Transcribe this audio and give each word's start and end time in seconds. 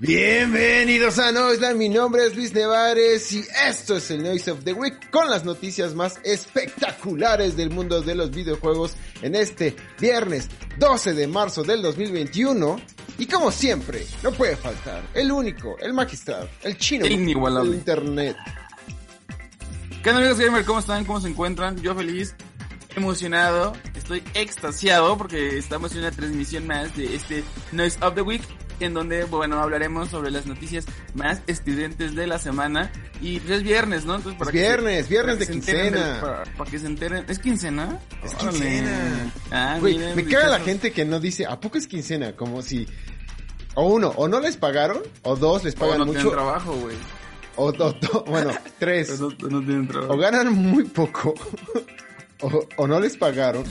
Bienvenidos 0.00 1.18
a 1.18 1.32
Noisland, 1.32 1.76
mi 1.76 1.88
nombre 1.88 2.24
es 2.24 2.36
Luis 2.36 2.54
Nevares 2.54 3.32
y 3.32 3.44
esto 3.66 3.96
es 3.96 4.08
el 4.12 4.22
Noise 4.22 4.52
of 4.52 4.62
the 4.62 4.72
Week 4.72 5.10
con 5.10 5.28
las 5.28 5.44
noticias 5.44 5.92
más 5.96 6.20
espectaculares 6.22 7.56
del 7.56 7.70
mundo 7.70 8.00
de 8.00 8.14
los 8.14 8.30
videojuegos 8.30 8.94
en 9.22 9.34
este 9.34 9.74
viernes 9.98 10.50
12 10.78 11.14
de 11.14 11.26
marzo 11.26 11.64
del 11.64 11.82
2021 11.82 12.80
y 13.18 13.26
como 13.26 13.50
siempre, 13.50 14.06
no 14.22 14.30
puede 14.30 14.54
faltar 14.54 15.02
el 15.14 15.32
único, 15.32 15.76
el 15.80 15.92
magistral, 15.92 16.48
el 16.62 16.78
chino 16.78 17.04
del 17.04 17.74
internet. 17.74 18.36
¿Qué 20.04 20.10
onda 20.10 20.20
amigos 20.20 20.38
gamer? 20.38 20.64
¿Cómo 20.64 20.78
están? 20.78 21.04
¿Cómo 21.06 21.20
se 21.20 21.26
encuentran? 21.26 21.76
Yo 21.82 21.96
feliz, 21.96 22.36
emocionado, 22.94 23.72
estoy 23.96 24.22
extasiado 24.34 25.18
porque 25.18 25.58
estamos 25.58 25.90
en 25.90 25.98
una 25.98 26.12
transmisión 26.12 26.68
más 26.68 26.96
de 26.96 27.16
este 27.16 27.42
Noise 27.72 27.98
of 28.00 28.14
the 28.14 28.22
Week 28.22 28.42
en 28.80 28.94
donde, 28.94 29.24
bueno, 29.24 29.60
hablaremos 29.60 30.08
sobre 30.10 30.30
las 30.30 30.46
noticias 30.46 30.84
más 31.14 31.40
estridentes 31.46 32.14
de 32.14 32.26
la 32.26 32.38
semana 32.38 32.90
y 33.20 33.40
pues 33.40 33.58
es 33.58 33.62
viernes, 33.62 34.04
¿no? 34.04 34.16
Entonces, 34.16 34.40
Es 34.40 34.48
que 34.48 34.52
se- 34.58 34.64
viernes, 34.66 35.08
viernes 35.08 35.34
para 35.36 35.40
de 35.40 35.46
que 35.46 35.52
quincena. 35.52 36.12
del- 36.12 36.20
para, 36.20 36.44
para 36.56 36.70
que 36.70 36.78
se 36.78 36.86
enteren. 36.86 37.24
¿Es 37.28 37.38
quincena? 37.38 37.98
Es 38.24 38.34
Órale. 38.34 38.50
quincena. 38.50 39.32
Ah, 39.50 39.76
Güey, 39.80 39.94
miren, 39.98 40.16
me 40.16 40.24
caga 40.24 40.48
la 40.48 40.60
gente 40.60 40.92
que 40.92 41.04
no 41.04 41.20
dice, 41.20 41.46
¿a 41.46 41.58
poco 41.60 41.78
es 41.78 41.86
quincena? 41.86 42.36
Como 42.36 42.62
si, 42.62 42.86
o 43.74 43.86
uno, 43.88 44.12
o 44.16 44.28
no 44.28 44.40
les 44.40 44.56
pagaron, 44.56 44.98
o 45.22 45.36
dos, 45.36 45.64
les 45.64 45.74
O 45.74 45.78
pagan 45.78 45.98
no 45.98 46.06
mucho, 46.06 46.18
tienen 46.20 46.34
trabajo, 46.34 46.72
güey. 46.74 46.96
o, 47.56 47.66
o- 47.70 47.96
o- 48.12 48.24
bueno, 48.24 48.52
tres. 48.78 49.10
O 49.20 49.30
no, 49.40 49.48
no 49.50 49.60
tienen 49.64 49.88
trabajo. 49.88 50.12
o 50.14 50.16
ganan 50.16 50.52
muy 50.52 50.84
poco, 50.84 51.34
o, 52.42 52.66
o 52.76 52.86
no 52.86 53.00
les 53.00 53.16
pagaron, 53.16 53.64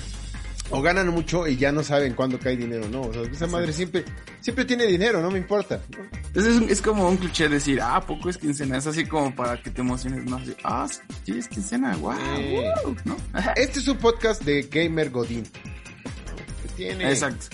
o 0.69 0.81
ganan 0.81 1.07
mucho 1.09 1.47
y 1.47 1.55
ya 1.57 1.71
no 1.71 1.83
saben 1.83 2.13
cuándo 2.13 2.39
cae 2.39 2.57
dinero, 2.57 2.87
¿no? 2.89 3.01
O 3.01 3.13
sea, 3.13 3.21
esa 3.23 3.47
madre 3.47 3.71
siempre, 3.73 4.03
siempre 4.41 4.65
tiene 4.65 4.85
dinero, 4.85 5.21
no 5.21 5.31
me 5.31 5.37
importa. 5.39 5.81
Entonces 6.27 6.61
es, 6.61 6.71
es 6.71 6.81
como 6.81 7.07
un 7.09 7.17
cliché 7.17 7.47
decir, 7.49 7.79
ah, 7.81 7.97
¿a 7.97 8.05
poco 8.05 8.29
es 8.29 8.37
quincena, 8.37 8.77
es 8.77 8.87
así 8.87 9.05
como 9.05 9.33
para 9.35 9.61
que 9.61 9.69
te 9.71 9.81
emociones 9.81 10.25
más. 10.29 10.41
Ah, 10.63 10.87
sí, 11.25 11.31
es 11.37 11.47
quincena, 11.47 11.95
wow, 11.97 12.13
Eh. 12.37 12.71
¿no? 13.05 13.15
Este 13.55 13.79
es 13.79 13.87
un 13.87 13.97
podcast 13.97 14.43
de 14.43 14.63
Gamer 14.63 15.09
Godín. 15.09 15.43
Que 15.43 16.67
tiene 16.75 17.09
Exacto. 17.11 17.47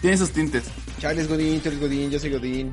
Tiene 0.00 0.16
sus 0.16 0.30
tintes. 0.30 0.64
Charles 1.00 1.28
Godín, 1.28 1.60
Charles 1.62 1.80
Godín, 1.80 2.10
yo 2.10 2.18
soy 2.20 2.30
Godín, 2.30 2.70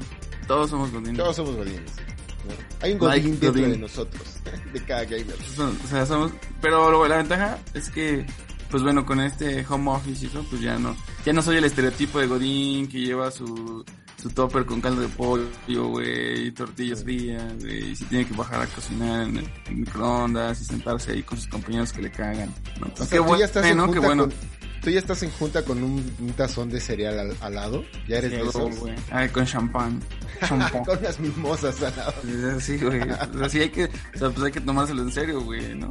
Todos 0.48 0.70
somos 0.70 0.92
godines. 0.92 1.18
todos 1.18 1.36
somos 1.36 1.56
Godines. 1.56 1.82
¿no? 1.82 2.54
Hay 2.82 2.92
un 2.94 2.98
Godín 3.00 3.24
dentro 3.40 3.52
Godín. 3.52 3.72
de 3.72 3.78
nosotros, 3.80 4.22
de 4.74 4.84
cada 4.84 5.04
gamer. 5.06 5.36
O 5.84 5.88
sea, 5.88 6.06
somos... 6.06 6.32
Pero 6.62 6.90
luego 6.90 7.08
la 7.08 7.18
ventaja 7.18 7.58
es 7.74 7.90
que, 7.90 8.26
pues 8.70 8.84
bueno, 8.84 9.06
con 9.06 9.20
este 9.22 9.66
home 9.68 9.92
office 9.92 10.26
y 10.26 10.28
eso, 10.28 10.46
pues 10.50 10.62
ya 10.62 10.78
no... 10.78 10.96
Ya 11.26 11.34
no 11.34 11.42
soy 11.42 11.58
el 11.58 11.64
estereotipo 11.66 12.20
de 12.20 12.28
godín 12.28 12.88
que 12.88 13.00
lleva 13.00 13.32
su... 13.32 13.84
Su 14.22 14.30
topper 14.32 14.66
con 14.66 14.82
caldo 14.82 15.02
de 15.02 15.08
pollo, 15.10 15.88
güey, 15.90 16.48
y 16.48 16.52
tortillas 16.52 17.04
frías, 17.04 17.44
güey, 17.62 17.92
y 17.92 17.96
si 17.96 18.06
tiene 18.06 18.26
que 18.26 18.34
bajar 18.34 18.60
a 18.62 18.66
cocinar 18.66 19.28
en 19.28 19.38
el 19.38 19.50
en 19.68 19.82
microondas 19.82 20.60
y 20.62 20.66
sentarse 20.66 21.12
ahí 21.12 21.22
con 21.22 21.38
sus 21.38 21.48
compañeros 21.48 21.94
que 21.94 22.02
le 22.02 22.10
cagan. 22.10 22.50
¿no? 22.80 22.88
O 22.88 22.90
Entonces, 22.90 23.10
sea, 23.10 23.20
qué 23.20 23.24
tú 23.24 23.36
ya 23.38 23.46
estás 23.46 23.66
en 23.68 23.78
bueno, 23.78 23.94
qué 23.94 24.00
junta 24.00 24.08
bueno. 24.08 24.24
con, 24.24 24.34
tú 24.82 24.90
ya 24.90 25.00
estás 25.00 25.22
en 25.22 25.30
junta 25.32 25.64
con 25.64 25.84
un, 25.84 26.12
un 26.20 26.30
tazón 26.34 26.70
de 26.72 26.80
cereal 26.80 27.20
al, 27.20 27.38
al 27.40 27.54
lado, 27.54 27.84
ya 28.08 28.18
eres 28.18 28.32
de 28.32 28.42
Sí, 28.42 28.48
esos. 28.50 28.80
güey. 28.80 28.96
Ay, 29.12 29.30
con 29.30 29.46
champán. 29.46 30.02
Champán. 30.48 30.84
con 30.86 31.04
las 31.04 31.20
mimosas 31.20 31.84
al 31.84 31.96
lado. 31.96 32.60
Sí, 32.62 32.78
güey. 32.80 33.02
O 33.02 33.38
sea, 33.38 33.50
sí 33.50 33.60
hay 33.60 33.70
que, 33.70 33.84
o 33.84 34.18
sea, 34.18 34.30
pues 34.32 34.44
hay 34.44 34.52
que 34.54 34.62
tomárselo 34.62 35.04
en 35.04 35.12
serio, 35.12 35.42
güey, 35.42 35.76
¿no? 35.76 35.88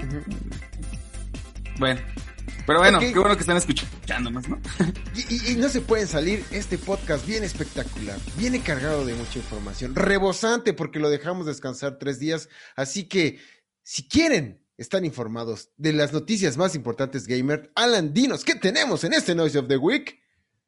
Bueno. 1.79 2.01
Pero 2.67 2.79
bueno, 2.79 2.99
qué 2.99 3.13
bueno 3.19 3.35
que 3.37 3.41
están 3.41 3.57
escuchándonos, 3.59 4.49
¿no? 4.49 4.61
Y, 5.15 5.35
y- 5.35 5.53
y 5.53 5.57
no 5.57 5.69
se 5.69 5.81
pueden 5.81 6.07
salir 6.09 6.45
este 6.51 6.79
podcast 6.79 7.27
bien 7.27 7.45
espectacular, 7.45 8.19
viene 8.37 8.61
cargado 8.63 9.05
de 9.05 9.15
mucha 9.15 9.39
información, 9.39 9.95
rebosante 9.95 10.73
porque 10.73 10.99
lo 10.99 11.11
dejamos 11.11 11.47
descansar 11.47 11.99
tres 11.99 12.19
días, 12.19 12.49
así 12.77 13.05
que 13.05 13.39
si 13.83 14.09
quieren 14.09 14.61
estar 14.77 15.05
informados 15.05 15.71
de 15.77 15.93
las 15.93 16.13
noticias 16.13 16.57
más 16.57 16.75
importantes 16.75 17.27
gamer, 17.27 17.71
Alan, 17.77 18.13
dinos, 18.15 18.45
¿qué 18.45 18.55
tenemos 18.55 19.05
en 19.05 19.13
este 19.13 19.35
Noise 19.35 19.59
of 19.59 19.69
the 19.69 19.77
Week? 19.77 20.19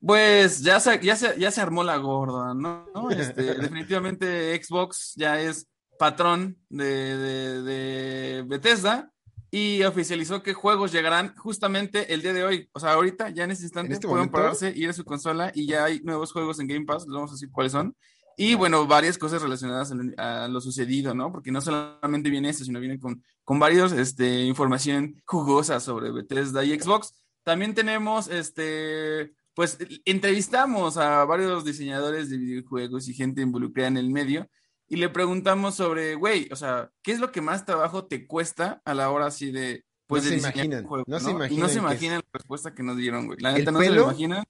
Pues 0.00 0.60
ya 0.62 0.78
se, 0.78 1.00
ya 1.02 1.16
se, 1.16 1.34
ya 1.38 1.50
se 1.50 1.60
armó 1.60 1.82
la 1.82 1.96
gorda, 1.96 2.54
¿no? 2.54 2.86
¿No? 2.94 3.10
Este, 3.10 3.42
definitivamente 3.54 4.62
Xbox 4.62 5.14
ya 5.16 5.40
es 5.40 5.66
patrón 5.98 6.58
de, 6.68 6.84
de, 7.16 7.62
de 7.62 8.42
Bethesda 8.46 9.10
y 9.56 9.82
oficializó 9.84 10.42
que 10.42 10.52
juegos 10.52 10.92
llegarán 10.92 11.34
justamente 11.36 12.12
el 12.12 12.20
día 12.20 12.34
de 12.34 12.44
hoy. 12.44 12.68
O 12.72 12.78
sea, 12.78 12.92
ahorita, 12.92 13.30
ya 13.30 13.44
en 13.44 13.52
este 13.52 13.64
instante, 13.64 13.86
¿En 13.86 13.92
este 13.94 14.06
pueden 14.06 14.26
momento? 14.26 14.36
pararse, 14.36 14.70
ir 14.76 14.90
a 14.90 14.92
su 14.92 15.02
consola 15.02 15.50
y 15.54 15.66
ya 15.66 15.86
hay 15.86 16.00
nuevos 16.00 16.30
juegos 16.30 16.60
en 16.60 16.66
Game 16.66 16.84
Pass, 16.84 17.06
vamos 17.06 17.30
a 17.30 17.34
decir 17.36 17.50
cuáles 17.50 17.72
son. 17.72 17.96
Y 18.36 18.54
bueno, 18.54 18.86
varias 18.86 19.16
cosas 19.16 19.40
relacionadas 19.40 19.90
a 19.90 19.94
lo, 19.94 20.12
a 20.18 20.48
lo 20.48 20.60
sucedido, 20.60 21.14
¿no? 21.14 21.32
Porque 21.32 21.50
no 21.50 21.62
solamente 21.62 22.28
viene 22.28 22.50
esto, 22.50 22.64
sino 22.64 22.80
viene 22.80 23.00
con, 23.00 23.24
con 23.44 23.58
varios, 23.58 23.92
este, 23.92 24.42
información 24.42 25.22
jugosa 25.24 25.80
sobre 25.80 26.10
Bethesda 26.10 26.62
y 26.62 26.78
Xbox. 26.78 27.14
También 27.42 27.72
tenemos, 27.72 28.28
este, 28.28 29.32
pues, 29.54 29.78
entrevistamos 30.04 30.98
a 30.98 31.24
varios 31.24 31.64
diseñadores 31.64 32.28
de 32.28 32.36
videojuegos 32.36 33.08
y 33.08 33.14
gente 33.14 33.40
involucrada 33.40 33.88
en 33.88 33.96
el 33.96 34.10
medio 34.10 34.50
y 34.88 34.96
le 34.96 35.08
preguntamos 35.08 35.74
sobre, 35.74 36.14
güey, 36.14 36.48
o 36.52 36.56
sea, 36.56 36.90
¿qué 37.02 37.12
es 37.12 37.18
lo 37.20 37.32
que 37.32 37.40
más 37.40 37.64
trabajo 37.64 38.04
te 38.06 38.26
cuesta 38.26 38.80
a 38.84 38.94
la 38.94 39.10
hora 39.10 39.26
así 39.26 39.50
de, 39.50 39.84
pues, 40.06 40.24
No 40.24 40.30
de 40.30 40.36
se 40.40 40.40
imaginan, 40.48 40.82
un 40.84 40.88
juego, 40.88 41.04
no 41.06 41.18
se 41.20 41.30
Y 41.30 41.32
no 41.32 41.38
imaginan 41.38 41.70
se 41.70 41.78
imaginan 41.78 42.16
la 42.18 42.38
respuesta 42.38 42.74
que 42.74 42.82
nos 42.82 42.96
dieron, 42.96 43.26
güey. 43.26 43.38
La 43.40 43.50
¿El 43.50 43.56
neta 43.58 43.70
no 43.72 43.80
se 43.80 43.90
lo 43.90 44.02
imaginan. 44.04 44.44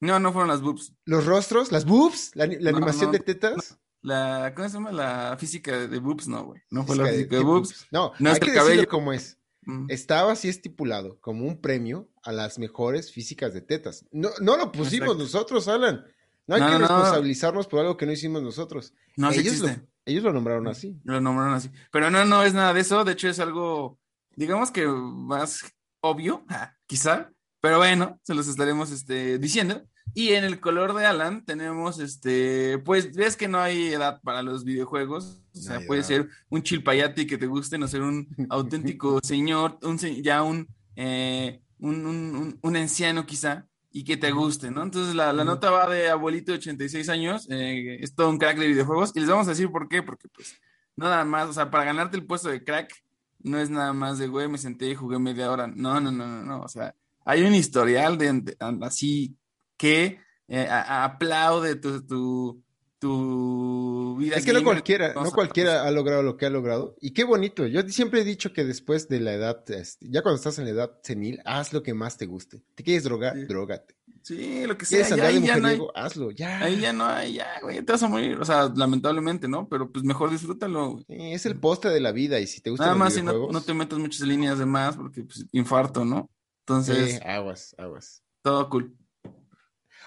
No, 0.00 0.18
no 0.20 0.32
fueron 0.32 0.48
las 0.48 0.60
boobs. 0.60 0.92
Los 1.06 1.24
rostros, 1.26 1.72
las 1.72 1.84
boobs, 1.84 2.30
la, 2.34 2.46
la 2.46 2.70
No, 2.70 2.76
animación 2.76 3.10
de 3.12 3.18
tetas. 3.20 3.78
La, 4.00 4.52
¿cómo 4.54 4.68
se 4.68 4.74
llama? 4.74 4.92
La 4.92 5.36
física 5.40 5.76
de, 5.88 5.98
boobs, 5.98 6.28
no, 6.28 6.44
güey. 6.44 6.60
No 6.70 6.84
fue 6.84 6.94
la 6.96 7.04
Física 7.06 7.12
de- 7.12 7.18
física 7.24 7.36
de 7.36 7.40
¿qué 7.40 7.44
boobs. 7.44 7.86
No, 7.90 8.12
No 8.20 8.28
hay 8.30 8.34
es 8.34 8.40
que 8.40 8.50
el 8.50 8.54
cabello. 8.54 8.88
como 8.88 9.12
es. 9.12 9.38
Mm. 9.62 9.86
Estaba 9.90 10.32
así 10.32 10.48
estipulado 10.48 11.18
como 11.20 11.46
un 11.46 11.60
premio 11.60 12.08
a 12.22 12.30
las 12.32 12.58
mejores 12.60 13.10
físicas 13.12 13.52
de 13.52 13.60
tetas. 13.60 14.04
No, 14.12 14.30
no 14.40 14.56
lo 14.56 14.70
pusimos 14.70 15.08
Exacto. 15.08 15.22
nosotros, 15.24 15.66
Alan. 15.68 16.04
No 16.48 16.54
hay 16.56 16.60
No, 16.60 16.66
que 16.66 16.72
no, 16.72 16.78
no. 16.80 16.86
responsabilizarnos 16.88 17.66
por 17.68 17.80
algo 17.80 17.96
que 17.96 18.06
no 18.06 18.12
hicimos 18.12 18.42
nosotros. 18.42 18.92
No, 19.16 19.30
sí 19.32 19.40
ellos, 19.40 19.58
lo, 19.60 19.68
ellos 20.06 20.24
lo 20.24 20.32
nombraron 20.32 20.66
así. 20.66 20.98
Lo 21.04 21.20
nombraron 21.20 21.54
así. 21.54 21.70
Pero 21.92 22.10
no, 22.10 22.24
no 22.24 22.42
es 22.42 22.54
nada 22.54 22.74
de 22.74 22.80
eso. 22.80 23.04
De 23.04 23.12
hecho, 23.12 23.28
es 23.28 23.38
algo, 23.38 23.98
digamos 24.34 24.70
que 24.72 24.86
más 24.88 25.64
obvio, 26.00 26.44
ah, 26.48 26.74
quizá. 26.86 27.30
Pero 27.60 27.78
bueno, 27.78 28.18
se 28.24 28.34
los 28.34 28.48
estaremos 28.48 28.90
este, 28.90 29.38
diciendo. 29.38 29.84
Y 30.14 30.30
en 30.30 30.44
el 30.44 30.58
color 30.58 30.94
de 30.94 31.04
Alan 31.04 31.44
tenemos, 31.44 31.98
este, 32.00 32.78
pues, 32.78 33.14
ves 33.14 33.36
que 33.36 33.46
no 33.46 33.58
hay 33.60 33.88
edad 33.88 34.20
para 34.22 34.42
los 34.42 34.64
videojuegos. 34.64 35.42
O 35.54 35.58
sea, 35.60 35.80
puede 35.86 36.02
ser 36.02 36.28
un 36.48 36.62
chilpayate 36.62 37.26
que 37.26 37.36
te 37.36 37.46
guste, 37.46 37.76
no 37.78 37.86
ser 37.88 38.00
un 38.02 38.26
auténtico 38.48 39.20
señor, 39.22 39.78
un, 39.82 39.98
ya 39.98 40.42
un, 40.42 40.66
eh, 40.96 41.60
un, 41.78 42.06
un, 42.06 42.36
un- 42.36 42.58
un 42.62 42.76
anciano 42.76 43.26
quizá, 43.26 43.66
y 43.90 44.04
que 44.04 44.16
te 44.16 44.30
guste, 44.32 44.70
¿no? 44.70 44.82
Entonces 44.82 45.14
la, 45.14 45.32
la 45.32 45.44
nota 45.44 45.70
va 45.70 45.88
de 45.88 46.08
abuelito 46.10 46.52
de 46.52 46.58
86 46.58 47.08
años, 47.08 47.46
eh, 47.50 47.98
es 48.00 48.14
todo 48.14 48.28
un 48.30 48.38
crack 48.38 48.58
de 48.58 48.66
videojuegos, 48.68 49.12
y 49.14 49.20
les 49.20 49.28
vamos 49.28 49.46
a 49.46 49.50
decir 49.50 49.70
por 49.70 49.88
qué, 49.88 50.02
porque 50.02 50.28
pues 50.28 50.54
nada 50.96 51.24
más, 51.24 51.48
o 51.48 51.52
sea, 51.52 51.70
para 51.70 51.84
ganarte 51.84 52.16
el 52.16 52.26
puesto 52.26 52.48
de 52.50 52.62
crack, 52.64 52.92
no 53.40 53.58
es 53.58 53.70
nada 53.70 53.92
más 53.92 54.18
de, 54.18 54.26
güey, 54.28 54.48
me 54.48 54.58
senté 54.58 54.90
y 54.90 54.94
jugué 54.94 55.18
media 55.18 55.50
hora. 55.50 55.66
No, 55.68 56.00
no, 56.00 56.10
no, 56.10 56.26
no, 56.26 56.42
no. 56.42 56.60
O 56.62 56.68
sea, 56.68 56.94
hay 57.24 57.42
un 57.42 57.54
historial 57.54 58.18
de, 58.18 58.32
de- 58.40 58.56
así 58.82 59.36
que 59.76 60.20
eh, 60.48 60.66
a- 60.68 61.04
aplaude 61.04 61.76
tu, 61.76 62.04
tu, 62.04 62.62
tu 62.98 64.16
vida. 64.18 64.36
Es 64.36 64.44
que 64.44 64.52
no 64.52 64.64
cualquiera, 64.64 65.14
no 65.14 65.30
cualquiera 65.30 65.86
ha 65.86 65.90
logrado 65.90 66.22
lo 66.22 66.36
que 66.36 66.46
ha 66.46 66.50
logrado. 66.50 66.96
Y 67.00 67.12
qué 67.12 67.24
bonito. 67.24 67.66
Yo 67.66 67.82
siempre 67.88 68.20
he 68.20 68.24
dicho 68.24 68.52
que 68.52 68.64
después 68.64 69.08
de 69.08 69.20
la 69.20 69.32
edad, 69.34 69.62
este, 69.70 70.08
ya 70.10 70.22
cuando 70.22 70.36
estás 70.36 70.58
en 70.58 70.64
la 70.64 70.70
edad 70.70 70.98
senil, 71.02 71.40
haz 71.44 71.72
lo 71.72 71.82
que 71.82 71.94
más 71.94 72.16
te 72.16 72.26
guste. 72.26 72.62
¿Te 72.74 72.82
quieres 72.82 73.04
drogar? 73.04 73.34
Sí. 73.34 73.44
Drogate. 73.44 73.94
Sí, 74.22 74.66
lo 74.66 74.76
que 74.76 74.84
sea. 74.84 75.06
¿Quieres 75.06 75.12
andar 75.40 75.62
de 75.70 75.78
no? 75.78 75.88
Hazlo, 75.94 76.30
ya. 76.32 76.60
Ahí 76.62 76.80
ya 76.80 76.92
no 76.92 77.06
hay, 77.06 77.34
ya, 77.34 77.48
güey, 77.62 77.82
te 77.82 77.92
vas 77.92 78.02
a 78.02 78.08
morir. 78.08 78.38
O 78.38 78.44
sea, 78.44 78.70
lamentablemente, 78.74 79.48
¿no? 79.48 79.68
Pero 79.68 79.90
pues 79.90 80.04
mejor 80.04 80.30
disfrútalo. 80.30 80.92
güey. 80.92 81.04
Eh, 81.08 81.34
Es 81.34 81.46
el 81.46 81.58
postre 81.58 81.90
de 81.90 82.00
la 82.00 82.12
vida 82.12 82.40
y 82.40 82.46
si 82.46 82.60
te 82.60 82.70
gustan 82.70 82.88
Nada 82.88 82.98
más 82.98 83.14
si 83.14 83.22
no, 83.22 83.48
no 83.50 83.60
te 83.60 83.74
metas 83.74 83.98
muchas 83.98 84.26
líneas 84.26 84.58
de 84.58 84.66
más, 84.66 84.96
porque 84.96 85.22
pues 85.22 85.46
infarto, 85.52 86.04
¿no? 86.04 86.28
Entonces, 86.66 87.14
eh, 87.14 87.20
aguas, 87.24 87.74
aguas. 87.78 88.22
todo 88.42 88.68
cool. 88.68 88.94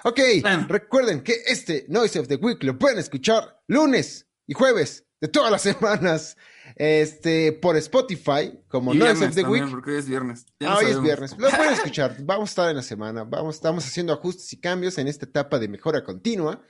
Ok, 0.03 0.19
recuerden 0.67 1.21
que 1.21 1.43
este 1.45 1.85
Noise 1.87 2.19
of 2.19 2.27
the 2.27 2.35
Week 2.35 2.63
lo 2.63 2.77
pueden 2.79 2.97
escuchar 2.97 3.61
lunes 3.67 4.27
y 4.47 4.53
jueves 4.53 5.05
de 5.19 5.27
todas 5.27 5.51
las 5.51 5.61
semanas 5.61 6.37
este, 6.75 7.51
por 7.53 7.77
Spotify, 7.77 8.59
como 8.67 8.93
Noise 8.93 9.25
of 9.25 9.35
the 9.35 9.43
Week. 9.43 9.69
Porque 9.69 9.91
hoy 9.91 9.97
es 9.97 10.09
viernes. 10.09 10.45
Ah, 10.61 10.77
hoy 10.77 10.91
es 10.91 11.01
viernes. 11.01 11.37
Lo 11.37 11.49
pueden 11.49 11.73
escuchar. 11.73 12.17
Vamos 12.23 12.49
a 12.49 12.51
estar 12.51 12.69
en 12.71 12.77
la 12.77 12.83
semana. 12.83 13.23
Vamos, 13.23 13.55
estamos 13.55 13.85
haciendo 13.85 14.13
ajustes 14.13 14.51
y 14.53 14.59
cambios 14.59 14.97
en 14.97 15.07
esta 15.07 15.25
etapa 15.25 15.59
de 15.59 15.67
mejora 15.67 16.03
continua. 16.03 16.63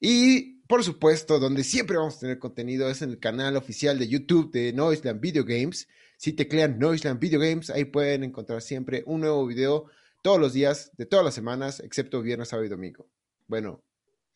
Y 0.00 0.62
por 0.66 0.82
supuesto, 0.82 1.38
donde 1.38 1.62
siempre 1.62 1.96
vamos 1.96 2.16
a 2.16 2.20
tener 2.20 2.38
contenido 2.40 2.90
es 2.90 3.02
en 3.02 3.10
el 3.10 3.20
canal 3.20 3.56
oficial 3.56 3.98
de 3.98 4.08
YouTube 4.08 4.50
de 4.50 4.72
Noiseland 4.72 5.20
Video 5.20 5.44
Games. 5.44 5.86
Si 6.16 6.32
teclean 6.32 6.78
Noiseland 6.78 7.20
Video 7.20 7.38
Games, 7.38 7.70
ahí 7.70 7.84
pueden 7.84 8.24
encontrar 8.24 8.62
siempre 8.62 9.04
un 9.06 9.20
nuevo 9.20 9.46
video 9.46 9.86
todos 10.22 10.40
los 10.40 10.52
días 10.52 10.92
de 10.96 11.06
todas 11.06 11.24
las 11.24 11.34
semanas, 11.34 11.80
excepto 11.80 12.22
viernes, 12.22 12.48
sábado 12.48 12.64
y 12.64 12.70
domingo. 12.70 13.08
Bueno, 13.46 13.82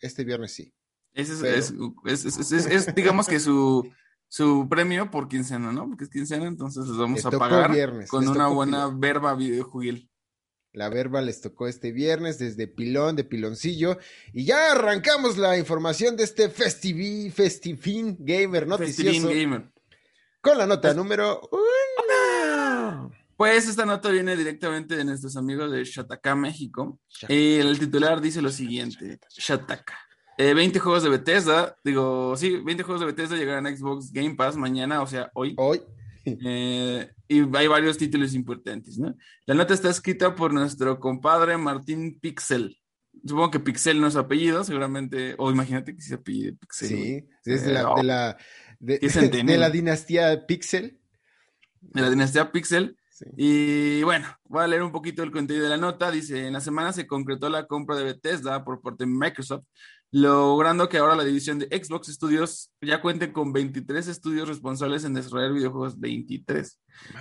este 0.00 0.25
viernes 0.25 0.53
sí. 0.53 0.73
Ese 1.15 1.56
es, 1.56 1.73
es, 2.53 2.94
digamos 2.94 3.27
que 3.27 3.41
su, 3.41 3.91
su 4.29 4.69
premio 4.69 5.11
por 5.11 5.29
quincena, 5.29 5.73
¿no? 5.73 5.88
Porque 5.88 6.05
es 6.05 6.11
quincena, 6.11 6.47
entonces 6.47 6.87
les 6.87 6.99
vamos 6.99 7.25
a 7.25 7.31
pagar 7.31 8.06
con 8.09 8.29
una 8.29 8.49
buena 8.49 8.88
verba 8.88 9.35
videojuegil. 9.35 10.11
La 10.73 10.91
verba 10.91 11.23
les 11.23 11.41
tocó 11.41 11.69
este 11.69 11.91
viernes 11.91 12.39
desde 12.39 12.67
Pilón, 12.67 13.17
de 13.17 13.25
Piloncillo. 13.25 13.99
Y 14.35 14.44
ya 14.44 14.73
arrancamos 14.73 15.39
la 15.39 15.56
información 15.56 16.19
de 16.19 16.25
este 16.25 16.50
Festivi, 16.50 17.31
Festivin 17.31 18.19
Gamer 18.21 18.67
noticioso. 18.67 19.11
Festivin 19.11 19.50
Gamer. 19.50 19.73
Con 20.43 20.59
la 20.59 20.67
nota 20.67 20.93
número 20.93 21.41
uno. 21.50 21.62
Pues 23.37 23.69
esta 23.69 23.85
nota 23.85 24.11
viene 24.11 24.35
directamente 24.35 24.97
de 24.97 25.05
nuestros 25.05 25.37
amigos 25.37 25.71
de 25.71 25.85
Shataka, 25.85 26.35
México. 26.35 26.99
Y 27.29 27.56
el 27.56 27.79
titular 27.79 28.21
dice 28.21 28.41
lo 28.41 28.50
siguiente: 28.50 29.19
Shataka. 29.37 29.94
20 30.38 30.77
eh, 30.77 30.81
juegos 30.81 31.03
de 31.03 31.11
Bethesda, 31.11 31.77
digo, 31.83 32.37
sí, 32.37 32.59
20 32.59 32.83
juegos 32.83 33.00
de 33.00 33.06
Bethesda 33.06 33.37
llegarán 33.37 33.67
a 33.67 33.75
Xbox 33.75 34.12
Game 34.12 34.35
Pass 34.35 34.56
mañana, 34.56 35.03
o 35.03 35.06
sea, 35.06 35.31
hoy. 35.35 35.55
Hoy. 35.56 35.83
Eh, 36.44 37.09
y 37.29 37.56
hay 37.56 37.69
varios 37.69 37.99
títulos 37.99 38.35
importantes, 38.35 38.99
¿no? 38.99 39.15
La 39.44 39.55
nota 39.55 39.75
está 39.75 39.91
escrita 39.91 40.35
por 40.35 40.53
nuestro 40.53 40.99
compadre 40.99 41.56
Martín 41.56 42.19
Pixel. 42.19 42.77
Supongo 43.25 43.53
que 43.53 43.61
Pixel 43.61 44.00
no 44.00 44.09
es 44.09 44.17
apellido, 44.17 44.65
seguramente, 44.65 45.37
o 45.39 45.53
imagínate 45.53 45.94
que 45.94 46.03
se 46.03 46.15
apellide 46.15 46.55
Pixel. 46.55 46.89
Sí, 46.89 47.29
es 47.44 47.65
de 47.65 47.73
la, 47.73 47.94
de 47.94 48.03
la, 48.03 48.37
de, 48.81 49.56
la 49.56 49.71
dinastía 49.71 50.47
Pixel. 50.47 50.99
De 51.81 52.00
la 52.00 52.11
dinastía 52.11 52.50
Pixel. 52.50 52.97
Y 53.37 54.03
bueno, 54.03 54.27
voy 54.45 54.65
a 54.65 54.67
leer 54.67 54.83
un 54.83 54.93
poquito 54.93 55.23
el 55.23 55.31
contenido 55.31 55.65
de 55.65 55.71
la 55.71 55.77
nota. 55.77 56.11
Dice, 56.11 56.47
en 56.47 56.53
la 56.53 56.61
semana 56.61 56.93
se 56.93 57.07
concretó 57.07 57.49
la 57.49 57.67
compra 57.67 57.97
de 57.97 58.05
Bethesda 58.05 58.65
por 58.65 58.81
parte 58.81 59.05
de 59.05 59.11
Microsoft, 59.11 59.65
logrando 60.11 60.89
que 60.89 60.99
ahora 60.99 61.17
la 61.17 61.25
división 61.25 61.59
de 61.59 61.67
Xbox 61.67 62.09
Studios 62.09 62.71
ya 62.81 63.01
cuente 63.01 63.33
con 63.33 63.53
23 63.53 64.07
estudios 64.09 64.49
responsables 64.49 65.05
en 65.05 65.15
desarrollar 65.15 65.53
videojuegos 65.53 65.99
23. 65.99 66.79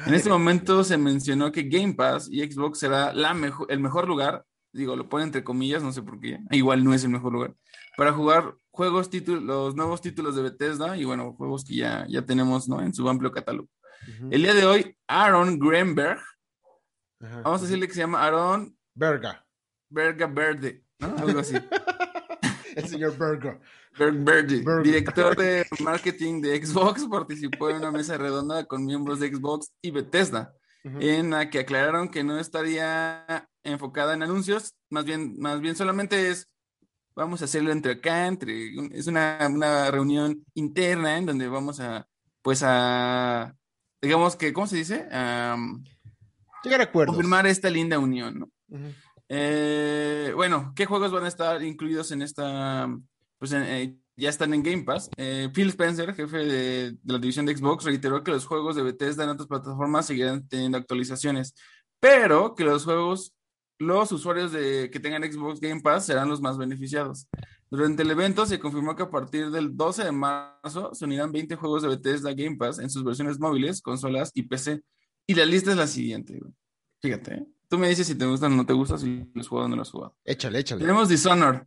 En 0.08 0.14
este 0.14 0.30
momento 0.30 0.84
se 0.84 0.98
mencionó 0.98 1.52
que 1.52 1.64
Game 1.64 1.94
Pass 1.94 2.28
y 2.32 2.42
Xbox 2.42 2.80
será 2.80 3.14
la 3.14 3.36
el 3.70 3.80
mejor 3.80 4.08
lugar, 4.08 4.46
digo, 4.72 4.96
lo 4.96 5.10
pone 5.10 5.26
entre 5.26 5.44
comillas, 5.44 5.84
no 5.84 5.92
sé 5.92 6.02
por 6.02 6.20
qué, 6.20 6.40
igual 6.52 6.84
no 6.84 6.94
es 6.94 7.04
el 7.04 7.10
mejor 7.10 7.34
lugar, 7.34 7.56
para 7.98 8.12
jugar 8.12 8.56
juegos, 8.72 9.10
títulos, 9.10 9.44
los 9.44 9.76
nuevos 9.76 10.02
títulos 10.02 10.36
de 10.36 10.44
Bethesda 10.44 10.98
y 10.98 11.06
bueno, 11.06 11.34
juegos 11.34 11.64
que 11.64 11.76
ya, 11.76 12.06
ya 12.10 12.26
tenemos 12.26 12.68
¿no? 12.68 12.82
en 12.82 12.94
su 12.94 13.08
amplio 13.08 13.32
catálogo. 13.32 13.70
El 14.32 14.42
día 14.42 14.54
de 14.54 14.66
hoy, 14.66 14.98
Aaron 15.08 15.60
Greenberg, 15.60 16.20
vamos 17.20 17.62
a 17.62 17.64
decirle 17.66 17.88
que 17.88 17.94
se 17.94 18.02
llama 18.02 18.24
Aaron 18.24 18.78
Berga. 18.94 19.46
Berga 19.90 20.28
Verde, 20.28 20.84
¿no? 21.00 21.16
Algo 21.18 21.40
así. 21.40 21.56
El 22.76 22.88
señor 22.88 23.18
Berga. 23.18 23.60
Berg 23.98 24.48
director 24.84 25.36
de 25.36 25.66
marketing 25.80 26.42
de 26.42 26.64
Xbox, 26.64 27.08
participó 27.08 27.70
en 27.70 27.78
una 27.78 27.92
mesa 27.92 28.18
redonda 28.18 28.66
con 28.66 28.86
miembros 28.86 29.20
de 29.20 29.34
Xbox 29.34 29.72
y 29.82 29.92
Bethesda, 29.92 30.54
en 30.84 31.32
la 31.32 31.50
que 31.50 31.60
aclararon 31.60 32.10
que 32.10 32.24
no 32.24 32.38
estaría 32.38 33.48
enfocada 33.64 34.14
en 34.14 34.24
anuncios, 34.24 34.76
más 34.90 35.06
bien, 35.06 35.40
más 35.40 35.60
bien 35.62 35.76
solamente 35.76 36.30
es 36.30 36.48
vamos 37.16 37.42
a 37.42 37.46
hacerlo 37.46 37.72
entre 37.72 37.94
acá, 37.94 38.28
entre, 38.28 38.74
es 38.92 39.08
una, 39.08 39.40
una 39.50 39.90
reunión 39.90 40.46
interna 40.54 41.18
en 41.18 41.26
donde 41.26 41.48
vamos 41.48 41.80
a, 41.80 42.08
pues 42.42 42.62
a 42.64 43.56
digamos 44.06 44.36
que, 44.36 44.54
¿cómo 44.54 44.68
se 44.68 44.78
dice? 44.78 45.06
Llegar 46.64 46.82
a 46.82 46.84
acuerdos. 46.84 47.16
Confirmar 47.16 47.48
esta 47.48 47.70
linda 47.70 48.00
unión, 48.00 48.40
¿no? 48.40 48.50
Eh, 49.30 50.32
bueno, 50.36 50.74
¿qué 50.76 50.86
juegos 50.86 51.12
van 51.12 51.26
a 51.26 51.28
estar 51.28 51.62
incluidos 51.64 52.12
en 52.12 52.22
esta? 52.22 52.88
Pues 53.38 53.52
eh, 53.54 53.96
ya 54.16 54.30
están 54.30 54.54
en 54.54 54.64
Game 54.64 54.84
Pass. 54.84 55.10
Eh, 55.18 55.50
Phil 55.54 55.70
Spencer, 55.70 56.14
jefe 56.14 56.38
de, 56.38 56.98
la 57.04 57.18
división 57.18 57.46
de 57.46 57.56
Xbox, 57.56 57.84
reiteró 57.84 58.24
que 58.24 58.32
los 58.32 58.46
juegos 58.46 58.76
de 58.76 58.84
Bethesda 58.84 59.24
en 59.24 59.32
otras 59.32 59.48
plataformas 59.48 60.06
seguirán 60.06 60.48
teniendo 60.48 60.78
actualizaciones, 60.78 61.56
pero 62.00 62.56
que 62.56 62.64
los 62.64 62.86
juegos, 62.86 63.34
los 63.80 64.12
usuarios 64.12 64.52
de, 64.52 64.90
que 64.92 65.00
tengan 65.00 65.24
Xbox 65.24 65.60
Game 65.60 65.82
Pass 65.82 66.06
serán 66.06 66.30
los 66.30 66.42
más 66.42 66.58
beneficiados. 66.58 67.28
Durante 67.76 68.04
el 68.04 68.12
evento 68.12 68.46
se 68.46 68.58
confirmó 68.58 68.96
que 68.96 69.04
a 69.04 69.10
partir 69.10 69.52
del 69.52 69.76
12 69.76 70.06
de 70.06 70.12
marzo 70.12 70.94
se 70.94 71.06
unirán 71.06 71.32
20 71.32 71.56
juegos 71.56 71.82
de 71.82 71.90
Bethesda 71.90 72.34
Game 72.34 72.56
Pass 72.56 72.80
en 72.80 72.90
sus 72.90 73.04
versiones 73.04 73.38
móviles, 73.38 73.82
consolas 73.82 74.32
y 74.34 74.44
PC. 74.44 74.82
Y 75.28 75.36
la 75.36 75.46
lista 75.46 75.72
es 75.72 75.78
la 75.78 75.88
siguiente. 75.88 76.40
Fíjate, 77.02 77.34
¿eh? 77.36 77.48
tú 77.68 77.78
me 77.78 77.90
dices 77.90 78.08
si 78.08 78.16
te 78.16 78.26
gustan 78.26 78.54
o 78.54 78.56
no 78.56 78.66
te 78.66 78.74
gustan, 78.74 79.00
si 79.00 79.30
los 79.34 79.48
juegos 79.48 79.66
o 79.66 79.70
no 79.70 79.76
los 79.76 79.92
jugado. 79.92 80.16
Échale, 80.24 80.60
échale. 80.60 80.82
Tenemos 80.82 81.10
Dishonored, 81.10 81.64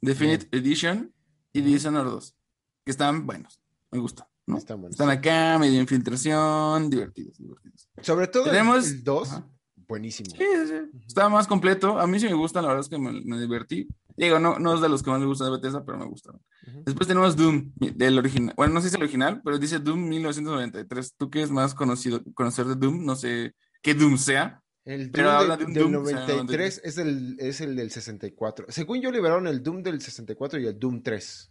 Definite 0.00 0.48
Edition 0.50 1.14
y 1.52 1.60
Dishonored 1.60 2.10
2, 2.10 2.36
que 2.84 2.90
están 2.90 3.26
buenos, 3.26 3.60
me 3.92 4.00
gustan. 4.00 4.26
¿no? 4.46 4.58
Están, 4.58 4.80
buenos. 4.80 4.98
están 4.98 5.10
acá, 5.10 5.58
medio 5.58 5.80
infiltración, 5.80 6.90
divertidos, 6.90 7.38
divertidos. 7.38 7.88
Sobre 8.02 8.26
todo 8.26 8.44
Tenemos, 8.44 8.88
el 8.88 9.04
2, 9.04 9.42
buenísimo. 9.86 10.30
Sí, 10.30 10.44
sí, 10.66 10.98
está 11.06 11.28
más 11.28 11.46
completo. 11.46 11.98
A 11.98 12.06
mí 12.06 12.18
sí 12.20 12.26
me 12.26 12.34
gustan, 12.34 12.62
la 12.62 12.68
verdad 12.68 12.84
es 12.84 12.88
que 12.88 12.98
me 12.98 13.40
divertí. 13.40 13.88
Digo, 14.16 14.38
no, 14.38 14.58
no 14.58 14.74
es 14.74 14.80
de 14.80 14.88
los 14.88 15.02
que 15.02 15.10
más 15.10 15.20
me 15.20 15.26
gusta 15.26 15.44
de 15.44 15.50
Bethesda, 15.50 15.84
pero 15.84 15.98
me 15.98 16.06
gustaron. 16.06 16.40
Después 16.84 17.08
tenemos 17.08 17.36
Doom, 17.36 17.72
del 17.74 18.18
original. 18.18 18.54
Bueno, 18.56 18.74
no 18.74 18.80
sé 18.80 18.84
si 18.84 18.88
es 18.90 18.94
el 18.94 19.02
original, 19.02 19.40
pero 19.44 19.58
dice 19.58 19.80
Doom 19.80 20.08
1993. 20.08 21.14
¿Tú 21.16 21.30
qué 21.30 21.42
es 21.42 21.50
más 21.50 21.74
conocido, 21.74 22.22
conocer 22.34 22.66
de 22.66 22.76
Doom? 22.76 23.04
No 23.04 23.16
sé 23.16 23.54
qué 23.82 23.94
Doom 23.94 24.16
sea. 24.18 24.62
El 24.84 25.10
Doom, 25.10 25.72
del 25.72 25.92
93 25.92 26.82
es 26.84 26.98
el, 26.98 27.36
es 27.40 27.60
el 27.60 27.74
del 27.74 27.90
64. 27.90 28.66
Según 28.68 29.00
yo, 29.00 29.10
liberaron 29.10 29.46
el 29.48 29.62
Doom 29.62 29.82
del 29.82 30.00
64 30.00 30.60
y 30.60 30.66
el 30.66 30.78
Doom 30.78 31.02
3. 31.02 31.50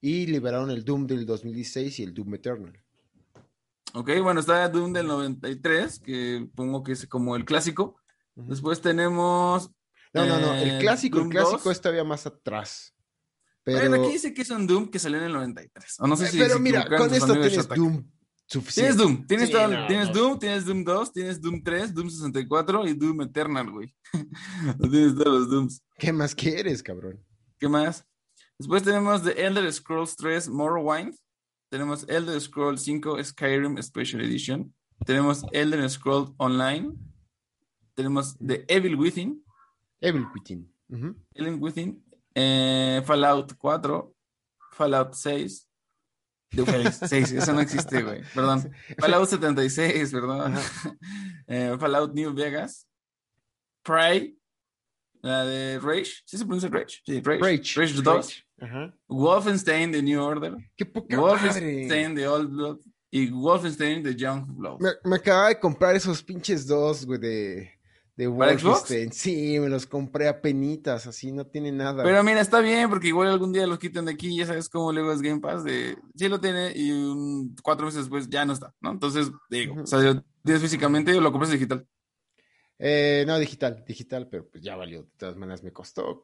Y 0.00 0.26
liberaron 0.26 0.70
el 0.70 0.84
Doom 0.84 1.06
del 1.06 1.26
2016 1.26 1.98
y 1.98 2.02
el 2.04 2.14
Doom 2.14 2.34
Eternal. 2.36 2.80
Ok, 3.94 4.10
bueno, 4.22 4.40
está 4.40 4.68
Doom 4.68 4.92
del 4.92 5.06
93, 5.06 6.00
que 6.00 6.48
pongo 6.54 6.82
que 6.82 6.92
es 6.92 7.06
como 7.06 7.36
el 7.36 7.44
clásico. 7.44 7.96
Después 8.34 8.80
tenemos 8.80 9.70
no, 10.12 10.26
no, 10.26 10.40
no. 10.40 10.54
El 10.54 10.70
eh, 10.70 10.78
clásico, 10.78 11.20
el 11.20 11.28
clásico 11.28 11.70
es 11.70 11.80
todavía 11.80 12.04
más 12.04 12.26
atrás. 12.26 12.94
Pero... 13.64 14.02
aquí 14.02 14.12
dice 14.12 14.32
que 14.32 14.42
es 14.42 14.50
un 14.50 14.66
Doom 14.66 14.88
que 14.88 14.98
salió 14.98 15.18
en 15.18 15.24
el 15.24 15.32
93. 15.32 15.96
O 16.00 16.06
no 16.06 16.16
sé 16.16 16.28
si 16.28 16.38
pero 16.38 16.58
mira, 16.58 16.86
con 16.86 17.12
esto 17.12 17.32
tienes 17.34 17.68
Doom 17.68 18.04
suficiente. 18.46 18.94
Tienes 18.94 18.96
Doom. 18.96 19.26
Tienes, 19.26 19.50
tienes 19.86 20.12
Doom, 20.12 20.38
tienes 20.38 20.64
Doom 20.64 20.84
2, 20.84 21.12
tienes 21.12 21.40
Doom 21.40 21.62
3, 21.62 21.94
Doom 21.94 22.10
64 22.10 22.86
y 22.86 22.94
Doom 22.94 23.22
Eternal, 23.22 23.70
güey. 23.70 23.94
tienes 24.90 25.14
todos 25.14 25.40
los 25.40 25.50
Dooms. 25.50 25.82
¿Qué 25.98 26.12
más 26.12 26.34
quieres, 26.34 26.82
cabrón? 26.82 27.22
¿Qué 27.58 27.68
más? 27.68 28.04
Después 28.58 28.82
tenemos 28.82 29.22
The 29.22 29.46
Elder 29.46 29.70
Scrolls 29.70 30.16
3 30.16 30.48
Morrowind. 30.48 31.14
Tenemos 31.70 32.04
Elder 32.08 32.40
Scrolls 32.40 32.82
5 32.82 33.22
Skyrim 33.22 33.80
Special 33.82 34.20
Edition. 34.22 34.72
Tenemos 35.04 35.44
Elder 35.52 35.88
Scrolls 35.90 36.32
Online. 36.38 36.92
Tenemos 37.94 38.36
The 38.38 38.64
Evil 38.68 38.96
Within. 38.96 39.42
Evil 40.00 40.26
Within. 40.34 40.72
Evil 41.34 41.58
Within. 41.60 42.02
Eh, 42.34 43.02
Fallout 43.04 43.52
4. 43.58 44.12
Fallout 44.72 45.14
6. 45.14 45.68
De 46.50 46.64
6, 46.90 47.32
eso 47.32 47.52
no 47.52 47.60
existe, 47.60 48.02
güey. 48.02 48.22
Perdón. 48.34 48.72
Fallout 48.98 49.28
76, 49.28 50.12
perdón. 50.12 50.54
Eh, 51.46 51.76
Fallout 51.78 52.14
New 52.14 52.34
Vegas. 52.34 52.86
Prey. 53.82 54.37
La 55.22 55.44
de 55.44 55.78
Rage. 55.78 56.22
¿Sí 56.24 56.38
se 56.38 56.44
pronuncia 56.44 56.68
Rage? 56.68 57.00
Sí, 57.04 57.20
Rage. 57.20 57.40
Rage, 57.40 57.80
Rage 57.80 58.02
2. 58.02 58.44
Wolfenstein 59.08 59.92
The 59.92 60.02
New 60.02 60.22
Order. 60.22 60.56
Qué 60.76 60.86
poca 60.86 61.18
Wolfenstein 61.18 62.14
The 62.14 62.28
Old 62.28 62.50
Blood. 62.50 62.78
Y 63.10 63.30
Wolfenstein 63.30 64.02
The 64.02 64.14
Young 64.14 64.46
Blood. 64.48 64.80
Me, 64.80 64.90
me 65.04 65.16
acababa 65.16 65.48
de 65.48 65.58
comprar 65.58 65.96
esos 65.96 66.22
pinches 66.22 66.66
dos, 66.66 67.06
güey, 67.06 67.18
de 67.18 67.78
de 68.18 68.26
Wolfenstein. 68.26 69.12
Sí, 69.12 69.60
me 69.60 69.68
los 69.68 69.86
compré 69.86 70.26
a 70.26 70.40
penitas, 70.40 71.06
así 71.06 71.30
no 71.30 71.46
tiene 71.46 71.70
nada. 71.70 72.02
Pero 72.02 72.24
mira, 72.24 72.40
está 72.40 72.58
bien, 72.58 72.90
porque 72.90 73.06
igual 73.06 73.28
algún 73.28 73.52
día 73.52 73.64
los 73.64 73.78
quitan 73.78 74.06
de 74.06 74.12
aquí, 74.12 74.36
ya 74.36 74.44
sabes 74.44 74.68
cómo 74.68 74.92
luego 74.92 75.12
es 75.12 75.22
Game 75.22 75.40
Pass, 75.40 75.62
de 75.62 75.96
sí 76.16 76.28
lo 76.28 76.40
tiene 76.40 76.72
y 76.74 77.48
cuatro 77.62 77.86
meses 77.86 78.00
después 78.00 78.28
ya 78.28 78.44
no 78.44 78.54
está, 78.54 78.74
¿no? 78.80 78.90
Entonces, 78.90 79.30
digo, 79.48 79.80
o 79.80 79.86
sea, 79.86 80.20
tienes 80.44 80.60
físicamente 80.60 81.16
o 81.16 81.20
lo 81.20 81.30
compras 81.30 81.52
digital. 81.52 81.86
Eh, 82.78 83.24
no, 83.26 83.38
digital, 83.38 83.84
digital, 83.86 84.28
pero 84.30 84.48
pues 84.48 84.62
ya 84.62 84.76
valió. 84.76 85.02
De 85.02 85.10
todas 85.16 85.36
maneras 85.36 85.62
me 85.62 85.72
costó. 85.72 86.22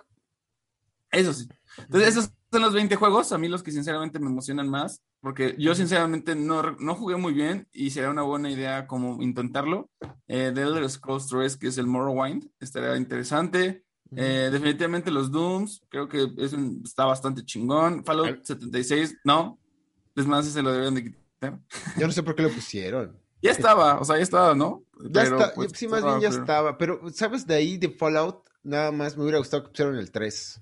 Eso 1.11 1.33
sí. 1.33 1.47
Entonces, 1.79 2.09
esos 2.11 2.31
son 2.51 2.63
los 2.63 2.75
20 2.75 2.97
juegos, 2.97 3.31
a 3.33 3.39
mí 3.39 3.49
los 3.49 3.63
que 3.63 3.71
sinceramente 3.71 4.19
me 4.19 4.27
emocionan 4.27 4.69
más, 4.69 5.01
porque 5.21 5.55
yo 5.59 5.75
sinceramente 5.75 6.35
no, 6.35 6.63
no 6.73 6.95
jugué 6.97 7.17
muy 7.17 7.33
bien 7.33 7.69
y 7.73 7.91
sería 7.91 8.11
una 8.11 8.23
buena 8.23 8.51
idea 8.51 8.87
como 8.89 9.23
intentarlo. 9.23 9.91
Eh, 10.27 10.51
The 10.55 10.63
Elder 10.63 10.89
Scrolls 10.91 11.29
3, 11.29 11.57
que 11.57 11.69
es 11.69 11.79
el 11.79 11.87
Morrowind, 11.87 12.51
estaría 12.61 12.97
interesante. 12.97 13.85
Eh, 14.17 14.49
definitivamente 14.53 15.11
los 15.11 15.31
Dooms, 15.33 15.83
creo 15.89 16.09
que 16.09 16.29
es 16.39 16.53
un- 16.53 16.83
está 16.85 17.05
bastante 17.05 17.45
chingón. 17.45 18.05
Fallout 18.05 18.45
76, 18.45 19.17
no. 19.25 19.59
Es 20.15 20.27
más, 20.27 20.47
ese 20.47 20.63
lo 20.63 20.73
deben 20.73 20.95
de 20.95 21.05
quitar. 21.05 21.61
Yo 21.99 22.07
no 22.07 22.13
sé 22.13 22.23
por 22.23 22.35
qué 22.37 22.43
lo 22.43 22.51
pusieron. 22.51 23.19
Ya 23.45 23.51
estaba, 23.51 24.01
o 24.01 24.05
sea, 24.05 24.17
ya 24.17 24.23
estaba, 24.23 24.55
¿no? 24.55 24.83
Ya 25.11 25.23
Pero, 25.23 25.39
está, 25.39 25.55
pues, 25.55 25.73
sí, 25.75 25.87
más 25.87 26.03
bien 26.03 26.21
ya 26.21 26.31
pero- 26.31 26.41
estaba. 26.43 26.79
Pero, 26.79 27.01
¿sabes? 27.13 27.47
De 27.47 27.55
ahí, 27.55 27.77
de 27.77 27.91
Fallout, 27.91 28.43
nada 28.63 28.91
más 28.91 29.17
me 29.17 29.23
hubiera 29.23 29.39
gustado 29.39 29.65
que 29.65 29.69
pusieran 29.71 29.97
el 29.97 30.11
3. 30.11 30.61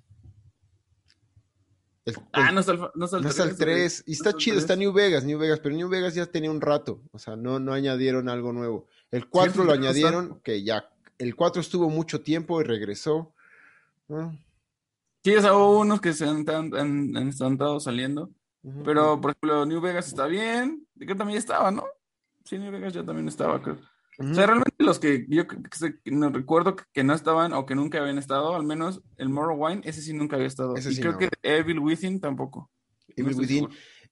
El- 2.05 2.17
Ah, 2.33 2.51
no 2.51 2.61
está 2.61 2.73
el, 2.73 2.81
no 2.95 3.05
está 3.05 3.17
el 3.19 3.23
no 3.23 3.29
está 3.29 3.45
el 3.45 3.57
3. 3.57 4.03
Y 4.07 4.13
está 4.13 4.33
chido, 4.33 4.55
3. 4.57 4.65
está 4.65 4.75
New 4.77 4.93
Vegas, 4.93 5.23
New 5.25 5.39
Vegas, 5.39 5.61
pero 5.61 5.75
New 5.77 5.89
Vegas 5.89 6.15
ya 6.15 6.27
tenía 6.27 6.51
un 6.51 6.61
rato. 6.61 7.01
O 7.13 7.19
sea, 7.19 7.37
no, 7.37 7.61
no 7.61 7.73
añadieron 7.73 8.29
algo 8.29 8.53
nuevo. 8.53 8.87
El 9.13 9.29
4 9.29 9.53
pues, 9.55 9.67
lo 9.67 9.73
añadieron, 9.73 10.41
que 10.43 10.65
ya. 10.65 10.89
El 11.19 11.37
4 11.37 11.61
estuvo 11.61 11.89
mucho 11.89 12.23
tiempo 12.23 12.61
y 12.61 12.65
regresó. 12.65 13.33
Ah, 14.11 14.33
Sí, 15.25 15.37
o 15.37 15.41
sea, 15.41 15.55
hubo 15.55 15.79
unos 15.79 16.01
que 16.01 16.13
se 16.15 16.25
han, 16.25 16.45
han, 16.51 16.75
han- 16.75 17.17
han 17.17 17.29
estado 17.29 17.79
saliendo. 17.79 18.31
Pero, 18.85 19.21
por 19.21 19.31
ejemplo, 19.31 19.65
New 19.67 19.81
Vegas 19.81 20.09
está 20.09 20.27
bien. 20.27 20.85
Creo 20.97 21.07
que 21.09 21.15
también 21.15 21.39
estaba, 21.39 21.71
¿no? 21.71 21.85
Sí, 22.45 22.59
New 22.59 22.73
Vegas 22.73 22.93
ya 22.93 23.05
también 23.05 23.29
estaba, 23.29 23.63
creo. 23.63 23.79
O 24.19 24.35
sea, 24.35 24.47
realmente 24.47 24.75
los 24.79 24.99
que 24.99 25.25
yo 25.29 25.47
que- 25.47 25.59
no 26.11 26.29
recuerdo 26.31 26.77
que, 26.77 26.85
que 26.93 27.03
no 27.03 27.15
estaban 27.15 27.53
o 27.55 27.65
que 27.65 27.75
nunca 27.75 27.99
habían 27.99 28.19
estado, 28.19 28.55
al 28.55 28.65
menos 28.65 29.01
el 29.17 29.31
Morrowind, 29.31 29.87
ese 29.87 30.03
sí 30.03 30.13
nunca 30.13 30.37
había 30.37 30.49
estado. 30.49 30.77
Ese 30.77 30.91
y 30.91 30.95
sí 30.97 31.01
creo 31.01 31.13
no. 31.13 31.19
que 31.19 31.31
Evil 31.43 31.79
Within 31.79 32.21
tampoco. 32.21 32.71
Evil 33.17 33.35
Within. 33.37 33.69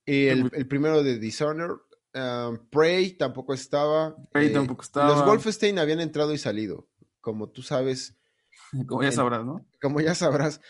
Y 0.06 0.26
el, 0.26 0.50
el 0.54 0.66
primero 0.66 1.02
de 1.02 1.18
Dishonored. 1.18 1.76
um, 2.14 2.58
Prey 2.70 3.12
tampoco 3.18 3.52
estaba. 3.52 4.16
Prey 4.32 4.48
Eh, 4.48 4.50
tampoco 4.50 4.82
estaba. 4.82 5.08
Los 5.10 5.24
Wolfenstein 5.26 5.78
habían 5.78 6.00
entrado 6.00 6.32
y 6.32 6.38
salido. 6.38 6.88
Como 7.20 7.50
tú 7.50 7.60
sabes, 7.62 8.18
Como 8.88 9.02
ya 9.02 9.12
sabrás, 9.12 9.44
¿no? 9.44 9.66
como 9.82 10.00
ya 10.00 10.14
sabrás. 10.14 10.60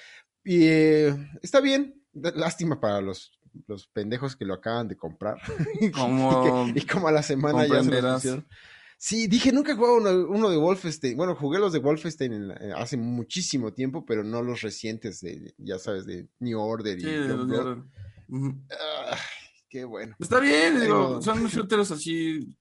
Y 0.44 0.64
eh, 0.66 1.16
está 1.42 1.60
bien. 1.60 2.02
Lástima 2.12 2.80
para 2.80 3.00
los, 3.00 3.38
los 3.66 3.86
pendejos 3.88 4.36
que 4.36 4.44
lo 4.44 4.54
acaban 4.54 4.88
de 4.88 4.96
comprar. 4.96 5.36
Como 5.94 6.68
y, 6.68 6.72
que- 6.74 6.80
y 6.80 6.86
como 6.86 7.08
a 7.08 7.12
la 7.12 7.22
semana 7.22 7.66
ya 7.66 7.82
se 7.82 7.90
pusieron. 8.14 8.46
Sí, 9.02 9.28
dije, 9.28 9.50
nunca 9.50 9.72
he 9.72 9.76
jugado 9.76 9.96
uno, 9.96 10.10
uno 10.28 10.50
de 10.50 10.58
Wolfenstein. 10.58 11.16
Bueno, 11.16 11.34
jugué 11.34 11.58
los 11.58 11.72
de 11.72 11.78
Wolfenstein 11.78 12.32
en 12.34 12.50
eh, 12.50 12.72
hace 12.76 12.98
muchísimo 12.98 13.72
tiempo, 13.72 14.04
pero 14.04 14.22
no 14.22 14.42
los 14.42 14.60
recientes 14.60 15.20
de, 15.22 15.54
ya 15.56 15.78
sabes, 15.78 16.04
de 16.04 16.28
New 16.38 16.60
Order 16.60 16.98
y 16.98 17.02
Sí, 17.02 17.06
de 17.08 17.28
los. 17.28 17.46
New 17.48 17.60
Order. 17.60 17.84
Ah, 18.70 19.16
qué 19.70 19.84
bueno. 19.84 20.14
Está 20.20 20.38
bien, 20.38 20.80
digo, 20.82 21.22
son 21.22 21.46
shooters 21.46 21.90
así 21.92 22.54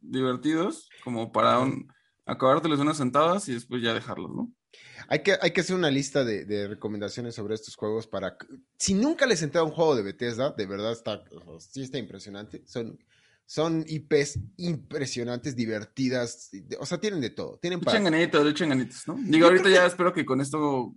divertidos, 0.00 0.88
como 1.04 1.30
para 1.30 1.60
un, 1.60 1.86
acabártelos 2.26 2.80
unas 2.80 2.96
sentadas 2.96 3.48
y 3.48 3.54
después 3.54 3.80
ya 3.80 3.94
dejarlos, 3.94 4.30
¿no? 4.34 4.52
Hay 5.08 5.22
que, 5.22 5.36
hay 5.40 5.50
que 5.52 5.60
hacer 5.60 5.76
una 5.76 5.90
lista 5.90 6.24
de, 6.24 6.44
de 6.44 6.68
recomendaciones 6.68 7.34
sobre 7.34 7.54
estos 7.54 7.76
juegos 7.76 8.06
para... 8.06 8.36
Si 8.78 8.94
nunca 8.94 9.26
les 9.26 9.42
entrado 9.42 9.66
un 9.66 9.72
juego 9.72 9.96
de 9.96 10.02
Bethesda, 10.02 10.52
de 10.52 10.66
verdad 10.66 10.92
está, 10.92 11.22
sí 11.58 11.82
está 11.82 11.98
impresionante. 11.98 12.62
Son, 12.66 12.98
son 13.46 13.84
IPs 13.86 14.38
impresionantes, 14.56 15.54
divertidas, 15.54 16.50
o 16.78 16.86
sea, 16.86 16.98
tienen 16.98 17.20
de 17.20 17.30
todo. 17.30 17.58
Tienen 17.58 17.80
para... 17.80 18.00
ganitas, 18.00 18.44
le 18.44 18.50
echan 18.50 18.70
ganitas, 18.70 19.06
¿no? 19.06 19.16
Digo, 19.18 19.46
ahorita 19.46 19.68
ya 19.68 19.86
espero 19.86 20.12
que 20.12 20.24
con 20.24 20.40
esto, 20.40 20.94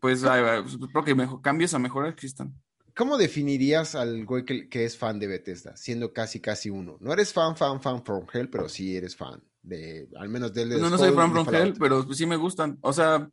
pues, 0.00 0.24
ay, 0.24 0.42
ay, 0.44 0.62
pues, 0.62 0.74
espero 0.74 1.04
que 1.04 1.14
mejor, 1.14 1.40
cambios 1.40 1.72
a 1.74 1.78
mejor 1.78 2.06
existan. 2.06 2.54
¿Cómo 2.94 3.16
definirías 3.16 3.94
al 3.94 4.24
güey 4.24 4.44
que, 4.44 4.68
que 4.68 4.84
es 4.84 4.98
fan 4.98 5.20
de 5.20 5.28
Bethesda, 5.28 5.76
siendo 5.76 6.12
casi 6.12 6.40
casi 6.40 6.68
uno? 6.68 6.98
No 7.00 7.12
eres 7.12 7.32
fan, 7.32 7.56
fan, 7.56 7.80
fan 7.80 8.04
from 8.04 8.26
Hell, 8.32 8.50
pero 8.50 8.68
sí 8.68 8.96
eres 8.96 9.16
fan 9.16 9.40
de, 9.62 10.08
al 10.16 10.28
menos 10.28 10.52
del 10.54 10.68
No, 10.80 10.90
no 10.90 10.98
soy 10.98 11.12
fan 11.14 11.32
from 11.32 11.46
Hell, 11.54 11.74
pero 11.78 12.04
pues, 12.06 12.18
sí 12.18 12.26
me 12.26 12.36
gustan. 12.36 12.78
O 12.80 12.92
sea, 12.92 13.28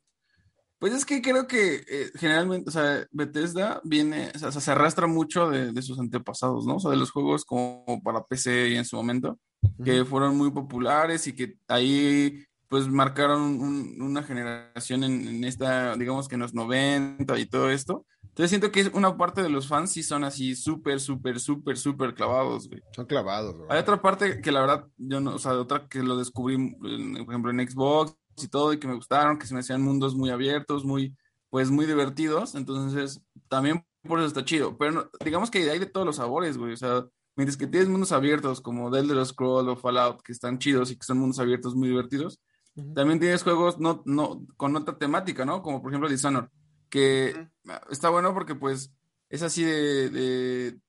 pues 0.79 0.93
es 0.93 1.05
que 1.05 1.21
creo 1.21 1.47
que 1.47 1.83
eh, 1.87 2.11
generalmente, 2.15 2.69
o 2.69 2.71
sea, 2.71 3.05
Bethesda 3.11 3.79
viene, 3.83 4.31
o 4.35 4.39
sea, 4.39 4.51
se 4.51 4.71
arrastra 4.71 5.07
mucho 5.07 5.49
de, 5.49 5.71
de 5.71 5.81
sus 5.81 5.97
antepasados, 5.99 6.65
¿no? 6.65 6.75
O 6.75 6.79
sea, 6.79 6.91
de 6.91 6.97
los 6.97 7.11
juegos 7.11 7.45
como 7.45 8.01
para 8.03 8.23
PC 8.25 8.69
y 8.69 8.75
en 8.75 8.85
su 8.85 8.95
momento, 8.97 9.39
que 9.83 10.03
fueron 10.05 10.37
muy 10.37 10.51
populares 10.51 11.25
y 11.27 11.33
que 11.33 11.55
ahí 11.67 12.43
pues 12.67 12.87
marcaron 12.87 13.41
un- 13.41 13.95
una 14.01 14.21
generación 14.23 15.03
en, 15.03 15.27
en 15.27 15.43
esta, 15.43 15.95
digamos 15.95 16.27
que 16.27 16.35
en 16.35 16.41
los 16.41 16.53
90 16.53 17.39
y 17.39 17.45
todo 17.45 17.69
esto. 17.69 18.05
Entonces 18.35 18.49
siento 18.49 18.69
que 18.69 18.91
una 18.93 19.15
parte 19.15 19.41
de 19.41 19.47
los 19.47 19.65
fans 19.65 19.91
sí 19.93 20.03
son 20.03 20.25
así 20.25 20.57
súper, 20.57 20.99
súper, 20.99 21.39
súper, 21.39 21.77
súper 21.77 22.13
clavados, 22.13 22.67
güey. 22.67 22.81
Son 22.93 23.05
clavados, 23.05 23.55
güey. 23.55 23.67
Hay 23.71 23.79
otra 23.79 24.01
parte 24.01 24.41
que 24.41 24.51
la 24.51 24.59
verdad, 24.59 24.85
yo 24.97 25.21
no, 25.21 25.35
o 25.35 25.39
sea, 25.39 25.53
otra 25.53 25.87
que 25.87 26.03
lo 26.03 26.17
descubrí, 26.17 26.75
por 26.75 26.89
ejemplo, 27.29 27.49
en 27.49 27.65
Xbox 27.65 28.13
y 28.35 28.49
todo, 28.49 28.73
y 28.73 28.77
que 28.77 28.89
me 28.89 28.95
gustaron, 28.95 29.37
que 29.39 29.47
se 29.47 29.53
me 29.53 29.61
hacían 29.61 29.81
mundos 29.81 30.15
muy 30.15 30.31
abiertos, 30.31 30.83
muy, 30.83 31.15
pues 31.49 31.71
muy 31.71 31.85
divertidos. 31.85 32.55
Entonces, 32.55 33.21
también 33.47 33.85
por 34.05 34.19
eso 34.19 34.27
está 34.27 34.43
chido. 34.43 34.77
Pero 34.77 34.91
no- 34.91 35.09
digamos 35.23 35.49
que 35.49 35.71
hay 35.71 35.79
de 35.79 35.85
todos 35.85 36.05
los 36.05 36.17
sabores, 36.17 36.57
güey. 36.57 36.73
O 36.73 36.77
sea, 36.77 37.05
mientras 37.37 37.55
que 37.55 37.67
tienes 37.67 37.87
mundos 37.87 38.11
abiertos 38.11 38.59
como 38.59 38.91
The 38.91 38.99
Elder 38.99 39.25
Scroll 39.25 39.69
o 39.69 39.77
Fallout, 39.77 40.21
que 40.21 40.33
están 40.33 40.59
chidos 40.59 40.91
y 40.91 40.97
que 40.97 41.05
son 41.05 41.19
mundos 41.19 41.39
abiertos 41.39 41.73
muy 41.73 41.87
divertidos, 41.87 42.41
Ujú. 42.75 42.93
también 42.95 43.17
tienes 43.21 43.43
juegos 43.43 43.79
no, 43.79 44.01
no, 44.03 44.45
con 44.57 44.75
otra 44.75 44.97
temática, 44.97 45.45
¿no? 45.45 45.61
Como 45.61 45.81
por 45.81 45.91
ejemplo 45.91 46.09
Dishonored, 46.09 46.49
que 46.89 47.47
está 47.89 48.09
bueno 48.09 48.33
porque 48.33 48.55
pues 48.55 48.91
es 49.29 49.41
así 49.41 49.63
de, 49.63 50.09
de 50.09 50.79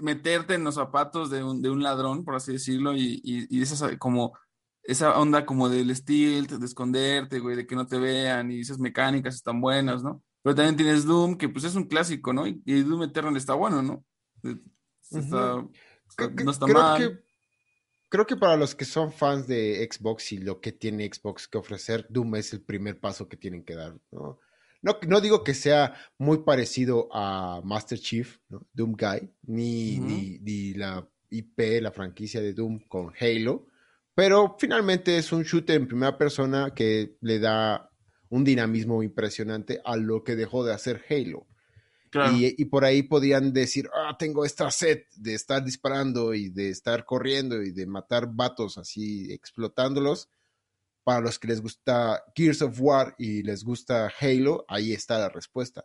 meterte 0.00 0.54
en 0.54 0.64
los 0.64 0.76
zapatos 0.76 1.30
de 1.30 1.42
un, 1.44 1.60
de 1.62 1.70
un 1.70 1.82
ladrón, 1.82 2.24
por 2.24 2.34
así 2.34 2.52
decirlo, 2.52 2.94
y, 2.96 3.20
y, 3.24 3.46
y 3.58 3.62
esa 3.62 3.96
como 3.98 4.32
esa 4.84 5.18
onda 5.18 5.46
como 5.46 5.68
del 5.68 5.94
stealth, 5.94 6.50
de 6.52 6.66
esconderte, 6.66 7.38
güey, 7.38 7.54
de 7.56 7.66
que 7.66 7.76
no 7.76 7.86
te 7.86 7.98
vean, 7.98 8.50
y 8.50 8.60
esas 8.60 8.78
mecánicas 8.78 9.34
están 9.36 9.60
buenas, 9.60 10.02
¿no? 10.02 10.22
Pero 10.42 10.56
también 10.56 10.76
tienes 10.76 11.04
Doom, 11.04 11.36
que 11.36 11.48
pues 11.48 11.64
es 11.64 11.76
un 11.76 11.84
clásico, 11.84 12.32
¿no? 12.32 12.46
Y, 12.48 12.60
y 12.66 12.82
Doom 12.82 13.04
Eternal 13.04 13.36
está 13.36 13.54
bueno, 13.54 13.80
¿no? 13.82 14.04
Está- 14.42 15.64
está- 16.08 16.26
Cre- 16.30 16.44
no 16.44 16.50
está 16.50 16.66
creo 16.66 16.78
mal. 16.78 16.98
que 16.98 17.22
creo 18.08 18.26
que 18.26 18.36
para 18.36 18.56
los 18.56 18.74
que 18.74 18.84
son 18.84 19.12
fans 19.12 19.46
de 19.46 19.88
Xbox 19.90 20.32
y 20.32 20.38
lo 20.38 20.60
que 20.60 20.72
tiene 20.72 21.08
Xbox 21.10 21.46
que 21.48 21.58
ofrecer, 21.58 22.06
Doom 22.10 22.34
es 22.36 22.52
el 22.52 22.62
primer 22.62 22.98
paso 22.98 23.28
que 23.28 23.36
tienen 23.36 23.64
que 23.64 23.74
dar, 23.76 23.96
¿no? 24.10 24.40
No, 24.82 24.98
no 25.06 25.20
digo 25.20 25.44
que 25.44 25.54
sea 25.54 25.94
muy 26.18 26.38
parecido 26.38 27.08
a 27.12 27.60
Master 27.64 27.98
Chief, 27.98 28.38
¿no? 28.48 28.66
Doom 28.72 28.96
Guy, 28.98 29.30
ni, 29.44 29.98
ni, 29.98 30.38
ni 30.40 30.74
la 30.74 31.08
IP, 31.30 31.80
la 31.80 31.92
franquicia 31.92 32.40
de 32.40 32.52
Doom 32.52 32.80
con 32.88 33.12
Halo, 33.18 33.66
pero 34.14 34.56
finalmente 34.58 35.16
es 35.16 35.32
un 35.32 35.44
shooter 35.44 35.76
en 35.76 35.86
primera 35.86 36.18
persona 36.18 36.74
que 36.74 37.16
le 37.20 37.38
da 37.38 37.90
un 38.28 38.44
dinamismo 38.44 39.02
impresionante 39.02 39.80
a 39.84 39.96
lo 39.96 40.24
que 40.24 40.36
dejó 40.36 40.64
de 40.64 40.72
hacer 40.72 41.02
Halo. 41.08 41.46
Claro. 42.10 42.36
Y, 42.36 42.54
y 42.58 42.64
por 42.66 42.84
ahí 42.84 43.02
podían 43.02 43.52
decir, 43.52 43.88
ah, 43.94 44.16
tengo 44.18 44.44
esta 44.44 44.70
set 44.70 45.06
de 45.16 45.34
estar 45.34 45.64
disparando 45.64 46.34
y 46.34 46.50
de 46.50 46.68
estar 46.68 47.06
corriendo 47.06 47.62
y 47.62 47.72
de 47.72 47.86
matar 47.86 48.28
vatos 48.30 48.76
así, 48.76 49.32
explotándolos. 49.32 50.28
Para 51.04 51.20
los 51.20 51.38
que 51.38 51.48
les 51.48 51.60
gusta 51.60 52.22
Gears 52.34 52.62
of 52.62 52.76
War 52.80 53.14
y 53.18 53.42
les 53.42 53.64
gusta 53.64 54.10
Halo, 54.20 54.64
ahí 54.68 54.92
está 54.92 55.18
la 55.18 55.28
respuesta. 55.28 55.84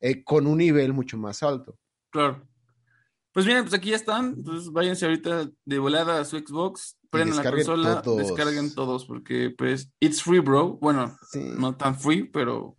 Eh, 0.00 0.24
con 0.24 0.46
un 0.46 0.58
nivel 0.58 0.92
mucho 0.92 1.16
más 1.18 1.42
alto. 1.42 1.78
Claro. 2.10 2.46
Pues 3.32 3.46
bien, 3.46 3.62
pues 3.62 3.74
aquí 3.74 3.90
ya 3.90 3.96
están. 3.96 4.34
Entonces 4.38 4.72
váyanse 4.72 5.04
ahorita 5.06 5.48
de 5.64 5.78
volada 5.78 6.20
a 6.20 6.24
su 6.24 6.36
Xbox, 6.38 6.96
prendan 7.10 7.36
la 7.44 7.50
consola, 7.50 8.02
todos. 8.02 8.18
descarguen 8.26 8.74
todos, 8.74 9.04
porque 9.06 9.54
pues 9.56 9.92
it's 10.00 10.20
free, 10.22 10.40
bro. 10.40 10.78
Bueno, 10.78 11.16
Sí, 11.30 11.38
no 11.56 11.76
tan 11.76 11.96
free, 11.98 12.24
pero 12.24 12.76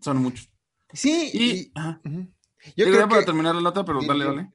son 0.00 0.16
muchos. 0.16 0.50
sí 0.92 1.30
Y, 1.32 1.44
y- 1.44 1.72
ajá. 1.76 2.00
Yo 2.04 2.86
yo 2.86 2.92
creo 2.92 3.08
para 3.08 3.24
terminar 3.24 3.54
la 3.54 3.60
nota, 3.60 3.84
pero 3.84 4.00
dale, 4.06 4.24
dale. 4.24 4.52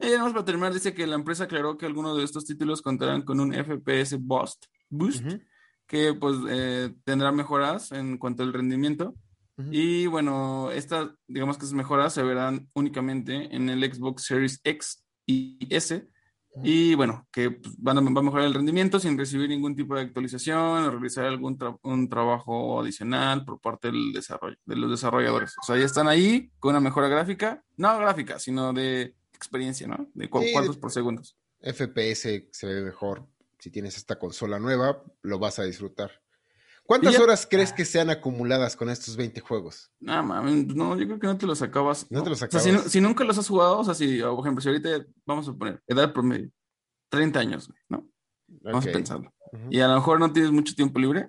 Y 0.00 0.06
nada 0.06 0.24
más 0.24 0.32
para 0.32 0.44
terminar, 0.44 0.72
dice 0.72 0.94
que 0.94 1.06
la 1.06 1.16
empresa 1.16 1.44
aclaró 1.44 1.76
que 1.76 1.84
algunos 1.86 2.16
de 2.16 2.22
estos 2.24 2.44
títulos 2.44 2.82
contarán 2.82 3.22
con 3.22 3.40
un 3.40 3.52
FPS 3.52 4.16
boost, 4.18 4.66
boost 4.90 5.24
que 5.86 6.12
pues 6.14 6.36
eh, 6.50 6.94
tendrá 7.04 7.32
mejoras 7.32 7.92
en 7.92 8.18
cuanto 8.18 8.42
al 8.42 8.52
rendimiento. 8.52 9.14
Y 9.72 10.06
bueno, 10.06 10.70
estas, 10.70 11.08
digamos 11.26 11.58
que 11.58 11.64
esas 11.64 11.74
mejoras 11.74 12.12
se 12.14 12.22
verán 12.22 12.68
únicamente 12.74 13.54
en 13.56 13.68
el 13.68 13.82
Xbox 13.92 14.22
Series 14.24 14.60
X 14.62 15.02
y 15.26 15.58
S. 15.74 16.06
Y 16.62 16.94
bueno, 16.94 17.26
que 17.32 17.50
pues, 17.52 17.74
van 17.78 17.98
a, 17.98 18.00
va 18.00 18.20
a 18.20 18.22
mejorar 18.22 18.46
el 18.46 18.54
rendimiento 18.54 19.00
sin 19.00 19.18
recibir 19.18 19.48
ningún 19.48 19.74
tipo 19.74 19.94
de 19.96 20.02
actualización 20.02 20.58
o 20.84 20.90
realizar 20.90 21.24
algún 21.24 21.58
tra- 21.58 21.76
un 21.82 22.08
trabajo 22.08 22.80
adicional 22.80 23.44
por 23.44 23.60
parte 23.60 23.88
del 23.90 24.12
desarrollo, 24.12 24.56
de 24.64 24.76
los 24.76 24.90
desarrolladores. 24.90 25.54
O 25.60 25.64
sea, 25.64 25.76
ya 25.76 25.84
están 25.86 26.06
ahí 26.08 26.50
con 26.60 26.70
una 26.70 26.80
mejora 26.80 27.08
gráfica, 27.08 27.62
no 27.76 27.96
gráfica, 27.98 28.38
sino 28.38 28.72
de 28.72 29.14
experiencia, 29.32 29.86
¿no? 29.88 30.08
De 30.14 30.28
cu- 30.30 30.40
Sí, 30.42 30.52
cuadros 30.52 30.76
por 30.78 30.90
segundos. 30.92 31.36
FPS 31.60 32.48
se 32.52 32.66
ve 32.66 32.82
mejor. 32.82 33.26
Si 33.58 33.70
tienes 33.70 33.96
esta 33.96 34.18
consola 34.18 34.58
nueva, 34.58 35.02
lo 35.22 35.38
vas 35.38 35.58
a 35.58 35.64
disfrutar. 35.64 36.10
¿Cuántas 36.88 37.18
horas 37.18 37.46
crees 37.48 37.70
que 37.70 37.84
sean 37.84 38.08
acumuladas 38.08 38.74
con 38.74 38.88
estos 38.88 39.14
20 39.14 39.40
juegos? 39.40 39.90
No, 40.00 40.22
mames, 40.22 40.68
no, 40.68 40.96
yo 40.96 41.04
creo 41.04 41.18
que 41.18 41.26
no 41.26 41.36
te 41.36 41.46
los 41.46 41.60
acabas. 41.60 42.06
No, 42.10 42.22
te 42.22 42.30
los 42.30 42.42
acabas. 42.42 42.66
O 42.66 42.70
sea, 42.70 42.88
si, 42.88 43.00
nunca 43.02 43.24
los 43.24 43.36
has 43.36 43.46
jugado, 43.46 43.80
o 43.80 43.84
sea, 43.84 43.92
si, 43.92 44.22
por 44.22 44.40
ejemplo, 44.40 44.62
si 44.62 44.68
ahorita 44.68 45.06
vamos 45.26 45.46
a 45.48 45.52
poner 45.52 45.82
edad 45.86 46.14
promedio, 46.14 46.50
30 47.10 47.40
años, 47.40 47.70
¿no? 47.90 48.08
Vamos 48.46 48.86
a 48.86 48.90
pensarlo. 48.90 49.34
Y 49.68 49.80
a 49.80 49.88
lo 49.88 49.96
mejor 49.96 50.18
no 50.18 50.32
tienes 50.32 50.50
mucho 50.50 50.74
tiempo 50.74 50.98
libre, 50.98 51.28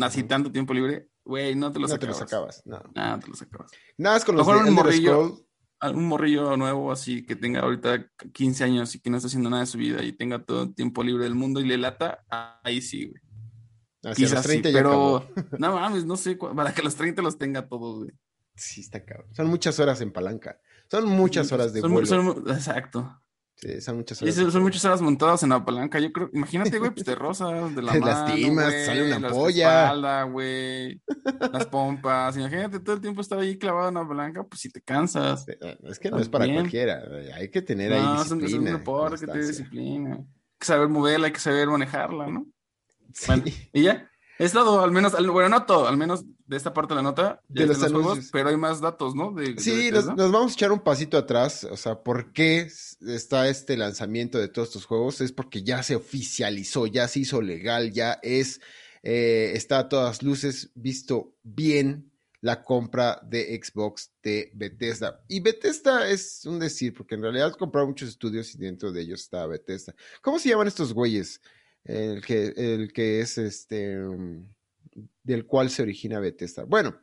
así 0.00 0.22
tanto 0.22 0.52
tiempo 0.52 0.72
libre, 0.72 1.08
güey, 1.24 1.56
no 1.56 1.72
te 1.72 1.80
los 1.80 1.90
no 1.90 1.96
acabas. 1.96 2.18
te 2.18 2.22
los 2.22 2.32
acabas, 2.32 2.62
no. 2.64 2.80
No, 2.94 3.18
te 3.18 3.26
los 3.26 3.42
acabas. 3.42 3.72
Nada 3.96 4.18
es 4.18 4.24
con 4.24 4.36
los 4.36 4.46
de 4.46 4.52
Elder 4.52 4.72
morrillo, 4.72 5.46
Algún 5.82 6.06
morrillo 6.06 6.56
nuevo 6.56 6.92
así 6.92 7.26
que 7.26 7.34
tenga 7.36 7.60
ahorita 7.60 8.06
15 8.32 8.64
años 8.64 8.94
y 8.94 9.00
que 9.00 9.10
no 9.10 9.16
está 9.16 9.26
haciendo 9.26 9.50
nada 9.50 9.62
de 9.62 9.66
su 9.66 9.78
vida 9.78 10.02
y 10.04 10.12
tenga 10.12 10.44
todo 10.44 10.62
el 10.62 10.74
tiempo 10.74 11.02
libre 11.02 11.24
del 11.24 11.34
mundo 11.34 11.60
y 11.60 11.64
le 11.66 11.76
lata, 11.76 12.24
ahí 12.62 12.80
sí, 12.80 13.06
güey. 13.06 13.20
Hacia 14.04 14.14
Quizás 14.26 14.32
los 14.38 14.42
30 14.46 14.68
sí, 14.68 14.72
ya 14.74 14.78
pero 14.78 15.16
acabó. 15.16 15.26
no 15.58 15.74
mames, 15.74 16.04
no 16.06 16.16
sé, 16.16 16.36
para 16.36 16.72
que 16.72 16.82
los 16.82 16.94
30 16.94 17.20
los 17.22 17.36
tenga 17.36 17.68
todos, 17.68 18.04
güey. 18.04 18.12
Sí, 18.54 18.80
está 18.80 19.04
cabrón. 19.04 19.26
Son 19.34 19.46
muchas 19.48 19.78
horas 19.80 20.00
en 20.00 20.12
palanca. 20.12 20.60
Son 20.90 21.08
muchas 21.08 21.50
horas 21.52 21.72
de 21.72 21.80
Son- 21.80 21.92
vuelo. 21.92 22.06
son- 22.06 22.44
exacto. 22.50 23.20
Sí, 23.62 23.80
son 23.80 23.98
muchas 23.98 24.18
Sí, 24.18 24.24
horas. 24.24 24.52
son, 24.52 24.62
muchas 24.62 24.84
horas 24.84 25.00
montadas 25.00 25.40
en 25.44 25.50
la 25.50 25.64
palanca. 25.64 26.00
Yo 26.00 26.12
creo, 26.12 26.28
imagínate, 26.32 26.80
güey, 26.80 26.90
pues 26.90 27.04
te 27.06 27.14
rozas 27.14 27.72
de 27.76 27.80
la 27.82 27.92
Te 27.92 28.00
mano, 28.00 28.12
lastimas, 28.12 28.64
güey, 28.66 28.84
sale 28.86 29.06
una 29.06 29.18
la 29.20 29.28
ampolla. 29.28 29.82
espalda, 29.84 30.22
güey, 30.24 31.02
las 31.52 31.66
pompas. 31.66 32.36
Imagínate 32.36 32.80
todo 32.80 32.96
el 32.96 33.00
tiempo 33.00 33.20
estar 33.20 33.38
ahí 33.38 33.56
clavado 33.56 33.88
en 33.90 33.94
la 33.94 34.08
palanca, 34.08 34.42
pues 34.42 34.60
si 34.62 34.68
te 34.68 34.82
cansas. 34.82 35.46
Es 35.88 35.98
que 36.00 36.10
no 36.10 36.18
es 36.18 36.28
para 36.28 36.52
cualquiera. 36.52 37.04
Hay 37.36 37.50
que 37.50 37.62
tener 37.62 37.92
ahí 37.92 38.00
No, 38.02 38.20
es 38.20 38.20
un, 38.22 38.24
es 38.24 38.32
un 38.32 38.40
disciplina. 38.40 38.78
deporte 38.78 39.20
que 39.24 39.30
tiene 39.32 39.46
disciplina. 39.46 40.14
Hay 40.16 40.24
que 40.58 40.66
saber 40.66 40.88
moverla, 40.88 41.26
hay 41.28 41.32
que 41.32 41.40
saber 41.40 41.68
manejarla, 41.68 42.26
¿no? 42.26 42.46
Sí. 43.14 43.26
Bueno, 43.28 43.44
y 43.74 43.82
ya. 43.82 44.08
Es 44.38 44.52
todo, 44.52 44.82
al 44.82 44.90
menos, 44.90 45.12
bueno, 45.30 45.48
no 45.50 45.64
todo, 45.66 45.86
al 45.86 45.96
menos 45.98 46.24
de 46.52 46.58
esta 46.58 46.74
parte 46.74 46.92
de 46.92 46.96
la 46.96 47.02
nota, 47.02 47.40
De 47.48 47.66
los 47.66 47.78
juegos, 47.78 48.28
pero 48.30 48.50
hay 48.50 48.58
más 48.58 48.78
datos, 48.78 49.14
¿no? 49.14 49.32
De, 49.32 49.54
de 49.54 49.60
Sí, 49.60 49.90
nos, 49.90 50.04
vamos 50.04 50.52
a 50.52 50.54
echar 50.54 50.70
un 50.70 50.80
pasito 50.80 51.16
atrás. 51.16 51.64
O 51.64 51.78
sea, 51.78 52.02
¿por 52.02 52.34
qué 52.34 52.68
está 53.06 53.48
este 53.48 53.74
lanzamiento 53.78 54.38
de 54.38 54.48
todos 54.48 54.68
estos 54.68 54.84
juegos? 54.84 55.22
Es 55.22 55.32
porque 55.32 55.62
ya 55.62 55.82
se 55.82 55.96
oficializó, 55.96 56.86
ya 56.86 57.08
se 57.08 57.20
hizo 57.20 57.40
legal, 57.40 57.90
ya 57.90 58.18
es, 58.22 58.60
eh, 59.02 59.52
está 59.54 59.78
a 59.78 59.88
todas 59.88 60.22
luces 60.22 60.70
visto 60.74 61.32
bien 61.42 62.12
la 62.42 62.62
compra 62.62 63.18
de 63.24 63.58
Xbox 63.58 64.12
de 64.22 64.50
Bethesda. 64.54 65.24
Y 65.28 65.40
Bethesda 65.40 66.06
es 66.10 66.44
un 66.44 66.58
decir, 66.58 66.92
porque 66.92 67.14
en 67.14 67.22
realidad 67.22 67.56
compraron 67.56 67.90
muchos 67.90 68.10
estudios 68.10 68.54
y 68.54 68.58
dentro 68.58 68.92
de 68.92 69.00
ellos 69.00 69.22
está 69.22 69.46
Bethesda. 69.46 69.94
¿Cómo 70.20 70.38
se 70.38 70.50
llaman 70.50 70.68
estos 70.68 70.92
güeyes? 70.92 71.40
El 71.82 72.22
que, 72.22 72.52
el 72.54 72.92
que 72.92 73.20
es 73.20 73.38
este, 73.38 73.98
um, 74.04 74.46
del 75.22 75.46
cual 75.46 75.70
se 75.70 75.82
origina 75.82 76.20
Bethesda. 76.20 76.64
Bueno. 76.64 76.96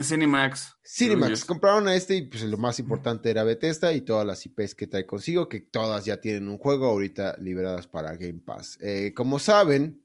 Cinemax. 0.00 0.76
Cinemax, 0.84 1.44
compraron 1.44 1.86
a 1.86 1.94
este 1.94 2.16
y 2.16 2.22
pues 2.22 2.42
lo 2.44 2.56
más 2.56 2.78
importante 2.78 3.30
era 3.30 3.44
Bethesda 3.44 3.92
y 3.92 4.00
todas 4.00 4.26
las 4.26 4.44
IPs 4.46 4.74
que 4.74 4.86
trae 4.86 5.06
consigo, 5.06 5.48
que 5.48 5.60
todas 5.60 6.04
ya 6.06 6.20
tienen 6.20 6.48
un 6.48 6.58
juego 6.58 6.86
ahorita 6.86 7.36
liberadas 7.38 7.86
para 7.86 8.16
Game 8.16 8.40
Pass. 8.44 8.78
Eh, 8.80 9.12
como 9.14 9.38
saben, 9.38 10.02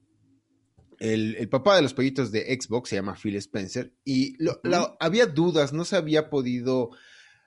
el, 0.99 1.35
el 1.35 1.49
papá 1.49 1.75
de 1.77 1.81
los 1.83 1.93
pollitos 1.93 2.31
de 2.31 2.41
Xbox 2.59 2.89
se 2.89 2.95
llama 2.97 3.15
Phil 3.15 3.35
Spencer 3.37 3.93
y 4.03 4.35
lo- 4.43 4.59
había 4.99 5.25
dudas, 5.25 5.71
no 5.73 5.85
se 5.85 5.95
había 5.95 6.29
podido 6.29 6.89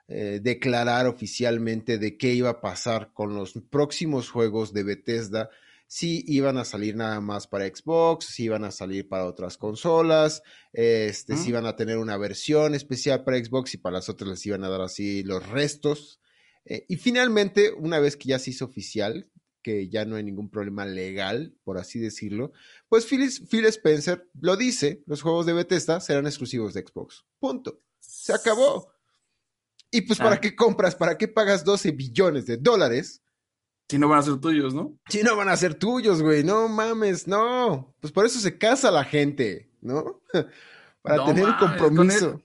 eh, 0.09 0.41
declarar 0.43 1.07
oficialmente 1.07 1.99
de 1.99 2.17
qué 2.17 2.33
iba 2.35 2.51
a 2.51 2.61
pasar 2.61 3.13
con 3.13 3.35
los 3.35 3.53
próximos 3.71 4.29
juegos 4.31 4.73
de 4.73 4.83
Bethesda, 4.83 5.51
si 5.93 6.23
iban 6.29 6.57
a 6.57 6.65
salir 6.65 6.95
nada 6.95 7.21
más 7.21 7.49
para 7.49 7.67
Xbox, 7.67 8.27
si 8.27 8.45
iban 8.45 8.63
a 8.63 8.71
salir 8.71 9.09
para 9.09 9.27
otras 9.27 9.57
consolas, 9.57 10.41
este, 10.73 11.37
si 11.37 11.49
iban 11.49 11.67
a 11.67 11.75
tener 11.75 11.99
una 11.99 12.17
versión 12.17 12.77
especial 12.77 13.25
para 13.25 13.45
Xbox 13.45 13.75
y 13.75 13.79
para 13.79 13.95
las 13.95 14.09
otras 14.09 14.31
les 14.31 14.47
iban 14.47 14.63
a 14.63 14.69
dar 14.69 14.83
así 14.83 15.25
los 15.25 15.45
restos. 15.49 16.21
Eh, 16.65 16.87
y 16.89 16.95
finalmente, 16.95 17.73
una 17.73 17.99
vez 17.99 18.17
que 18.17 18.29
ya 18.29 18.39
se 18.39 18.51
hizo 18.51 18.67
oficial, 18.67 19.29
que 19.63 19.89
ya 19.89 20.05
no 20.05 20.15
hay 20.15 20.23
ningún 20.23 20.49
problema 20.49 20.87
legal, 20.87 21.57
por 21.65 21.77
así 21.77 21.99
decirlo, 21.99 22.53
pues 22.89 23.05
Phil, 23.05 23.29
Phil 23.51 23.65
Spencer 23.65 24.31
lo 24.41 24.57
dice, 24.57 25.03
los 25.07 25.23
juegos 25.23 25.45
de 25.45 25.55
Bethesda 25.55 25.99
serán 25.99 26.27
exclusivos 26.27 26.73
de 26.73 26.87
Xbox. 26.87 27.25
Punto. 27.41 27.83
Se 27.99 28.33
acabó. 28.33 28.93
Y 29.91 30.03
pues, 30.03 30.21
¿para 30.21 30.37
Ah. 30.37 30.41
qué 30.41 30.55
compras? 30.55 30.95
¿Para 30.95 31.19
qué 31.19 31.27
pagas 31.27 31.65
12 31.65 31.91
billones 31.91 32.47
de 32.47 32.59
dólares 32.59 33.23
Si 33.91 33.99
no 33.99 34.09
van 34.09 34.21
a 34.21 34.23
ser 34.23 34.39
tuyos, 34.39 34.73
¿no? 34.73 34.97
si 35.09 35.23
no 35.23 35.35
van 35.37 35.49
a 35.49 35.57
ser 35.57 35.75
tuyos, 35.75 36.23
güey? 36.23 36.45
No 36.45 36.69
mames, 36.69 37.27
no. 37.27 37.93
Pues 38.01 38.13
por 38.13 38.25
eso 38.25 38.39
se 38.39 38.57
casa 38.57 38.91
la 38.91 39.03
gente, 39.05 39.69
¿no? 39.81 40.23
Para 41.03 41.17
No 41.17 41.25
tener 41.27 41.45
mames, 41.45 41.59
con 41.59 41.77
compromiso. 41.77 42.43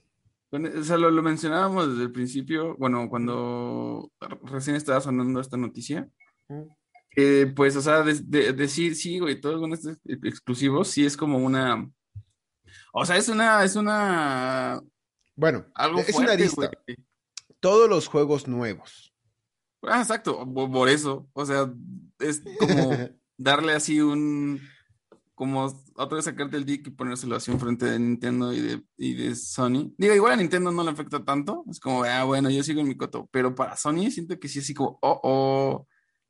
Con- 0.50 0.66
O 0.78 0.82
sea, 0.84 0.96
lo, 0.96 1.10
lo 1.10 1.22
mencionábamos 1.22 1.90
desde 1.90 2.02
el 2.04 2.12
principio, 2.12 2.76
bueno, 2.78 3.08
cuando 3.08 4.10
recién 4.44 4.74
estaba 4.76 5.00
sonando 5.00 5.40
esta 5.40 5.56
noticia. 5.56 6.08
Eh, 7.16 7.52
pues, 7.54 7.76
o 7.76 7.80
sea, 7.80 8.02
de- 8.02 8.20
de- 8.24 8.52
decir 8.52 8.94
sí, 8.96 9.18
güey, 9.18 9.40
todos 9.40 9.60
con 9.60 9.72
estos 9.72 9.98
exclusivos, 10.04 10.88
sí 10.88 11.04
es 11.06 11.16
como 11.16 11.38
una. 11.38 11.88
O 12.92 13.04
sea, 13.06 13.16
es 13.16 13.28
una, 13.28 13.62
es 13.64 13.76
una. 13.76 14.80
Bueno, 15.34 15.64
Algo 15.74 16.00
es 16.00 16.14
una 16.14 16.34
lista. 16.34 16.70
güey. 16.86 16.96
Todos 17.60 17.88
los 17.88 18.06
juegos 18.08 18.46
nuevos. 18.48 19.05
Ah, 19.82 20.00
exacto, 20.00 20.46
por, 20.52 20.88
eso. 20.88 21.28
O 21.32 21.44
sea, 21.46 21.72
es 22.18 22.42
como 22.58 22.90
darle 23.36 23.72
así 23.72 24.00
un. 24.00 24.60
Como 25.34 25.66
otra 25.96 26.16
vez 26.16 26.24
sacarte 26.24 26.56
el 26.56 26.64
dick 26.64 26.86
y 26.86 26.90
ponérselo 26.90 27.36
así 27.36 27.50
enfrente 27.50 27.84
de 27.84 27.98
Nintendo 27.98 28.54
y 28.54 28.60
de, 28.60 28.82
y 28.96 29.14
de 29.14 29.34
Sony. 29.34 29.92
Digo, 29.98 30.14
igual 30.14 30.32
a 30.32 30.36
Nintendo 30.36 30.72
no 30.72 30.82
le 30.82 30.90
afecta 30.90 31.24
tanto. 31.24 31.62
Es 31.70 31.78
como, 31.78 32.04
ah, 32.04 32.24
bueno, 32.24 32.48
yo 32.48 32.62
sigo 32.62 32.80
en 32.80 32.88
mi 32.88 32.96
coto. 32.96 33.28
Pero 33.30 33.54
para 33.54 33.76
Sony 33.76 34.10
siento 34.10 34.38
que 34.40 34.48
sí, 34.48 34.60
así 34.60 34.72
como, 34.72 34.98
oh, 35.02 35.20
oh. 35.22 35.86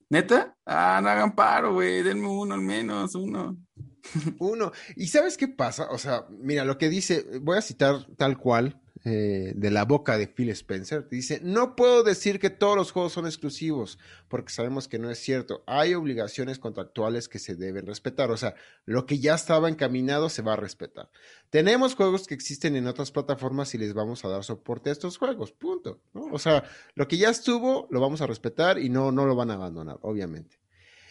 ¿Neta? 0.08 0.56
Ah, 0.66 1.00
no 1.02 1.08
hagan 1.08 1.36
paro, 1.36 1.74
güey. 1.74 2.02
Denme 2.02 2.26
uno 2.26 2.54
al 2.54 2.62
menos, 2.62 3.14
uno. 3.14 3.56
Uno. 4.38 4.70
¿Y 4.94 5.08
sabes 5.08 5.36
qué 5.36 5.48
pasa? 5.48 5.88
O 5.90 5.98
sea, 5.98 6.26
mira, 6.30 6.64
lo 6.64 6.78
que 6.78 6.88
dice, 6.88 7.26
voy 7.42 7.58
a 7.58 7.62
citar 7.62 8.06
tal 8.16 8.38
cual 8.38 8.80
eh, 9.08 9.52
de 9.54 9.70
la 9.70 9.84
boca 9.84 10.18
de 10.18 10.26
Phil 10.26 10.50
Spencer. 10.50 11.08
Dice, 11.08 11.38
no 11.40 11.76
puedo 11.76 12.02
decir 12.02 12.40
que 12.40 12.50
todos 12.50 12.74
los 12.74 12.90
juegos 12.90 13.12
son 13.12 13.26
exclusivos, 13.26 14.00
porque 14.26 14.52
sabemos 14.52 14.88
que 14.88 14.98
no 14.98 15.08
es 15.10 15.20
cierto. 15.20 15.62
Hay 15.68 15.94
obligaciones 15.94 16.58
contractuales 16.58 17.28
que 17.28 17.38
se 17.38 17.54
deben 17.54 17.86
respetar. 17.86 18.32
O 18.32 18.36
sea, 18.36 18.56
lo 18.84 19.06
que 19.06 19.20
ya 19.20 19.36
estaba 19.36 19.68
encaminado 19.68 20.28
se 20.28 20.42
va 20.42 20.54
a 20.54 20.56
respetar. 20.56 21.08
Tenemos 21.50 21.94
juegos 21.94 22.26
que 22.26 22.34
existen 22.34 22.74
en 22.74 22.88
otras 22.88 23.12
plataformas 23.12 23.72
y 23.76 23.78
les 23.78 23.94
vamos 23.94 24.24
a 24.24 24.28
dar 24.28 24.42
soporte 24.42 24.90
a 24.90 24.94
estos 24.94 25.18
juegos. 25.18 25.52
Punto. 25.52 26.00
O 26.12 26.40
sea, 26.40 26.64
lo 26.96 27.06
que 27.06 27.16
ya 27.16 27.30
estuvo, 27.30 27.86
lo 27.92 28.00
vamos 28.00 28.22
a 28.22 28.26
respetar 28.26 28.80
y 28.80 28.88
no, 28.88 29.12
no 29.12 29.24
lo 29.24 29.36
van 29.36 29.52
a 29.52 29.54
abandonar, 29.54 29.98
obviamente. 30.02 30.58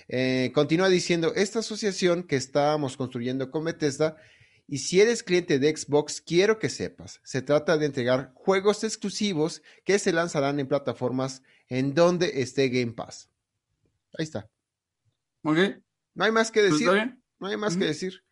Eh, 0.10 0.52
continúa 0.54 0.90
diciendo, 0.90 1.34
esta 1.34 1.60
asociación 1.60 2.24
que 2.24 2.36
estábamos 2.36 2.98
construyendo 2.98 3.52
con 3.52 3.64
Bethesda, 3.64 4.18
y 4.68 4.80
si 4.80 5.00
eres 5.02 5.22
cliente 5.24 5.60
de 5.60 5.76
Xbox, 5.76 6.22
quiero 6.22 6.58
que 6.60 6.70
sepas, 6.70 7.20
se 7.24 7.42
trata 7.42 7.78
de 7.78 7.86
entregar 7.86 8.32
juegos 8.36 8.84
exclusivos 8.84 9.62
que 9.84 10.00
se 10.00 10.12
lanzarán 10.12 10.60
en 10.60 10.68
plataformas 10.68 11.44
en 11.68 11.94
donde 11.94 12.42
esté 12.42 12.70
Game 12.70 12.94
Pass. 12.94 13.30
Ahí 14.18 14.24
está. 14.24 14.50
¿Ok? 15.44 15.58
No 16.16 16.26
hay 16.26 16.32
más 16.32 16.52
que 16.52 16.62
Pues, 16.62 16.80
decir. 16.80 17.18
No 17.40 17.48
hay 17.48 17.58
más 17.58 17.78
que 17.78 17.86
decir. 17.86 18.24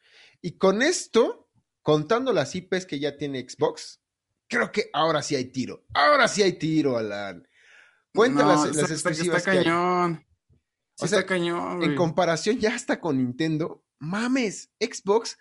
Y 0.42 0.58
con 0.58 0.82
esto, 0.82 1.50
contando 1.82 2.34
las 2.34 2.56
IPs 2.56 2.86
que 2.86 3.00
ya 3.00 3.18
tiene 3.18 3.48
Xbox, 3.48 4.02
creo 4.48 4.72
que 4.72 4.90
ahora 4.94 5.22
sí 5.22 5.36
hay 5.36 5.46
tiro. 5.46 5.86
Ahora 5.94 6.28
sí 6.28 6.42
hay 6.42 6.54
tiro, 6.54 6.98
Alan. 6.98 7.48
Cuenta 8.14 8.44
No, 8.44 8.50
las, 8.50 8.76
las 8.76 8.90
está- 8.92 8.94
exclusivas 8.94 9.38
Está 9.40 9.52
que 9.52 9.58
hay. 9.60 9.64
cañón. 9.66 10.26
O 11.00 11.08
sea, 11.08 11.20
está 11.20 11.26
cañón, 11.28 11.84
En 11.84 11.96
comparación 11.96 12.60
ya 12.60 12.76
hasta 12.76 13.00
con 13.00 13.18
Nintendo, 13.18 13.84
mames, 14.00 14.70
Xbox 14.80 15.38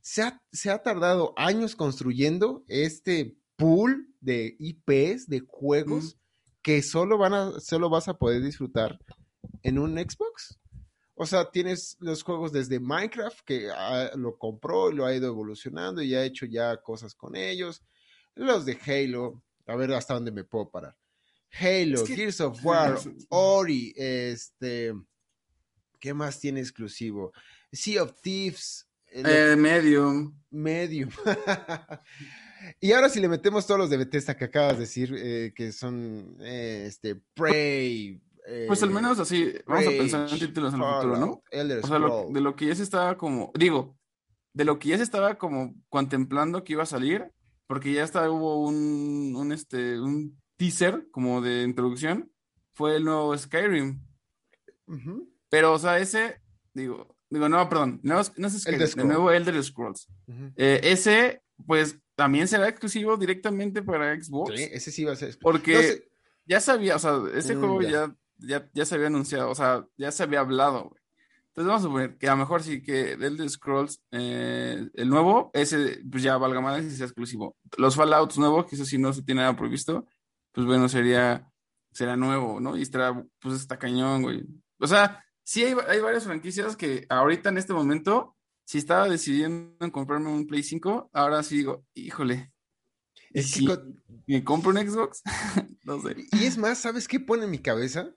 se 0.00 0.22
ha, 0.22 0.42
se 0.52 0.70
ha 0.70 0.82
tardado 0.82 1.32
años 1.36 1.76
construyendo 1.76 2.64
este 2.68 3.36
pool 3.56 4.08
de 4.20 4.56
IPs, 4.58 5.28
de 5.28 5.40
juegos, 5.46 6.18
que 6.62 6.82
solo, 6.82 7.18
van 7.18 7.34
a, 7.34 7.60
solo 7.60 7.88
vas 7.90 8.08
a 8.08 8.14
poder 8.18 8.42
disfrutar 8.42 8.98
en 9.62 9.78
un 9.78 9.96
Xbox. 9.96 10.58
O 11.14 11.26
sea, 11.26 11.50
tienes 11.50 11.96
los 12.00 12.22
juegos 12.22 12.52
desde 12.52 12.80
Minecraft, 12.80 13.40
que 13.44 13.70
ah, 13.70 14.10
lo 14.16 14.36
compró 14.36 14.90
y 14.90 14.94
lo 14.94 15.06
ha 15.06 15.14
ido 15.14 15.28
evolucionando 15.28 16.02
y 16.02 16.14
ha 16.14 16.24
hecho 16.24 16.44
ya 16.46 16.76
cosas 16.82 17.14
con 17.14 17.36
ellos. 17.36 17.82
Los 18.34 18.64
de 18.64 18.78
Halo, 18.84 19.42
a 19.66 19.76
ver 19.76 19.92
hasta 19.92 20.14
dónde 20.14 20.32
me 20.32 20.44
puedo 20.44 20.70
parar. 20.70 20.96
Halo, 21.52 22.02
Es 22.02 22.08
que- 22.08 22.16
Gears 22.16 22.40
of 22.40 22.58
War, 22.64 22.98
Ori, 23.28 23.92
este... 23.96 24.92
¿Qué 26.00 26.12
más 26.12 26.38
tiene 26.38 26.60
exclusivo? 26.60 27.32
Sea 27.72 28.02
of 28.02 28.20
Thieves, 28.20 28.86
eh, 29.14 29.22
lo- 29.22 29.28
Eh, 29.52 29.56
Medium. 29.56 30.34
Medium. 30.50 31.10
y 32.80 32.92
ahora 32.92 33.08
si 33.08 33.20
le 33.20 33.28
metemos 33.28 33.66
todos 33.66 33.78
los 33.80 33.90
de 33.90 33.96
Bethesda 33.98 34.36
que 34.36 34.44
acabas 34.44 34.74
de 34.74 34.80
decir, 34.80 35.14
eh, 35.16 35.52
que 35.54 35.72
son 35.72 36.36
eh, 36.40 36.84
este 36.86 37.16
Prey, 37.34 38.20
Pues 38.66 38.82
al 38.82 38.90
eh, 38.90 38.92
menos 38.94 39.18
así, 39.18 39.52
vamos 39.66 39.86
a 39.86 39.90
pensar 39.90 40.28
en 40.30 40.38
títulos 40.38 40.74
en 40.74 40.80
el 40.82 40.94
futuro, 40.94 41.16
¿no? 41.16 41.42
Elder 41.50 41.80
O 41.82 41.86
sea, 41.86 41.98
lo- 41.98 42.28
de 42.30 42.40
lo 42.40 42.54
que 42.56 42.66
ya 42.66 42.74
se 42.74 42.82
estaba 42.82 43.16
como, 43.16 43.50
digo, 43.58 43.96
de 44.52 44.64
lo 44.64 44.78
que 44.78 44.90
ya 44.90 44.96
se 44.98 45.02
estaba 45.02 45.36
como 45.36 45.74
contemplando 45.88 46.62
que 46.62 46.74
iba 46.74 46.82
a 46.84 46.86
salir, 46.86 47.30
porque 47.66 47.92
ya 47.92 48.04
hasta 48.04 48.30
hubo 48.30 48.60
un, 48.66 49.34
un, 49.36 49.52
este, 49.52 49.98
un 49.98 50.40
teaser 50.56 51.08
como 51.10 51.40
de 51.40 51.62
introducción, 51.62 52.30
fue 52.74 52.96
el 52.96 53.04
nuevo 53.04 53.36
Skyrim. 53.36 54.00
Pero, 55.48 55.72
o 55.72 55.78
sea, 55.78 55.98
ese, 55.98 56.40
digo, 56.74 57.13
digo, 57.30 57.48
no, 57.48 57.68
perdón, 57.68 58.00
no, 58.02 58.20
no 58.36 58.46
es 58.48 58.60
Skyrim, 58.60 58.80
el 58.80 58.88
Scrolls. 58.88 59.06
nuevo 59.08 59.30
Elder 59.32 59.62
Scrolls. 59.64 60.08
ujú. 60.26 60.52
Eh, 60.56 60.80
ese, 60.84 61.42
pues, 61.66 61.98
también 62.14 62.46
será 62.48 62.68
exclusivo 62.68 63.16
directamente 63.16 63.82
para 63.82 64.14
Xbox, 64.20 64.54
Sí, 64.56 64.68
ese 64.72 64.90
sí 64.92 65.04
va 65.04 65.12
a 65.12 65.16
ser. 65.16 65.36
porque 65.40 65.74
No 65.74 66.14
ya 66.46 66.60
sabía, 66.60 66.96
o 66.96 66.98
sea, 66.98 67.20
ese 67.34 67.56
Mm, 67.56 67.58
juego 67.60 67.82
ya. 67.82 67.90
ya. 67.90 68.16
Ya, 68.38 68.68
ya 68.74 68.84
se 68.84 68.96
había 68.96 69.06
anunciado, 69.06 69.48
o 69.48 69.54
sea, 69.54 69.86
ya 69.96 70.10
se 70.10 70.24
había 70.24 70.40
hablado, 70.40 70.88
güey. 70.90 71.00
Entonces 71.48 71.68
vamos 71.68 71.82
a 71.82 71.86
suponer 71.86 72.18
que 72.18 72.26
a 72.26 72.32
lo 72.32 72.38
mejor 72.38 72.64
sí 72.64 72.82
que 72.82 73.12
Elder 73.12 73.48
Scrolls, 73.48 74.02
eh, 74.10 74.88
el 74.92 75.08
nuevo, 75.08 75.50
ese 75.54 76.00
pues 76.10 76.24
ya 76.24 76.36
valga 76.36 76.60
más 76.60 76.82
y 76.84 76.90
sea 76.90 77.06
exclusivo. 77.06 77.56
Los 77.78 77.94
Fallouts 77.94 78.36
nuevos, 78.36 78.66
que 78.66 78.74
eso 78.74 78.84
sí 78.84 78.98
no 78.98 79.12
se 79.12 79.22
tiene 79.22 79.42
nada 79.42 79.56
previsto, 79.56 80.08
pues 80.50 80.66
bueno, 80.66 80.88
sería, 80.88 81.48
será 81.92 82.16
nuevo, 82.16 82.58
¿no? 82.60 82.76
Y 82.76 82.82
estará, 82.82 83.24
pues 83.40 83.54
está 83.54 83.78
cañón, 83.78 84.22
güey. 84.22 84.44
O 84.80 84.86
sea, 84.88 85.24
sí 85.44 85.62
hay, 85.64 85.76
hay 85.88 86.00
varias 86.00 86.24
franquicias 86.24 86.76
que 86.76 87.06
ahorita 87.08 87.50
en 87.50 87.58
este 87.58 87.72
momento, 87.72 88.36
si 88.64 88.78
estaba 88.78 89.08
decidiendo 89.08 89.84
en 89.84 89.90
comprarme 89.92 90.30
un 90.30 90.46
Play 90.46 90.62
5, 90.64 91.10
ahora 91.12 91.42
sí 91.42 91.58
digo, 91.58 91.84
híjole, 91.94 92.52
¿y 93.30 93.38
es 93.40 93.52
que 93.52 93.58
si 93.60 93.66
con- 93.66 94.02
me 94.26 94.42
compro 94.42 94.70
un 94.70 94.78
Xbox? 94.78 95.22
No 95.84 96.00
sé. 96.00 96.16
Y 96.32 96.46
es 96.46 96.56
más, 96.56 96.78
¿sabes 96.78 97.06
qué 97.06 97.20
pone 97.20 97.44
en 97.44 97.50
mi 97.50 97.58
cabeza? 97.58 98.10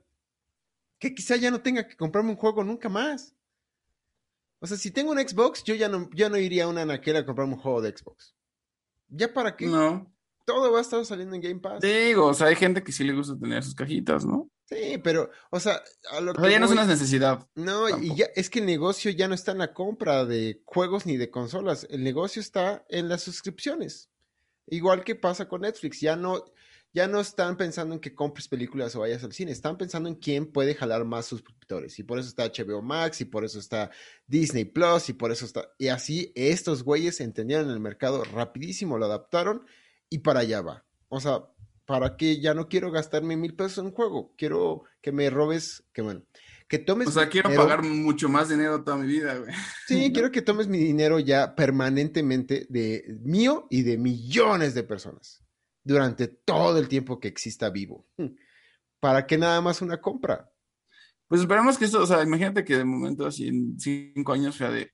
Que 0.99 1.13
quizá 1.13 1.35
ya 1.35 1.51
no 1.51 1.61
tenga 1.61 1.85
que 1.85 1.97
comprarme 1.97 2.29
un 2.31 2.37
juego 2.37 2.63
nunca 2.63 2.87
más. 2.87 3.35
O 4.59 4.65
sea, 4.67 4.77
si 4.77 4.89
tengo 4.89 5.11
un 5.11 5.19
Xbox, 5.19 5.63
yo 5.65 5.75
ya 5.75 5.89
no, 5.89 6.09
ya 6.15 6.29
no 6.29 6.37
iría 6.37 6.63
a 6.63 6.67
una 6.69 6.83
anaquera 6.83 7.19
a 7.19 7.25
comprarme 7.25 7.55
un 7.55 7.59
juego 7.59 7.81
de 7.81 7.95
Xbox. 7.95 8.33
¿Ya 9.09 9.33
para 9.33 9.55
qué? 9.57 9.67
No. 9.67 10.09
Todo 10.45 10.71
va 10.71 10.79
a 10.79 10.81
estar 10.81 11.05
saliendo 11.05 11.35
en 11.35 11.41
Game 11.41 11.59
Pass. 11.59 11.81
Digo, 11.81 12.27
o 12.27 12.33
sea, 12.33 12.47
hay 12.47 12.55
gente 12.55 12.81
que 12.81 12.93
sí 12.93 13.03
le 13.03 13.13
gusta 13.13 13.37
tener 13.37 13.61
sus 13.61 13.75
cajitas, 13.75 14.25
¿no? 14.25 14.49
Sí, 14.69 14.97
pero, 15.01 15.29
o 15.49 15.61
sea, 15.61 15.81
a 16.11 16.19
lo 16.19 16.31
O 16.31 16.35
que 16.35 16.51
ya 16.51 16.59
no 16.59 16.65
es 16.65 16.71
una 16.73 16.85
necesidad. 16.85 17.47
No, 17.55 17.87
y 17.87 18.15
ya 18.15 18.25
es 18.35 18.49
que 18.49 18.59
el 18.59 18.65
negocio 18.65 19.09
ya 19.11 19.29
no 19.29 19.33
está 19.33 19.53
en 19.53 19.59
la 19.59 19.73
compra 19.73 20.25
de 20.25 20.61
juegos 20.65 21.05
ni 21.05 21.15
de 21.15 21.31
consolas. 21.31 21.87
El 21.89 22.03
negocio 22.03 22.41
está 22.41 22.85
en 22.89 23.07
las 23.07 23.23
suscripciones. 23.23 24.09
Igual 24.65 25.05
que 25.05 25.15
pasa 25.15 25.47
con 25.47 25.61
Netflix. 25.61 26.01
Ya 26.01 26.17
no, 26.17 26.43
ya 26.93 27.07
no 27.07 27.21
están 27.21 27.55
pensando 27.55 27.93
en 27.95 28.01
que 28.01 28.13
compres 28.13 28.49
películas 28.49 28.93
o 28.97 28.99
vayas 28.99 29.23
al 29.23 29.31
cine. 29.31 29.53
Están 29.53 29.77
pensando 29.77 30.09
en 30.09 30.15
quién 30.15 30.51
puede 30.51 30.75
jalar 30.75 31.05
más 31.05 31.27
suscriptores. 31.27 31.97
Y 31.99 32.03
por 32.03 32.19
eso 32.19 32.27
está 32.27 32.51
HBO 32.51 32.81
Max, 32.81 33.21
y 33.21 33.25
por 33.25 33.45
eso 33.45 33.59
está 33.59 33.89
Disney 34.25 34.65
Plus, 34.65 35.07
y 35.07 35.13
por 35.13 35.31
eso 35.31 35.45
está. 35.45 35.69
Y 35.77 35.87
así 35.87 36.33
estos 36.35 36.83
güeyes 36.83 37.21
entendieron 37.21 37.69
el 37.69 37.79
mercado 37.79 38.25
rapidísimo, 38.25 38.97
lo 38.97 39.05
adaptaron 39.05 39.65
y 40.09 40.19
para 40.19 40.41
allá 40.41 40.61
va. 40.61 40.85
O 41.07 41.21
sea, 41.21 41.45
¿para 41.87 42.17
qué 42.17 42.39
ya 42.39 42.53
no 42.53 42.67
quiero 42.67 42.91
gastarme 42.91 43.37
mil 43.37 43.55
pesos 43.55 43.83
en 43.83 43.91
juego? 43.91 44.33
Quiero 44.37 44.83
que 45.01 45.11
me 45.11 45.29
robes, 45.31 45.85
que 45.93 46.03
bueno, 46.03 46.21
que 46.67 46.79
tomes 46.79 47.07
O 47.07 47.11
sea, 47.11 47.29
quiero 47.29 47.49
dinero. 47.49 47.67
pagar 47.67 47.83
mucho 47.83 48.29
más 48.29 48.49
dinero 48.49 48.83
toda 48.83 48.97
mi 48.97 49.07
vida, 49.07 49.35
güey. 49.37 49.51
Sí, 49.87 50.11
quiero 50.13 50.29
que 50.29 50.41
tomes 50.41 50.67
mi 50.67 50.77
dinero 50.77 51.17
ya 51.17 51.55
permanentemente 51.55 52.67
de 52.69 53.17
mío 53.21 53.67
y 53.69 53.81
de 53.83 53.97
millones 53.97 54.75
de 54.75 54.83
personas 54.83 55.43
durante 55.83 56.27
todo 56.27 56.77
el 56.77 56.89
tiempo 56.89 57.19
que 57.19 57.29
exista 57.29 57.69
vivo. 57.69 58.05
¿Para 58.99 59.25
qué 59.25 59.37
nada 59.37 59.61
más 59.61 59.81
una 59.81 60.01
compra? 60.01 60.51
Pues 61.27 61.41
esperemos 61.41 61.77
que 61.77 61.85
esto, 61.85 62.01
o 62.01 62.05
sea, 62.05 62.21
imagínate 62.21 62.63
que 62.65 62.77
de 62.77 62.85
momento 62.85 63.25
así 63.25 63.47
en 63.47 63.79
cinco 63.79 64.33
años 64.33 64.55
sea 64.55 64.71
de. 64.71 64.91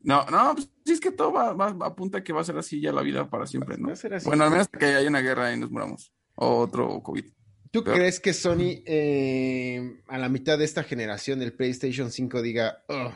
No, 0.00 0.24
no, 0.26 0.54
pues 0.54 0.70
sí 0.84 0.92
es 0.92 1.00
que 1.00 1.12
todo 1.12 1.32
va, 1.32 1.52
va, 1.52 1.86
apunta 1.86 2.18
a 2.18 2.24
que 2.24 2.32
va 2.32 2.42
a 2.42 2.44
ser 2.44 2.56
así 2.58 2.80
ya 2.80 2.92
la 2.92 3.02
vida 3.02 3.28
para 3.28 3.46
siempre, 3.46 3.76
¿no? 3.78 3.88
Va 3.88 3.94
a 3.94 3.96
ser 3.96 4.14
así. 4.14 4.26
Bueno, 4.26 4.44
al 4.44 4.50
menos 4.50 4.68
que 4.68 4.84
haya 4.84 5.08
una 5.08 5.20
guerra 5.20 5.52
y 5.52 5.58
nos 5.58 5.70
muramos. 5.70 6.12
O 6.36 6.58
otro 6.58 7.02
COVID. 7.02 7.24
¿Tú 7.70 7.82
Pero- 7.84 7.96
crees 7.96 8.20
que 8.20 8.32
Sony 8.32 8.82
eh, 8.86 10.00
a 10.08 10.16
la 10.18 10.28
mitad 10.28 10.56
de 10.58 10.64
esta 10.64 10.82
generación 10.84 11.40
del 11.40 11.52
PlayStation 11.52 12.10
5 12.10 12.40
diga, 12.40 12.84
"Ugh, 12.88 13.12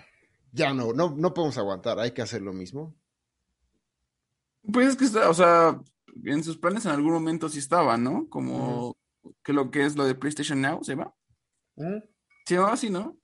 ya 0.53 0.75
no, 0.75 0.93
no, 0.93 1.15
no 1.17 1.33
podemos 1.33 1.57
aguantar, 1.57 1.99
hay 2.01 2.11
que 2.11 2.23
hacer 2.23 2.43
lo 2.43 2.53
mismo? 2.53 2.95
Pues 4.73 4.89
es 4.89 4.97
que 4.97 5.05
está, 5.05 5.31
o 5.31 5.35
sea, 5.35 5.81
en 6.25 6.45
sus 6.45 6.59
planes 6.59 6.85
en 6.85 6.93
algún 6.93 7.13
momento 7.13 7.49
sí 7.49 7.59
estaba, 7.59 7.97
¿no? 7.97 8.29
Como 8.29 8.97
que 9.45 9.53
lo 9.53 9.71
que 9.71 9.85
es 9.87 9.97
lo 9.97 10.05
de 10.05 10.15
PlayStation 10.15 10.61
Now, 10.61 10.83
¿se 10.85 10.95
va? 10.95 11.15
Se 12.47 12.55
llamaba 12.55 12.73
así, 12.75 12.91
¿no? 12.91 13.17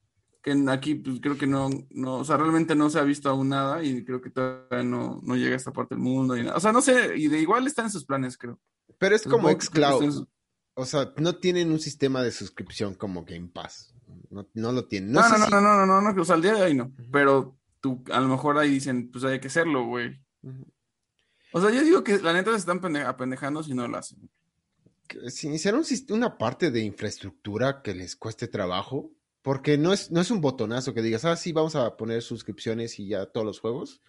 Que 0.46 0.54
aquí 0.70 0.94
pues 0.94 1.18
creo 1.20 1.36
que 1.36 1.48
no, 1.48 1.68
no, 1.90 2.18
o 2.18 2.24
sea, 2.24 2.36
realmente 2.36 2.76
no 2.76 2.88
se 2.88 3.00
ha 3.00 3.02
visto 3.02 3.28
aún 3.28 3.48
nada 3.48 3.82
y 3.82 4.04
creo 4.04 4.20
que 4.22 4.30
todavía 4.30 4.84
no, 4.84 5.20
no 5.24 5.34
llega 5.34 5.54
a 5.54 5.56
esta 5.56 5.72
parte 5.72 5.96
del 5.96 6.04
mundo 6.04 6.36
y 6.36 6.44
nada. 6.44 6.56
O 6.56 6.60
sea, 6.60 6.70
no 6.70 6.80
sé, 6.80 7.16
y 7.16 7.26
de 7.26 7.40
igual 7.40 7.66
están 7.66 7.86
en 7.86 7.90
sus 7.90 8.04
planes, 8.04 8.38
creo. 8.38 8.60
Pero 8.96 9.16
es 9.16 9.24
como 9.24 9.48
están 9.48 9.54
en 9.54 9.60
xCloud. 9.60 10.04
sus- 10.12 10.28
O 10.74 10.84
sea, 10.84 11.12
no 11.16 11.34
tienen 11.40 11.72
un 11.72 11.80
sistema 11.80 12.22
de 12.22 12.30
suscripción 12.30 12.94
como 12.94 13.24
Game 13.24 13.48
Pass. 13.48 13.92
No, 14.30 14.46
no 14.54 14.70
lo 14.70 14.86
tienen. 14.86 15.10
No, 15.10 15.20
No, 15.20 15.26
sé 15.26 15.32
no, 15.32 15.38
no, 15.38 15.44
si- 15.46 15.50
no, 15.52 15.60
no, 15.60 15.76
no, 15.86 16.00
no, 16.00 16.12
no, 16.12 16.22
o 16.22 16.24
sea, 16.24 16.36
al 16.36 16.42
día 16.42 16.54
de 16.54 16.62
hoy 16.62 16.74
no. 16.74 16.92
Pero 17.10 17.58
tú, 17.80 18.04
a 18.12 18.20
lo 18.20 18.28
mejor 18.28 18.56
ahí 18.56 18.70
dicen, 18.70 19.10
pues 19.10 19.24
hay 19.24 19.40
que 19.40 19.48
hacerlo, 19.48 19.84
güey. 19.86 20.16
O 21.52 21.60
sea, 21.60 21.70
yo 21.70 21.82
digo 21.82 22.04
que 22.04 22.18
la 22.18 22.32
neta 22.32 22.52
se 22.52 22.58
están 22.58 22.80
pende- 22.80 23.04
apendejando 23.04 23.64
si 23.64 23.74
no 23.74 23.88
lo 23.88 23.96
hacen. 23.98 24.30
si 25.28 25.48
sist- 25.48 26.12
una 26.12 26.38
parte 26.38 26.70
de 26.70 26.82
infraestructura 26.82 27.82
que 27.82 27.94
les 27.94 28.14
cueste 28.14 28.46
trabajo, 28.46 29.10
porque 29.46 29.78
no 29.78 29.92
es, 29.92 30.10
no 30.10 30.20
es 30.20 30.32
un 30.32 30.40
botonazo 30.40 30.92
que 30.92 31.02
digas, 31.02 31.24
ah, 31.24 31.36
sí, 31.36 31.52
vamos 31.52 31.76
a 31.76 31.96
poner 31.96 32.20
suscripciones 32.20 32.98
y 32.98 33.06
ya 33.06 33.26
todos 33.26 33.46
los 33.46 33.60
juegos. 33.60 34.02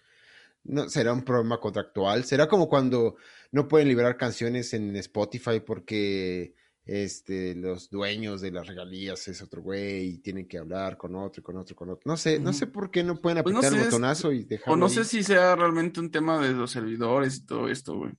No, 0.64 0.88
será 0.88 1.12
un 1.12 1.22
problema 1.22 1.60
contractual. 1.60 2.24
Será 2.24 2.48
como 2.48 2.68
cuando 2.68 3.14
no 3.52 3.68
pueden 3.68 3.86
liberar 3.86 4.16
canciones 4.16 4.74
en 4.74 4.96
Spotify 4.96 5.60
porque 5.60 6.56
este, 6.84 7.54
los 7.54 7.88
dueños 7.88 8.40
de 8.40 8.50
las 8.50 8.66
regalías 8.66 9.28
es 9.28 9.40
otro 9.40 9.62
güey 9.62 10.08
y 10.08 10.18
tienen 10.18 10.48
que 10.48 10.58
hablar 10.58 10.96
con 10.96 11.14
otro 11.14 11.38
y 11.40 11.44
con 11.44 11.56
otro 11.56 11.72
y 11.72 11.76
con 11.76 11.90
otro. 11.90 12.02
No 12.10 12.16
sé, 12.16 12.40
no 12.40 12.52
sé 12.52 12.66
por 12.66 12.90
qué 12.90 13.04
no 13.04 13.20
pueden 13.20 13.40
Pues 13.44 13.52
no 13.52 13.60
apretar 13.60 13.78
el 13.78 13.84
botonazo 13.84 14.32
y 14.32 14.42
O 14.42 14.46
dejarlo 14.48 14.76
no 14.76 14.86
ahí. 14.86 14.92
sé 14.92 15.04
si 15.04 15.22
sea 15.22 15.54
realmente 15.54 16.00
un 16.00 16.10
tema 16.10 16.44
de 16.44 16.52
los 16.52 16.72
servidores 16.72 17.36
y 17.36 17.46
todo 17.46 17.68
esto, 17.68 17.94
güey. 17.96 18.10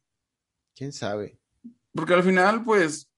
¿Quién 0.73 0.93
sabe? 0.93 1.37
Porque 1.91 2.13
al 2.13 2.23
final, 2.23 2.63
pues, 2.63 3.08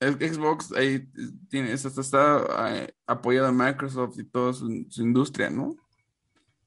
el 0.00 0.14
Xbox 0.18 0.72
ahí 0.72 1.06
tiene, 1.48 1.72
está, 1.72 1.88
está, 2.00 2.76
eh, 2.76 2.94
apoyado 3.06 3.48
a 3.48 3.52
Microsoft 3.52 4.18
y 4.18 4.24
toda 4.24 4.52
su, 4.52 4.86
su 4.88 5.02
industria, 5.02 5.50
¿no? 5.50 5.74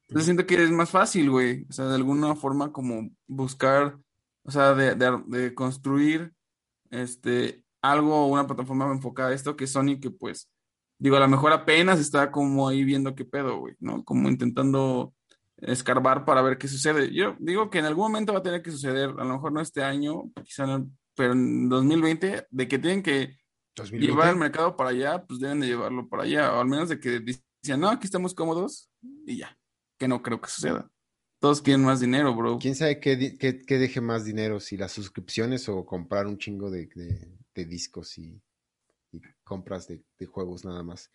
Entonces 0.08 0.26
siento 0.26 0.46
que 0.46 0.62
es 0.62 0.72
más 0.72 0.90
fácil, 0.90 1.30
güey. 1.30 1.66
O 1.70 1.74
sea, 1.74 1.86
de 1.86 1.96
alguna 1.96 2.36
forma 2.36 2.72
como 2.74 3.10
buscar, 3.28 3.98
o 4.44 4.52
sea, 4.52 4.74
de, 4.74 4.96
de- 4.96 5.24
de 5.28 5.54
construir 5.56 6.34
este 6.90 7.64
algo, 7.82 8.28
una 8.28 8.46
plataforma 8.46 8.92
enfocada 8.92 9.30
a 9.30 9.34
esto 9.34 9.56
que 9.56 9.66
Sony, 9.68 10.00
que 10.02 10.12
pues, 10.12 10.50
digo, 11.00 11.16
a 11.16 11.20
lo 11.22 11.28
mejor 11.28 11.52
apenas 11.54 12.00
está 12.00 12.30
como 12.32 12.68
ahí 12.68 12.84
viendo 12.84 13.16
qué 13.16 13.26
pedo, 13.26 13.58
güey, 13.60 13.76
¿no? 13.80 14.04
Como 14.04 14.30
intentando 14.30 15.14
escarbar 15.58 16.26
para 16.26 16.42
ver 16.42 16.58
qué 16.58 16.68
sucede. 16.68 17.14
Yo 17.14 17.36
digo 17.40 17.70
que 17.70 17.80
en 17.80 17.86
algún 17.86 18.12
momento 18.12 18.34
va 18.34 18.40
a 18.40 18.44
tener 18.44 18.62
que 18.62 18.72
suceder, 18.72 19.10
a 19.12 19.24
lo 19.24 19.34
mejor 19.34 19.52
no 19.54 19.62
este 19.62 19.82
año, 19.84 20.24
quizá 20.44 20.66
no- 20.68 20.90
pero 21.22 21.34
en 21.34 21.70
2020, 21.70 22.48
de 22.50 22.68
que 22.68 22.80
tienen 22.80 23.04
que 23.04 23.38
2020. 23.76 24.12
llevar 24.12 24.30
el 24.30 24.38
mercado 24.40 24.76
para 24.76 24.90
allá, 24.90 25.24
pues 25.28 25.40
deben 25.40 25.60
de 25.60 25.68
llevarlo 25.68 26.10
para 26.10 26.24
allá, 26.24 26.52
o 26.56 26.62
al 26.62 26.68
menos 26.68 26.90
de 26.90 27.00
que 27.00 27.20
dicen, 27.20 27.44
no, 27.80 27.90
aquí 27.90 28.06
estamos 28.06 28.34
cómodos 28.34 28.90
y 29.28 29.38
ya, 29.38 29.56
que 30.00 30.08
no 30.08 30.24
creo 30.24 30.42
que 30.42 30.50
suceda. 30.50 30.90
Todos 31.40 31.62
quieren 31.62 31.84
más 31.86 32.00
dinero, 32.00 32.34
bro. 32.36 32.58
¿Quién 32.60 32.74
sabe 32.76 33.00
qué, 33.00 33.38
qué- 33.38 33.62
qué 33.62 33.78
deje 33.78 34.02
más 34.02 34.26
dinero? 34.26 34.60
Si 34.60 34.78
las 34.78 34.92
suscripciones 34.92 35.70
o 35.70 35.86
comprar 35.86 36.26
un 36.26 36.40
chingo 36.40 36.72
de, 36.72 36.88
de- 36.96 37.38
de 37.54 37.66
discos 37.66 38.18
y, 38.18 38.42
y 39.12 39.22
compras 39.44 39.88
de, 39.88 40.04
de 40.18 40.26
juegos 40.26 40.66
nada 40.66 40.82
más. 40.82 41.12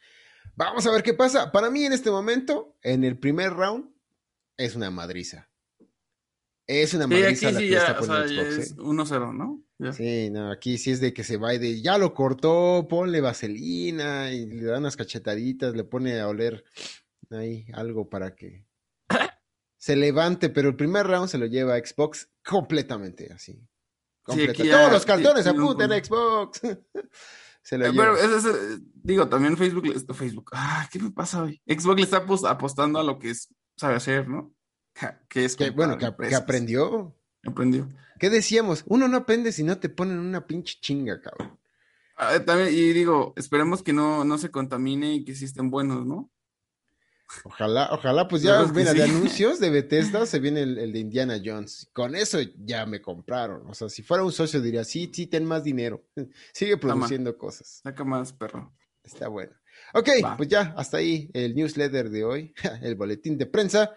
Vamos 0.54 0.86
a 0.86 0.92
ver 0.92 1.02
qué 1.02 1.14
pasa. 1.14 1.50
Para 1.50 1.68
mí 1.70 1.84
en 1.84 1.92
este 1.92 2.12
momento, 2.12 2.76
en 2.82 3.02
el 3.02 3.18
primer 3.18 3.54
round, 3.54 3.90
es 4.56 4.76
una 4.76 4.90
madriza. 4.92 5.48
Es 6.68 6.94
una 6.94 7.04
Sí, 7.04 7.10
madriza 7.10 7.46
aquí 7.48 7.54
la 7.54 7.60
sí 7.60 7.64
que 7.66 7.70
ya, 7.72 7.78
está 7.78 8.00
o 8.00 8.04
sea, 8.04 8.14
poniendo 8.22 8.42
ya 8.42 8.50
Xbox. 8.50 8.58
es 8.66 8.72
¿eh? 8.72 8.74
1-0, 8.76 9.32
¿no? 9.36 9.62
Ya. 9.78 9.92
Sí, 9.92 10.30
no, 10.30 10.50
aquí 10.50 10.78
sí 10.78 10.90
es 10.90 11.00
de 11.00 11.12
que 11.12 11.22
se 11.22 11.36
va 11.36 11.54
y 11.54 11.58
de 11.58 11.80
ya 11.82 11.96
lo 11.98 12.12
cortó, 12.14 12.86
ponle 12.88 13.20
vaselina 13.20 14.32
y 14.32 14.46
le 14.46 14.62
da 14.64 14.78
unas 14.78 14.96
cachetaditas, 14.96 15.74
le 15.76 15.84
pone 15.84 16.18
a 16.18 16.28
oler 16.28 16.64
ahí 17.30 17.66
algo 17.74 18.08
para 18.08 18.34
que 18.34 18.64
se 19.78 19.94
levante, 19.96 20.48
pero 20.48 20.68
el 20.70 20.76
primer 20.76 21.06
round 21.06 21.28
se 21.28 21.38
lo 21.38 21.46
lleva 21.46 21.74
a 21.74 21.78
Xbox 21.78 22.30
completamente 22.44 23.32
así. 23.32 23.60
Completa. 24.24 24.52
aquí 24.52 24.64
ya- 24.66 24.78
Todos 24.78 24.92
los 24.92 25.06
cartones 25.06 25.44
sí, 25.44 25.50
sí, 25.50 25.56
apuntan 25.56 25.92
a 25.92 26.02
Xbox. 26.04 26.60
se 27.62 27.78
lo 27.78 27.86
Eh, 27.86 27.92
lleva. 27.92 28.16
Pero 28.16 28.36
es, 28.38 28.44
es- 28.44 28.80
digo, 28.94 29.28
también 29.28 29.56
Facebook, 29.56 29.86
Facebook, 30.16 30.50
ah, 30.54 30.88
¿qué 30.90 30.98
me 30.98 31.10
pasa 31.12 31.42
hoy? 31.44 31.60
Xbox 31.66 31.96
le 31.96 32.02
está 32.02 32.26
apos- 32.26 32.48
apostando 32.50 32.98
a 32.98 33.04
lo 33.04 33.18
que 33.20 33.30
es, 33.30 33.54
sabe 33.76 33.94
hacer, 33.94 34.26
¿no? 34.28 34.52
Ja, 34.96 35.20
Que 35.28 35.44
es 35.44 35.56
que, 35.56 35.70
bueno, 35.70 35.98
que, 35.98 36.06
aprendió. 36.06 37.14
Aprendió. 37.44 37.88
¿Qué 38.18 38.30
decíamos? 38.30 38.82
Uno 38.86 39.08
no 39.08 39.18
aprende 39.18 39.52
si 39.52 39.62
no 39.62 39.78
te 39.78 39.88
ponen 39.88 40.18
una 40.18 40.46
pinche 40.46 40.78
chinga, 40.80 41.20
cabrón. 41.20 41.58
Ah, 42.16 42.40
también, 42.44 42.72
y 42.72 42.92
digo, 42.94 43.34
esperemos 43.36 43.82
que 43.82 43.92
no, 43.92 44.24
no 44.24 44.38
se 44.38 44.50
contamine 44.50 45.14
y 45.14 45.24
que 45.24 45.34
sí 45.34 45.44
estén 45.44 45.70
buenos, 45.70 46.06
¿no? 46.06 46.30
Ojalá, 47.44 47.88
ojalá, 47.92 48.28
pues 48.28 48.42
ya, 48.42 48.64
mira, 48.66 48.94
de 48.94 49.02
anuncios 49.02 49.60
de 49.60 49.70
Bethesda 49.70 50.24
se 50.26 50.38
viene 50.38 50.62
el, 50.62 50.92
de 50.92 50.98
Indiana 50.98 51.40
Jones. 51.44 51.90
Con 51.92 52.14
eso 52.14 52.38
ya 52.64 52.86
me 52.86 53.02
compraron. 53.02 53.68
O 53.68 53.74
sea, 53.74 53.88
si 53.88 54.02
fuera 54.02 54.24
un 54.24 54.32
socio 54.32 54.60
diría, 54.60 54.84
sí, 54.84 55.10
sí, 55.12 55.26
ten 55.26 55.44
más 55.44 55.62
dinero. 55.62 56.06
Sigue 56.52 56.78
produciendo 56.78 57.36
cosas. 57.36 57.80
Saca 57.82 58.04
más, 58.04 58.32
perro. 58.32 58.72
Está 59.02 59.28
bueno. 59.28 59.52
Ok, 59.92 60.08
pues 60.36 60.48
ya, 60.48 60.74
hasta 60.76 60.96
ahí 60.96 61.30
el 61.34 61.54
newsletter 61.54 62.08
de 62.10 62.24
hoy, 62.24 62.54
el 62.82 62.94
boletín 62.94 63.36
de 63.36 63.46
prensa. 63.46 63.94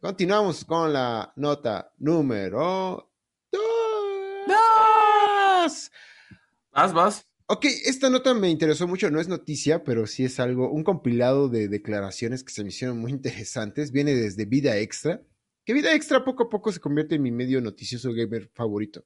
Continuamos 0.00 0.64
con 0.64 0.92
la 0.92 1.32
nota 1.34 1.92
número 1.98 3.12
dos. 4.46 5.90
Vas, 6.70 6.92
vas. 6.92 7.26
Ok, 7.48 7.64
esta 7.84 8.08
nota 8.08 8.32
me 8.32 8.48
interesó 8.48 8.86
mucho, 8.86 9.10
no 9.10 9.20
es 9.20 9.26
noticia, 9.26 9.82
pero 9.82 10.06
sí 10.06 10.24
es 10.24 10.38
algo, 10.38 10.70
un 10.70 10.84
compilado 10.84 11.48
de 11.48 11.66
declaraciones 11.66 12.44
que 12.44 12.52
se 12.52 12.62
me 12.62 12.68
hicieron 12.68 13.00
muy 13.00 13.10
interesantes. 13.10 13.90
Viene 13.90 14.14
desde 14.14 14.44
Vida 14.44 14.76
Extra, 14.76 15.20
que 15.64 15.74
Vida 15.74 15.92
Extra 15.92 16.24
poco 16.24 16.44
a 16.44 16.48
poco 16.48 16.70
se 16.70 16.78
convierte 16.78 17.16
en 17.16 17.22
mi 17.22 17.32
medio 17.32 17.60
noticioso 17.60 18.12
gamer 18.12 18.48
favorito. 18.54 19.04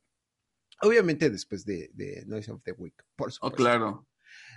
Obviamente 0.83 1.31
después 1.31 1.65
de, 1.65 1.91
Noise 2.27 2.53
of 2.53 2.63
the 2.65 2.73
Week, 2.73 3.03
por 3.17 3.29
oh, 3.29 3.31
supuesto. 3.31 3.55
Oh, 3.55 3.57
claro. 3.57 4.07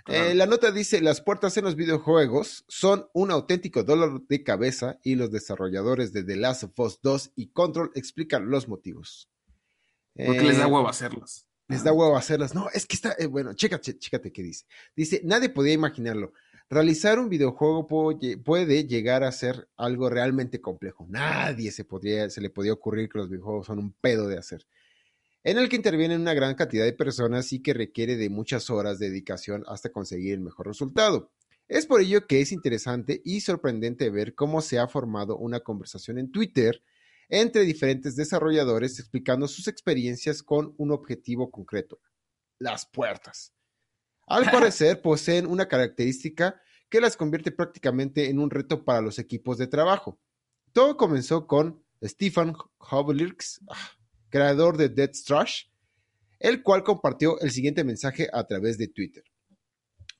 Eh, 0.08 0.34
la 0.34 0.46
nota 0.46 0.70
dice, 0.70 1.00
las 1.00 1.20
puertas 1.20 1.56
en 1.56 1.64
los 1.64 1.74
videojuegos 1.74 2.64
son 2.68 3.08
un 3.12 3.30
auténtico 3.30 3.82
dolor 3.82 4.26
de 4.28 4.44
cabeza 4.44 4.98
y 5.02 5.16
los 5.16 5.32
desarrolladores 5.32 6.12
de 6.12 6.22
The 6.22 6.36
Last 6.36 6.64
of 6.64 6.78
Us 6.78 7.00
2 7.02 7.32
y 7.34 7.48
Control 7.48 7.90
explican 7.94 8.50
los 8.50 8.68
motivos. 8.68 9.28
Porque 10.14 10.42
les 10.42 10.58
da 10.58 10.64
eh, 10.64 10.70
huevo 10.70 10.88
hacerlas 10.88 11.46
les 11.68 11.84
da 11.84 11.92
huevo 11.92 12.16
hacerlas. 12.16 12.54
No, 12.54 12.68
es 12.72 12.86
que 12.86 12.96
está, 12.96 13.14
eh, 13.18 13.26
bueno, 13.26 13.54
chécate, 13.54 13.98
chécate 13.98 14.32
qué 14.32 14.42
dice. 14.42 14.66
Dice, 14.94 15.20
nadie 15.24 15.48
podía 15.48 15.72
imaginarlo. 15.72 16.32
Realizar 16.68 17.18
un 17.18 17.28
videojuego 17.28 17.86
puede, 17.86 18.86
llegar 18.86 19.22
a 19.22 19.30
ser 19.30 19.68
algo 19.76 20.10
realmente 20.10 20.60
complejo. 20.60 21.06
Nadie 21.08 21.70
se, 21.70 21.84
podría, 21.84 22.28
se 22.28 22.40
le 22.40 22.50
podía 22.50 22.72
ocurrir 22.72 23.08
que 23.08 23.18
los 23.18 23.30
videojuegos 23.30 23.66
son 23.66 23.78
un 23.78 23.92
pedo 23.92 24.26
de 24.26 24.38
hacer. 24.38 24.66
En 25.46 25.58
el 25.58 25.68
que 25.68 25.76
intervienen 25.76 26.22
una 26.22 26.34
gran 26.34 26.56
cantidad 26.56 26.84
de 26.84 26.92
personas 26.92 27.52
y 27.52 27.62
que 27.62 27.72
requiere 27.72 28.16
de 28.16 28.30
muchas 28.30 28.68
horas 28.68 28.98
de 28.98 29.10
dedicación 29.10 29.62
hasta 29.68 29.92
conseguir 29.92 30.34
el 30.34 30.40
mejor 30.40 30.66
resultado. 30.66 31.30
Es 31.68 31.86
por 31.86 32.00
ello 32.00 32.26
que 32.26 32.40
es 32.40 32.50
interesante 32.50 33.22
y 33.24 33.42
sorprendente 33.42 34.10
ver 34.10 34.34
cómo 34.34 34.60
se 34.60 34.80
ha 34.80 34.88
formado 34.88 35.36
una 35.36 35.60
conversación 35.60 36.18
en 36.18 36.32
Twitter 36.32 36.82
entre 37.28 37.62
diferentes 37.62 38.16
desarrolladores 38.16 38.98
explicando 38.98 39.46
sus 39.46 39.68
experiencias 39.68 40.42
con 40.42 40.74
un 40.78 40.90
objetivo 40.90 41.48
concreto, 41.52 42.00
las 42.58 42.84
puertas. 42.84 43.52
Al 44.26 44.46
parecer 44.50 45.00
poseen 45.00 45.46
una 45.46 45.68
característica 45.68 46.60
que 46.88 47.00
las 47.00 47.16
convierte 47.16 47.52
prácticamente 47.52 48.30
en 48.30 48.40
un 48.40 48.50
reto 48.50 48.84
para 48.84 49.00
los 49.00 49.20
equipos 49.20 49.58
de 49.58 49.68
trabajo. 49.68 50.18
Todo 50.72 50.96
comenzó 50.96 51.46
con 51.46 51.84
Stephen 52.02 52.52
Hovelirks, 52.78 53.60
ah, 53.70 53.96
creador 54.36 54.76
de 54.76 54.90
Dead 54.90 55.10
Trash, 55.26 55.64
el 56.38 56.62
cual 56.62 56.84
compartió 56.84 57.40
el 57.40 57.50
siguiente 57.50 57.84
mensaje 57.84 58.28
a 58.32 58.46
través 58.46 58.76
de 58.76 58.86
Twitter. 58.86 59.24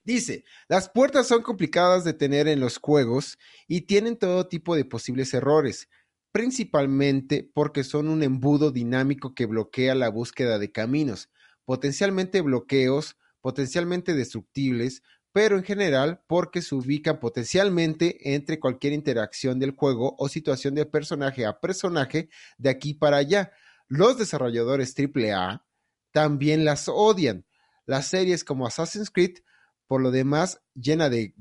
Dice, 0.05 0.45
las 0.69 0.89
puertas 0.89 1.27
son 1.27 1.43
complicadas 1.43 2.03
de 2.03 2.15
tener 2.15 2.49
en 2.49 2.61
los 2.61 2.79
juegos 2.79 3.39
y 3.69 3.83
tienen 3.83 4.17
todo 4.17 4.49
tipo 4.49 4.75
de 4.75 4.87
posibles 4.87 5.35
errores, 5.35 5.91
principalmente 6.33 7.51
porque 7.53 7.85
son 7.85 8.09
un 8.09 8.23
embudo 8.23 8.71
dinámico 8.71 9.35
que 9.35 9.45
bloquea 9.45 9.95
la 9.95 10.09
búsqueda 10.09 10.59
de 10.59 10.73
caminos, 10.73 11.29
potencialmente 11.67 12.41
bloqueos, 12.41 13.19
potencialmente 13.43 14.15
destructibles, 14.15 15.03
pero 15.33 15.59
en 15.59 15.65
general 15.65 16.23
porque 16.27 16.63
se 16.63 16.75
ubican 16.75 17.21
potencialmente 17.21 18.35
entre 18.35 18.59
cualquier 18.59 18.95
interacción 18.95 19.59
del 19.59 19.73
juego 19.73 20.17
o 20.19 20.29
situación 20.31 20.75
de 20.75 20.87
personaje 20.87 21.45
a 21.45 21.61
personaje 21.61 22.31
de 22.57 22.71
aquí 22.71 22.95
para 22.95 23.19
allá. 23.19 23.53
Los 23.89 24.19
desarrolladores 24.19 24.95
AAA 24.99 25.65
también 26.13 26.65
las 26.65 26.89
odian. 26.89 27.47
Las 27.85 28.09
series 28.09 28.43
como 28.43 28.67
Assassin's 28.67 29.11
Creed, 29.11 29.39
por 29.87 30.01
lo 30.01 30.11
demás, 30.11 30.61
llena 30.75 31.09
de, 31.09 31.35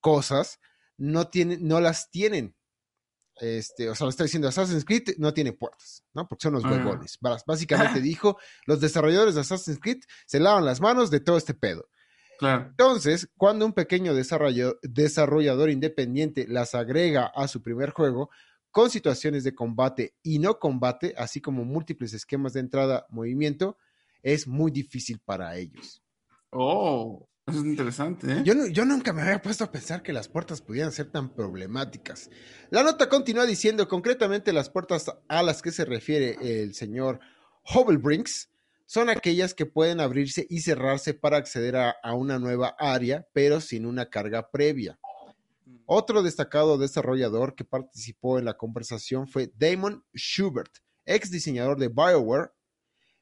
cosas, 0.00 0.60
no, 0.96 1.28
tienen, 1.28 1.66
no 1.66 1.80
las 1.80 2.10
tienen 2.10 2.56
este, 3.38 3.90
o 3.90 3.94
sea, 3.94 4.06
lo 4.06 4.10
está 4.10 4.24
diciendo 4.24 4.48
Assassin's 4.48 4.84
Creed 4.84 5.16
no 5.18 5.34
tiene 5.34 5.52
puertas, 5.52 6.02
¿no? 6.14 6.26
Porque 6.26 6.44
son 6.44 6.54
los 6.54 6.64
huevones. 6.64 7.18
Básicamente 7.46 8.00
dijo, 8.00 8.38
los 8.66 8.80
desarrolladores 8.80 9.34
de 9.34 9.42
Assassin's 9.42 9.78
Creed 9.78 10.00
se 10.26 10.40
lavan 10.40 10.64
las 10.64 10.80
manos 10.80 11.10
de 11.10 11.20
todo 11.20 11.36
este 11.36 11.54
pedo. 11.54 11.88
Claro. 12.38 12.66
Entonces, 12.68 13.28
cuando 13.36 13.64
un 13.64 13.72
pequeño 13.72 14.14
desarrollador 14.14 15.70
independiente 15.70 16.46
las 16.48 16.74
agrega 16.74 17.26
a 17.34 17.48
su 17.48 17.62
primer 17.62 17.90
juego, 17.90 18.30
con 18.76 18.90
situaciones 18.90 19.42
de 19.42 19.54
combate 19.54 20.12
y 20.22 20.38
no 20.38 20.58
combate, 20.58 21.14
así 21.16 21.40
como 21.40 21.64
múltiples 21.64 22.12
esquemas 22.12 22.52
de 22.52 22.60
entrada-movimiento, 22.60 23.78
es 24.22 24.46
muy 24.46 24.70
difícil 24.70 25.18
para 25.18 25.56
ellos. 25.56 26.02
Oh. 26.50 27.26
Eso 27.46 27.60
es 27.60 27.64
interesante, 27.64 28.30
¿eh? 28.30 28.42
Yo, 28.44 28.52
yo, 28.66 28.84
nunca 28.84 29.14
me 29.14 29.22
había 29.22 29.40
puesto 29.40 29.64
a 29.64 29.72
pensar 29.72 30.02
que 30.02 30.12
las 30.12 30.28
puertas 30.28 30.60
pudieran 30.60 30.92
ser 30.92 31.10
tan 31.10 31.30
problemáticas. 31.30 32.28
La 32.68 32.82
nota 32.82 33.08
continúa 33.08 33.46
diciendo, 33.46 33.88
concretamente 33.88 34.52
las 34.52 34.68
puertas 34.68 35.10
a 35.26 35.42
las 35.42 35.62
que 35.62 35.72
se 35.72 35.86
refiere 35.86 36.36
el 36.42 36.74
señor 36.74 37.20
Hobblebrinks 37.62 38.50
son 38.84 39.08
aquellas 39.08 39.54
que 39.54 39.64
pueden 39.64 40.00
abrirse 40.00 40.46
y 40.50 40.60
cerrarse 40.60 41.14
para 41.14 41.38
acceder 41.38 41.76
a, 41.76 41.96
a 42.02 42.12
una 42.12 42.38
nueva 42.38 42.76
área, 42.78 43.26
pero 43.32 43.62
sin 43.62 43.86
una 43.86 44.10
carga 44.10 44.50
previa. 44.50 44.98
Otro 45.86 46.22
destacado 46.22 46.78
desarrollador 46.78 47.54
que 47.54 47.64
participó 47.64 48.38
en 48.38 48.44
la 48.44 48.56
conversación 48.56 49.28
fue 49.28 49.52
Damon 49.56 50.04
Schubert, 50.14 50.72
ex 51.04 51.30
diseñador 51.30 51.78
de 51.78 51.88
BioWare 51.88 52.50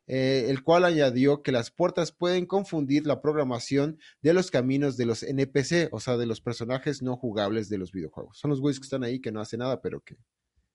eh, 0.06 0.46
el 0.50 0.62
cual 0.62 0.84
añadió 0.84 1.42
que 1.42 1.50
las 1.50 1.70
puertas 1.70 2.12
pueden 2.12 2.44
confundir 2.44 3.06
la 3.06 3.22
programación 3.22 3.98
de 4.20 4.34
los 4.34 4.50
caminos 4.50 4.98
de 4.98 5.06
los 5.06 5.22
NPC, 5.22 5.88
o 5.92 6.00
sea, 6.00 6.18
de 6.18 6.26
los 6.26 6.42
personajes 6.42 7.00
no 7.00 7.16
jugables 7.16 7.70
de 7.70 7.78
los 7.78 7.90
videojuegos. 7.90 8.38
Son 8.38 8.50
los 8.50 8.60
güeyes 8.60 8.80
que 8.80 8.84
están 8.84 9.02
ahí 9.02 9.18
que 9.18 9.32
no 9.32 9.40
hacen 9.40 9.60
nada, 9.60 9.80
pero 9.80 10.00
que... 10.00 10.16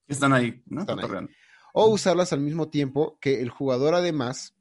Están 0.07 0.33
ahí, 0.33 0.63
¿no? 0.65 0.83
O 1.73 1.89
usarlas 1.89 2.33
al 2.33 2.39
mismo 2.39 2.69
tiempo 2.69 3.19
que 3.21 3.41
el 3.41 3.51
jugador 3.51 3.93
además 3.93 4.55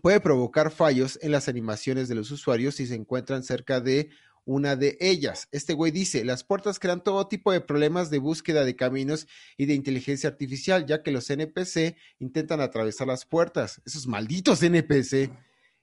puede 0.00 0.20
provocar 0.20 0.70
fallos 0.70 1.18
en 1.20 1.32
las 1.32 1.48
animaciones 1.50 2.08
de 2.08 2.14
los 2.14 2.30
usuarios 2.30 2.76
si 2.76 2.86
se 2.86 2.94
encuentran 2.94 3.42
cerca 3.42 3.80
de 3.80 4.08
una 4.48 4.76
de 4.76 4.96
ellas. 4.98 5.46
Este 5.52 5.74
güey 5.74 5.92
dice, 5.92 6.24
las 6.24 6.42
puertas 6.42 6.78
crean 6.78 7.04
todo 7.04 7.28
tipo 7.28 7.52
de 7.52 7.60
problemas 7.60 8.08
de 8.08 8.18
búsqueda 8.18 8.64
de 8.64 8.76
caminos 8.76 9.28
y 9.58 9.66
de 9.66 9.74
inteligencia 9.74 10.30
artificial, 10.30 10.86
ya 10.86 11.02
que 11.02 11.10
los 11.10 11.28
NPC 11.28 11.96
intentan 12.18 12.62
atravesar 12.62 13.08
las 13.08 13.26
puertas, 13.26 13.82
esos 13.84 14.06
malditos 14.06 14.62
NPC, 14.62 15.30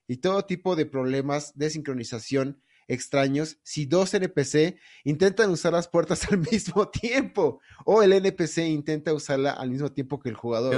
y 0.08 0.16
todo 0.16 0.44
tipo 0.44 0.74
de 0.74 0.84
problemas 0.84 1.56
de 1.56 1.70
sincronización 1.70 2.60
extraños 2.88 3.58
si 3.62 3.86
dos 3.86 4.14
NPC 4.14 4.78
intentan 5.04 5.50
usar 5.50 5.72
las 5.72 5.88
puertas 5.88 6.26
al 6.30 6.38
mismo 6.38 6.88
tiempo 6.88 7.60
o 7.84 8.02
el 8.02 8.12
NPC 8.12 8.58
intenta 8.66 9.14
usarla 9.14 9.52
al 9.52 9.70
mismo 9.70 9.92
tiempo 9.92 10.18
que 10.18 10.28
el 10.28 10.36
jugador. 10.36 10.74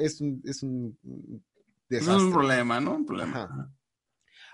es, 0.00 0.20
un, 0.20 0.42
es 0.44 0.62
un 0.64 0.98
Es 1.88 2.06
un 2.08 2.32
problema, 2.32 2.80
¿no? 2.80 2.96
Un 2.96 3.06
problema. 3.06 3.72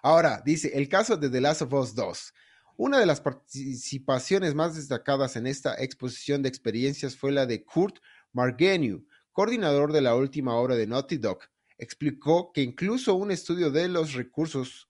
Ahora, 0.02 0.42
dice, 0.44 0.70
el 0.74 0.88
caso 0.88 1.16
de 1.16 1.28
The 1.28 1.40
Last 1.40 1.62
of 1.62 1.72
Us 1.72 1.94
2. 1.94 2.34
Una 2.76 2.98
de 2.98 3.06
las 3.06 3.20
participaciones 3.20 4.54
más 4.54 4.74
destacadas 4.74 5.36
en 5.36 5.46
esta 5.46 5.74
exposición 5.74 6.42
de 6.42 6.48
experiencias 6.48 7.14
fue 7.14 7.30
la 7.30 7.44
de 7.44 7.62
Kurt 7.62 7.98
Margenu, 8.32 9.06
coordinador 9.32 9.92
de 9.92 10.00
la 10.00 10.14
última 10.14 10.54
obra 10.54 10.76
de 10.76 10.86
Naughty 10.86 11.18
Dog. 11.18 11.40
Explicó 11.76 12.52
que 12.52 12.62
incluso 12.62 13.14
un 13.14 13.30
estudio 13.30 13.70
de 13.70 13.88
los 13.88 14.14
recursos... 14.14 14.88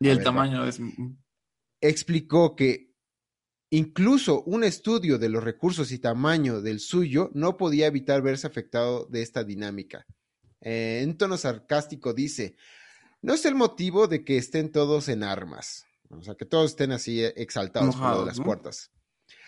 Y 0.00 0.08
el 0.08 0.22
tamaño 0.22 0.66
es... 0.66 0.80
Explicó 1.80 2.56
que 2.56 2.92
incluso 3.70 4.42
un 4.42 4.64
estudio 4.64 5.18
de 5.18 5.28
los 5.28 5.44
recursos 5.44 5.92
y 5.92 5.98
tamaño 5.98 6.60
del 6.60 6.80
suyo 6.80 7.30
no 7.34 7.56
podía 7.56 7.86
evitar 7.86 8.22
verse 8.22 8.46
afectado 8.46 9.06
de 9.06 9.22
esta 9.22 9.44
dinámica. 9.44 10.06
Eh, 10.60 11.02
en 11.02 11.16
tono 11.16 11.36
sarcástico 11.36 12.12
dice, 12.12 12.56
no 13.26 13.34
es 13.34 13.44
el 13.44 13.56
motivo 13.56 14.06
de 14.06 14.24
que 14.24 14.36
estén 14.36 14.70
todos 14.70 15.08
en 15.08 15.24
armas, 15.24 15.84
o 16.10 16.22
sea, 16.22 16.36
que 16.36 16.44
todos 16.44 16.70
estén 16.70 16.92
así 16.92 17.24
eh, 17.24 17.34
exaltados 17.36 17.96
por 17.96 18.10
lo 18.10 18.20
de 18.20 18.26
las 18.26 18.38
puertas. 18.38 18.92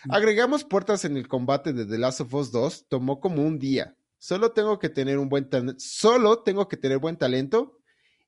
Agregamos 0.09 0.65
puertas 0.65 1.05
en 1.05 1.15
el 1.15 1.29
combate 1.29 1.71
de 1.71 1.85
The 1.85 1.97
Last 1.97 2.19
of 2.19 2.33
Us 2.33 2.51
2, 2.51 2.87
tomó 2.89 3.21
como 3.21 3.41
un 3.41 3.57
día. 3.57 3.95
Solo 4.17 4.51
tengo 4.51 4.79
que 4.79 4.89
tener 4.89 5.17
un 5.17 5.29
buen 5.29 5.49
talento, 5.49 5.79
solo 5.79 6.43
tengo 6.43 6.67
que 6.67 6.75
tener 6.75 6.97
buen 6.97 7.15
talento 7.15 7.79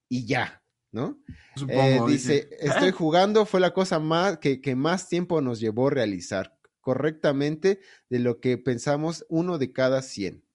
y 0.08 0.26
ya, 0.26 0.64
¿no? 0.90 1.22
Eh, 1.68 2.00
dice, 2.08 2.48
estoy 2.62 2.92
jugando, 2.92 3.46
fue 3.46 3.60
la 3.60 3.74
cosa 3.74 4.00
más 4.00 4.38
que, 4.38 4.62
que 4.62 4.78
más 4.78 5.10
tiempo 5.10 5.42
nos 5.42 5.60
llevó 5.60 5.90
a 5.90 5.92
realizar 5.92 6.58
correctamente 6.80 7.82
de 8.08 8.20
lo 8.20 8.40
que 8.40 8.58
pensamos 8.58 9.26
uno 9.28 9.58
de 9.58 9.74
cada 9.74 10.02
100. 10.02 10.46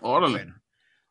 Órale. 0.00 0.52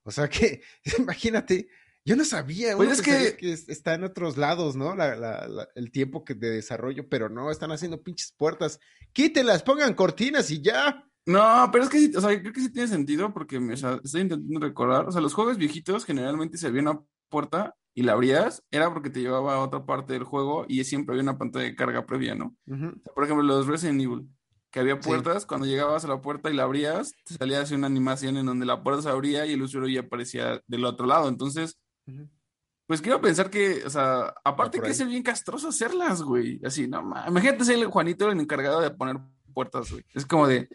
o 0.03 0.11
sea 0.11 0.27
que, 0.27 0.63
imagínate, 0.99 1.69
Yo 2.09 2.15
no 2.15 2.25
sabía, 2.25 2.75
Pues 2.75 2.87
uno 2.87 2.93
es 2.95 3.01
que- 3.03 3.37
que 3.37 3.53
es- 3.53 3.69
está 3.69 3.93
en 3.93 4.03
otros 4.03 4.35
lados, 4.35 4.75
¿no? 4.75 4.95
La- 4.95 5.15
la- 5.15 5.47
la- 5.47 5.67
el 5.75 5.91
tiempo 5.91 6.25
que 6.25 6.33
de 6.33 6.49
desarrollo, 6.49 7.07
pero 7.07 7.29
no, 7.29 7.51
están 7.51 7.71
haciendo 7.71 8.01
pinches 8.01 8.33
puertas. 8.35 8.79
Quítenlas, 9.13 9.61
pongan 9.61 9.93
cortinas 9.93 10.49
y 10.49 10.59
ya. 10.61 11.05
No, 11.27 11.69
pero 11.71 11.83
es 11.83 11.89
que 11.91 11.99
sí, 11.99 12.11
o 12.15 12.19
sea, 12.21 12.41
creo 12.41 12.51
que 12.51 12.61
sí 12.61 12.71
tiene 12.73 12.87
sentido 12.87 13.31
porque 13.31 13.59
me, 13.59 13.73
o 13.75 13.77
sea, 13.77 13.99
estoy 14.03 14.21
intentando 14.21 14.59
recordar, 14.59 15.07
o 15.07 15.11
sea, 15.11 15.21
los 15.21 15.35
juegos 15.35 15.57
viejitos 15.57 16.03
generalmente 16.03 16.57
si 16.57 16.65
había 16.65 16.81
una 16.81 16.99
puerta 17.29 17.75
y 17.93 18.01
la 18.01 18.13
abrías, 18.13 18.63
era 18.71 18.91
porque 18.91 19.11
te 19.11 19.19
llevaba 19.21 19.53
a 19.53 19.59
otra 19.59 19.85
parte 19.85 20.13
del 20.13 20.23
juego 20.23 20.65
y 20.67 20.83
siempre 20.85 21.13
había 21.13 21.21
una 21.23 21.37
pantalla 21.37 21.65
de 21.65 21.75
carga 21.75 22.07
previa, 22.07 22.33
¿no? 22.33 22.55
Ujú. 22.65 22.87
O 22.87 23.01
sea, 23.03 23.13
por 23.13 23.23
ejemplo, 23.23 23.43
los 23.45 23.67
Resident 23.67 24.01
Evil, 24.01 24.27
que 24.71 24.79
había 24.79 24.95
Sí. 24.99 25.07
puertas, 25.07 25.45
cuando 25.45 25.67
llegabas 25.67 26.05
a 26.05 26.07
la 26.07 26.21
puerta 26.21 26.49
y 26.49 26.55
la 26.55 26.63
abrías, 26.63 27.13
te 27.25 27.35
salía 27.35 27.61
así 27.61 27.75
una 27.75 27.87
animación 27.87 28.37
en 28.37 28.45
donde 28.47 28.65
la 28.65 28.81
puerta 28.81 29.03
se 29.03 29.09
abría 29.09 29.45
y 29.45 29.53
el 29.53 29.61
usuario 29.61 29.89
ya 29.89 30.07
aparecía 30.07 30.63
del 30.65 30.85
otro 30.85 31.05
lado. 31.05 31.29
Entonces. 31.29 31.77
Pues 32.85 33.01
quiero 33.01 33.21
pensar 33.21 33.49
que, 33.49 33.83
o 33.85 33.89
sea, 33.89 34.33
aparte 34.43 34.81
que 34.81 34.89
es 34.89 35.05
bien 35.07 35.21
castroso 35.23 35.69
hacerlas, 35.69 36.21
güey. 36.23 36.59
Así, 36.65 36.87
no, 36.87 37.03
ma- 37.03 37.25
imagínate 37.27 37.63
ser 37.65 37.77
el 37.77 37.85
Juanito 37.85 38.29
el 38.31 38.39
encargado 38.39 38.81
de 38.81 38.91
poner 38.91 39.17
puertas, 39.53 39.91
güey. 39.91 40.03
Es 40.13 40.25
como 40.25 40.47
de, 40.47 40.67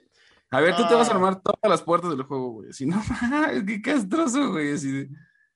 a 0.51 0.61
ver, 0.61 0.77
tú 0.77 0.87
te 0.89 0.95
vas 0.95 1.09
a 1.09 1.13
Ah. 1.13 1.15
armar 1.15 1.43
todas 1.43 1.59
las 1.69 1.83
puertas 1.83 2.11
del 2.11 2.23
juego, 2.23 2.53
güey. 2.53 2.71
Así, 2.71 2.87
no, 2.87 3.03
mames, 3.21 3.65
qué 3.67 3.83
castroso, 3.83 4.53
güey. 4.53 4.73
Así 4.73 4.91
de, 4.93 5.09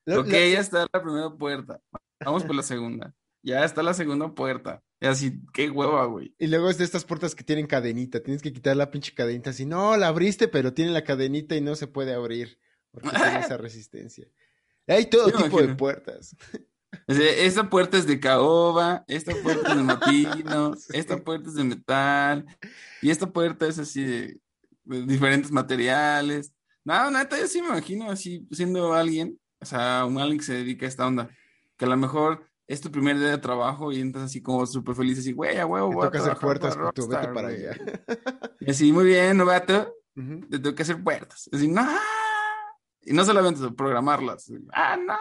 Lo- 0.07 0.21
ok, 0.23 0.27
lo- 0.27 0.33
ya 0.33 0.61
está 0.61 0.87
la 0.93 1.03
primera 1.03 1.31
puerta. 1.31 1.81
Vamos 2.25 2.43
por 2.45 2.57
la 2.57 2.63
segunda. 2.63 3.15
Ya 3.43 3.65
está 3.65 3.83
la 3.85 3.95
segunda 3.95 4.35
puerta. 4.35 4.83
Y 5.01 5.07
así, 5.07 5.41
qué 5.53 5.71
hueva, 5.71 6.07
güey. 6.07 6.35
Y 6.39 6.49
luego 6.49 6.69
es 6.69 6.77
de 6.79 6.85
estas 6.85 7.05
puertas 7.05 7.37
que 7.37 7.45
tienen 7.45 7.69
cadenita. 7.69 8.21
Tienes 8.21 8.43
que 8.43 8.53
quitar 8.53 8.77
la 8.77 8.91
pinche 8.91 9.15
cadenita. 9.15 9.51
Así, 9.51 9.65
no, 9.65 9.97
la 9.97 10.09
abriste, 10.09 10.49
pero 10.49 10.75
tiene 10.75 10.91
la 10.91 11.05
cadenita 11.05 11.55
y 11.55 11.61
no 11.61 11.77
se 11.77 11.87
puede 11.87 12.15
abrir. 12.15 12.59
Porque 12.91 13.11
tiene 13.11 13.39
esa 13.53 13.57
resistencia. 13.57 14.27
Hay 14.89 15.07
todo 15.07 15.27
tipo 15.27 15.45
de 15.45 15.49
imagino. 15.51 15.77
puertas. 15.77 16.37
O 17.07 17.15
sea, 17.15 17.31
esta 17.31 17.69
puerta 17.71 17.97
es 17.99 18.07
de 18.07 18.19
caoba, 18.21 19.05
esta 19.09 19.33
puerta 19.43 19.71
es 19.71 19.77
de 19.77 19.83
matino, 19.85 20.75
esta 20.93 21.17
puerta 21.19 21.49
es 21.49 21.55
de 21.55 21.65
metal, 21.65 22.47
y 23.03 23.11
esta 23.11 23.31
puerta 23.31 23.67
es 23.67 23.79
así 23.79 24.05
de, 24.05 24.41
de 24.85 25.03
diferentes 25.07 25.51
materiales. 25.51 26.53
No, 26.85 27.11
neta, 27.11 27.39
yo 27.39 27.47
sí 27.47 27.61
me 27.61 27.69
imagino 27.69 28.11
así 28.11 28.47
siendo 28.51 28.95
alguien, 28.95 29.39
o 29.61 29.67
sea, 29.67 30.05
un 30.07 30.19
alguien 30.19 30.39
que 30.39 30.45
se 30.45 30.55
dedica 30.55 30.87
a 30.87 30.89
esta 30.89 31.07
onda, 31.07 31.31
que 31.77 31.85
a 31.85 31.89
lo 31.89 31.97
mejor 31.97 32.47
es 32.67 32.81
tu 32.81 32.91
primer 32.91 33.19
día 33.19 33.29
de 33.31 33.39
trabajo 33.39 33.93
y 33.93 34.01
entras 34.01 34.25
así 34.25 34.43
como 34.43 34.67
súper 34.67 34.95
feliz, 34.95 35.19
así, 35.19 35.33
güey, 35.33 35.59
a 35.59 35.67
huevo, 35.67 35.91
Te 35.91 35.97
voy 35.97 36.07
a 36.07 36.11
toca 36.11 36.19
hacer 36.19 36.37
puertas, 36.39 36.77
para 36.77 36.91
puto, 36.91 37.09
vete 37.09 37.29
para 37.29 37.51
güey". 37.51 37.67
allá. 37.67 37.77
Y 38.61 38.71
así, 38.71 38.93
muy 38.93 39.05
bien, 39.07 39.37
novato, 39.37 39.95
Ujú. 40.17 40.41
te 40.49 40.59
tengo 40.59 40.75
que 40.75 40.83
hacer 40.83 41.03
puertas. 41.03 41.49
Así, 41.53 41.69
no. 41.69 41.87
Y 43.09 43.15
no 43.15 43.25
solamente 43.25 43.61
eso, 43.61 43.75
programarlas. 43.75 44.51
Ah, 44.73 44.97
no. 44.97 45.15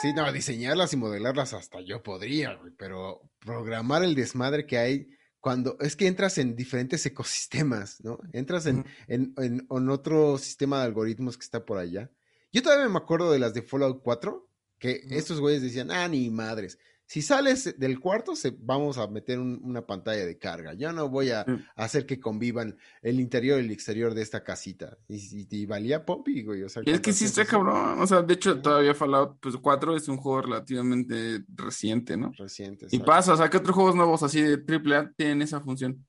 Sí, 0.00 0.12
no, 0.12 0.30
diseñarlas 0.32 0.92
y 0.92 0.96
modelarlas 0.96 1.54
hasta 1.54 1.80
yo 1.80 2.02
podría, 2.02 2.54
güey, 2.54 2.72
pero 2.76 3.20
programar 3.40 4.02
el 4.04 4.14
desmadre 4.14 4.66
que 4.66 4.78
hay 4.78 5.08
cuando 5.40 5.76
es 5.80 5.96
que 5.96 6.06
entras 6.06 6.38
en 6.38 6.54
diferentes 6.56 7.04
ecosistemas, 7.06 8.00
¿no? 8.04 8.18
Entras 8.32 8.66
en, 8.66 8.84
en, 9.06 9.34
en- 9.38 9.66
en 9.70 9.88
otro 9.90 10.36
sistema 10.38 10.78
de 10.78 10.84
algoritmos 10.86 11.36
que 11.36 11.44
está 11.44 11.64
por 11.64 11.78
allá. 11.78 12.10
Yo 12.52 12.62
todavía 12.62 12.88
me 12.88 12.98
acuerdo 12.98 13.30
de 13.32 13.38
las 13.38 13.54
de 13.54 13.62
Fallout 13.62 14.02
4, 14.02 14.48
que 14.78 15.00
estos 15.10 15.40
güeyes 15.40 15.62
decían, 15.62 15.90
ah, 15.90 16.06
ni 16.08 16.28
madres. 16.30 16.78
Si 17.10 17.22
sales 17.22 17.74
del 17.78 17.98
cuarto, 18.00 18.36
se, 18.36 18.54
vamos 18.60 18.98
a 18.98 19.06
meter 19.06 19.38
un- 19.38 19.58
una 19.64 19.86
pantalla 19.86 20.26
de 20.26 20.36
carga. 20.36 20.74
Yo 20.74 20.92
no 20.92 21.08
voy 21.08 21.30
a, 21.30 21.40
a 21.40 21.84
hacer 21.84 22.04
que 22.04 22.20
convivan 22.20 22.76
el 23.00 23.18
interior 23.18 23.58
y 23.58 23.64
el 23.64 23.70
exterior 23.70 24.12
de 24.12 24.20
esta 24.20 24.44
casita. 24.44 24.98
Y, 25.08 25.16
y- 25.16 25.48
y 25.50 25.64
valía 25.64 26.04
Pompi, 26.04 26.42
güey. 26.44 26.62
O 26.64 26.68
sea, 26.68 26.82
es 26.82 26.84
que 26.84 26.92
¿cuántas 26.92 27.16
sí 27.16 27.24
está 27.24 27.46
cabrón. 27.46 27.98
O 28.02 28.06
sea, 28.06 28.20
de 28.20 28.34
hecho, 28.34 28.60
todavía 28.60 28.94
Fallout 28.94 29.38
pues, 29.40 29.56
4 29.56 29.96
es 29.96 30.06
un 30.08 30.18
juego 30.18 30.42
relativamente 30.42 31.44
reciente, 31.48 32.16
¿no? 32.18 32.30
Recientes. 32.36 32.92
Y 32.92 32.98
pasa, 32.98 33.32
o 33.32 33.36
sea, 33.38 33.48
¿qué 33.48 33.56
otros 33.56 33.74
juegos 33.74 33.94
nuevos 33.94 34.22
así 34.22 34.42
de 34.42 34.58
AAA 34.58 35.12
tienen 35.16 35.40
esa 35.42 35.60
función? 35.62 36.06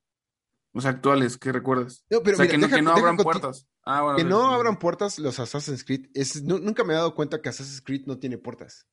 Sea, 0.77 0.91
actuales, 0.91 1.37
que 1.37 1.51
recuerdas. 1.51 2.05
No, 2.09 2.21
pero 2.21 2.35
o 2.35 2.37
sea, 2.37 2.45
mira, 2.45 2.51
que 2.51 2.57
no, 2.57 2.67
deja- 2.67 2.75
que 2.77 2.81
no 2.83 2.91
abran 2.91 3.17
puertas. 3.17 3.67
Ah, 3.85 4.01
bueno, 4.03 4.17
Que 4.17 4.23
no 4.25 4.47
abran 4.53 4.77
puertas 4.77 5.17
los 5.17 5.39
Assassin's 5.39 5.83
Creed. 5.83 6.07
Es, 6.13 6.43
nu- 6.43 6.59
nunca 6.59 6.83
me 6.83 6.93
he 6.93 6.95
dado 6.97 7.15
cuenta 7.15 7.41
que 7.41 7.49
Assassin's 7.49 7.81
Creed 7.81 8.03
no 8.05 8.17
tiene 8.19 8.37
puertas. 8.37 8.85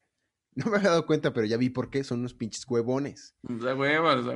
No 0.65 0.71
me 0.71 0.79
había 0.79 0.89
dado 0.89 1.07
cuenta, 1.07 1.35
pero 1.35 1.47
ya 1.47 1.59
vi 1.59 1.69
por 1.69 1.91
qué. 1.91 2.03
Son 2.03 2.21
unos 2.21 2.33
pinches 2.33 2.65
huevones. 2.67 3.35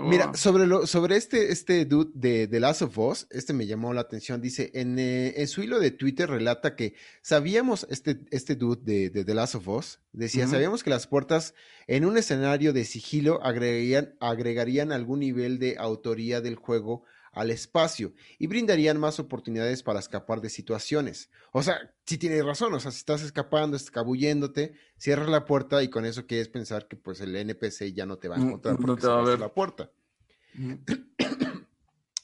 Mira, 0.02 0.34
sobre, 0.34 0.66
lo, 0.66 0.86
sobre 0.86 1.16
este, 1.16 1.50
este 1.50 1.86
dude 1.86 2.10
de 2.14 2.46
The 2.46 2.60
Last 2.60 2.82
of 2.82 2.98
Us, 2.98 3.26
este 3.30 3.54
me 3.54 3.66
llamó 3.66 3.94
la 3.94 4.02
atención. 4.02 4.42
Dice, 4.42 4.70
en, 4.74 4.98
eh, 4.98 5.32
en 5.36 5.48
su 5.48 5.62
hilo 5.62 5.80
de 5.80 5.92
Twitter 5.92 6.28
relata 6.28 6.76
que 6.76 6.94
sabíamos, 7.22 7.86
este, 7.88 8.20
este 8.30 8.54
dude 8.54 8.82
de, 8.82 9.08
de 9.08 9.24
The 9.24 9.34
Last 9.34 9.54
of 9.54 9.68
Us, 9.68 10.00
decía, 10.12 10.46
sabíamos 10.46 10.84
que 10.84 10.90
las 10.90 11.06
puertas 11.06 11.54
en 11.86 12.04
un 12.04 12.18
escenario 12.18 12.74
de 12.74 12.84
sigilo 12.84 13.42
agregarían, 13.42 14.14
agregarían 14.20 14.92
algún 14.92 15.20
nivel 15.20 15.58
de 15.58 15.76
autoría 15.78 16.42
del 16.42 16.56
juego 16.56 17.04
al 17.32 17.50
espacio 17.50 18.12
y 18.38 18.46
brindarían 18.48 18.98
más 18.98 19.20
oportunidades 19.20 19.82
para 19.82 20.00
escapar 20.00 20.40
de 20.40 20.50
situaciones. 20.50 21.30
O 21.52 21.62
sea, 21.62 21.94
sí 22.04 22.18
tienes 22.18 22.44
razón, 22.44 22.74
o 22.74 22.80
sea, 22.80 22.90
si 22.90 22.98
estás 22.98 23.22
escapando, 23.22 23.76
escabulléndote, 23.76 24.72
cierras 24.96 25.28
la 25.28 25.44
puerta 25.44 25.82
y 25.82 25.88
con 25.88 26.04
eso 26.04 26.26
quieres 26.26 26.48
pensar 26.48 26.88
que 26.88 26.96
pues 26.96 27.20
el 27.20 27.34
NPC 27.36 27.92
ya 27.92 28.04
no 28.06 28.18
te 28.18 28.28
va 28.28 28.36
a 28.36 28.38
No- 28.38 28.46
encontrar 28.46 28.80
no 28.80 28.86
porque 28.86 29.02
te 29.02 29.06
va 29.06 29.20
a 29.20 29.24
ver. 29.24 29.38
la 29.38 29.54
puerta. 29.54 29.90
Ujú. 30.58 30.78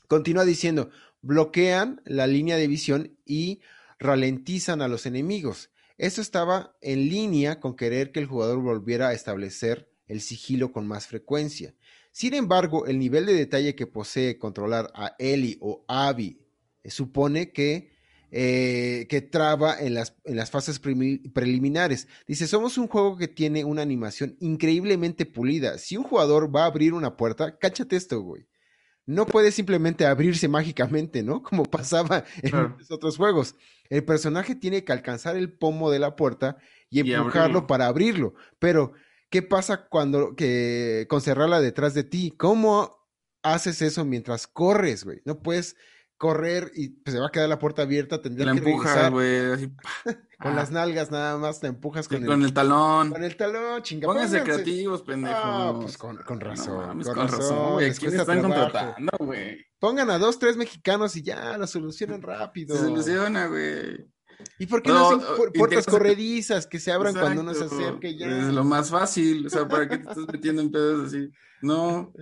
Continúa 0.08 0.44
diciendo, 0.44 0.90
bloquean 1.22 2.00
la 2.04 2.26
línea 2.26 2.56
de 2.56 2.66
visión 2.68 3.16
y 3.24 3.60
ralentizan 3.98 4.82
a 4.82 4.88
los 4.88 5.06
enemigos. 5.06 5.70
Esto 5.98 6.20
estaba 6.20 6.76
en 6.80 7.08
línea 7.08 7.58
con 7.60 7.74
querer 7.76 8.12
que 8.12 8.20
el 8.20 8.26
jugador 8.26 8.60
volviera 8.60 9.08
a 9.08 9.12
establecer 9.14 9.90
el 10.06 10.20
sigilo 10.20 10.70
con 10.72 10.86
más 10.86 11.06
frecuencia. 11.06 11.74
Sin 12.16 12.32
embargo, 12.32 12.86
el 12.86 12.98
nivel 12.98 13.26
de 13.26 13.34
detalle 13.34 13.74
que 13.74 13.86
posee 13.86 14.38
controlar 14.38 14.90
a 14.94 15.14
Ellie 15.18 15.58
o 15.60 15.84
Abby 15.86 16.40
eh, 16.82 16.90
supone 16.90 17.52
que, 17.52 17.90
eh, 18.30 19.06
que 19.10 19.20
traba 19.20 19.78
en 19.78 19.92
las, 19.92 20.16
en 20.24 20.36
las 20.36 20.50
fases 20.50 20.78
preliminares. 20.78 22.08
Dice, 22.26 22.46
somos 22.46 22.78
un 22.78 22.88
juego 22.88 23.18
que 23.18 23.28
tiene 23.28 23.64
una 23.64 23.82
animación 23.82 24.34
increíblemente 24.40 25.26
pulida. 25.26 25.76
Si 25.76 25.98
un 25.98 26.04
jugador 26.04 26.56
va 26.56 26.62
a 26.62 26.68
abrir 26.68 26.94
una 26.94 27.18
puerta, 27.18 27.58
cáchate 27.58 27.96
esto, 27.96 28.18
güey 28.22 28.46
no 29.06 29.24
puede 29.24 29.52
simplemente 29.52 30.04
abrirse 30.04 30.48
mágicamente, 30.48 31.22
¿no? 31.22 31.42
Como 31.44 31.64
pasaba 31.64 32.24
en 32.42 32.70
muchos 32.70 32.90
otros 32.90 33.16
juegos. 33.16 33.54
El 33.88 34.04
personaje 34.04 34.56
tiene 34.56 34.84
que 34.84 34.92
alcanzar 34.92 35.36
el 35.36 35.52
pomo 35.52 35.90
de 35.90 36.00
la 36.00 36.16
puerta 36.16 36.56
y 36.90 36.98
Y 36.98 37.12
empujarlo 37.12 37.40
abrirlo. 37.40 37.66
para 37.66 37.86
abrirlo. 37.86 38.34
Pero, 38.58 38.92
¿qué 39.30 39.42
pasa 39.42 39.86
cuando 39.88 40.34
que 40.34 41.06
con 41.08 41.20
cerrarla 41.20 41.60
detrás 41.60 41.94
de 41.94 42.04
ti? 42.04 42.32
¿Cómo 42.36 42.96
haces 43.42 43.82
eso 43.82 44.04
mientras 44.04 44.46
corres, 44.46 45.04
güey? 45.04 45.22
No 45.24 45.42
puedes 45.42 45.76
correr 46.16 46.72
y 46.74 46.88
pues, 46.90 47.14
se 47.14 47.20
va 47.20 47.26
a 47.26 47.30
quedar 47.30 47.48
la 47.48 47.58
puerta 47.58 47.82
abierta, 47.82 48.20
la 48.22 48.52
que 48.52 48.58
empujas, 48.58 49.10
güey, 49.10 49.52
así, 49.52 49.68
con 50.40 50.52
ah, 50.52 50.54
las 50.54 50.70
nalgas 50.70 51.10
nada 51.10 51.36
más, 51.36 51.60
te 51.60 51.66
empujas 51.66 52.06
sí, 52.06 52.16
con, 52.16 52.24
con 52.24 52.40
el, 52.40 52.46
el 52.46 52.54
talón. 52.54 53.10
con 53.10 53.22
el 53.22 53.36
talón, 53.36 53.82
chinga. 53.82 54.06
Pónganse 54.06 54.42
creativos, 54.42 55.02
pendejos. 55.02 55.38
Ah, 55.44 55.74
pues 55.78 55.98
con, 55.98 56.16
con 56.18 56.38
No 56.38 56.44
razón, 56.44 56.86
mames, 56.86 57.06
con, 57.06 57.16
con 57.16 57.28
razón, 57.28 57.72
güey. 57.74 57.88
les 57.88 57.98
¿Quién 57.98 58.12
cuesta 58.12 58.32
están 58.32 58.50
trabajo. 58.50 58.72
contratando, 58.72 59.12
güey? 59.18 59.66
Pongan 59.78 60.10
a 60.10 60.18
dos, 60.18 60.38
tres 60.38 60.56
mexicanos 60.56 61.16
y 61.16 61.22
ya 61.22 61.58
lo 61.58 61.66
solucionan 61.66 62.22
rápido. 62.22 62.74
Se 62.76 62.82
soluciona, 62.84 63.46
güey. 63.46 64.06
¿Y 64.58 64.66
por 64.66 64.82
qué 64.82 64.90
No, 64.90 65.10
no, 65.16 65.16
hacen 65.22 65.52
puertas 65.54 65.86
corredizas 65.86 66.66
que 66.66 66.78
se 66.78 66.92
abran 66.92 67.14
cuando 67.14 67.42
uno 67.42 67.54
se 67.54 67.66
y 68.02 68.18
ya? 68.18 68.26
Es 68.48 68.54
lo 68.54 68.64
más 68.64 68.90
fácil. 68.90 69.46
O 69.46 69.50
sea, 69.50 69.66
¿para 69.68 69.88
qué 69.88 69.96
te 69.98 70.02
estás 70.08 70.26
metiendo 70.30 70.62
en 70.62 70.70
pedos 70.70 71.08
así? 71.08 71.30
No. 71.62 72.12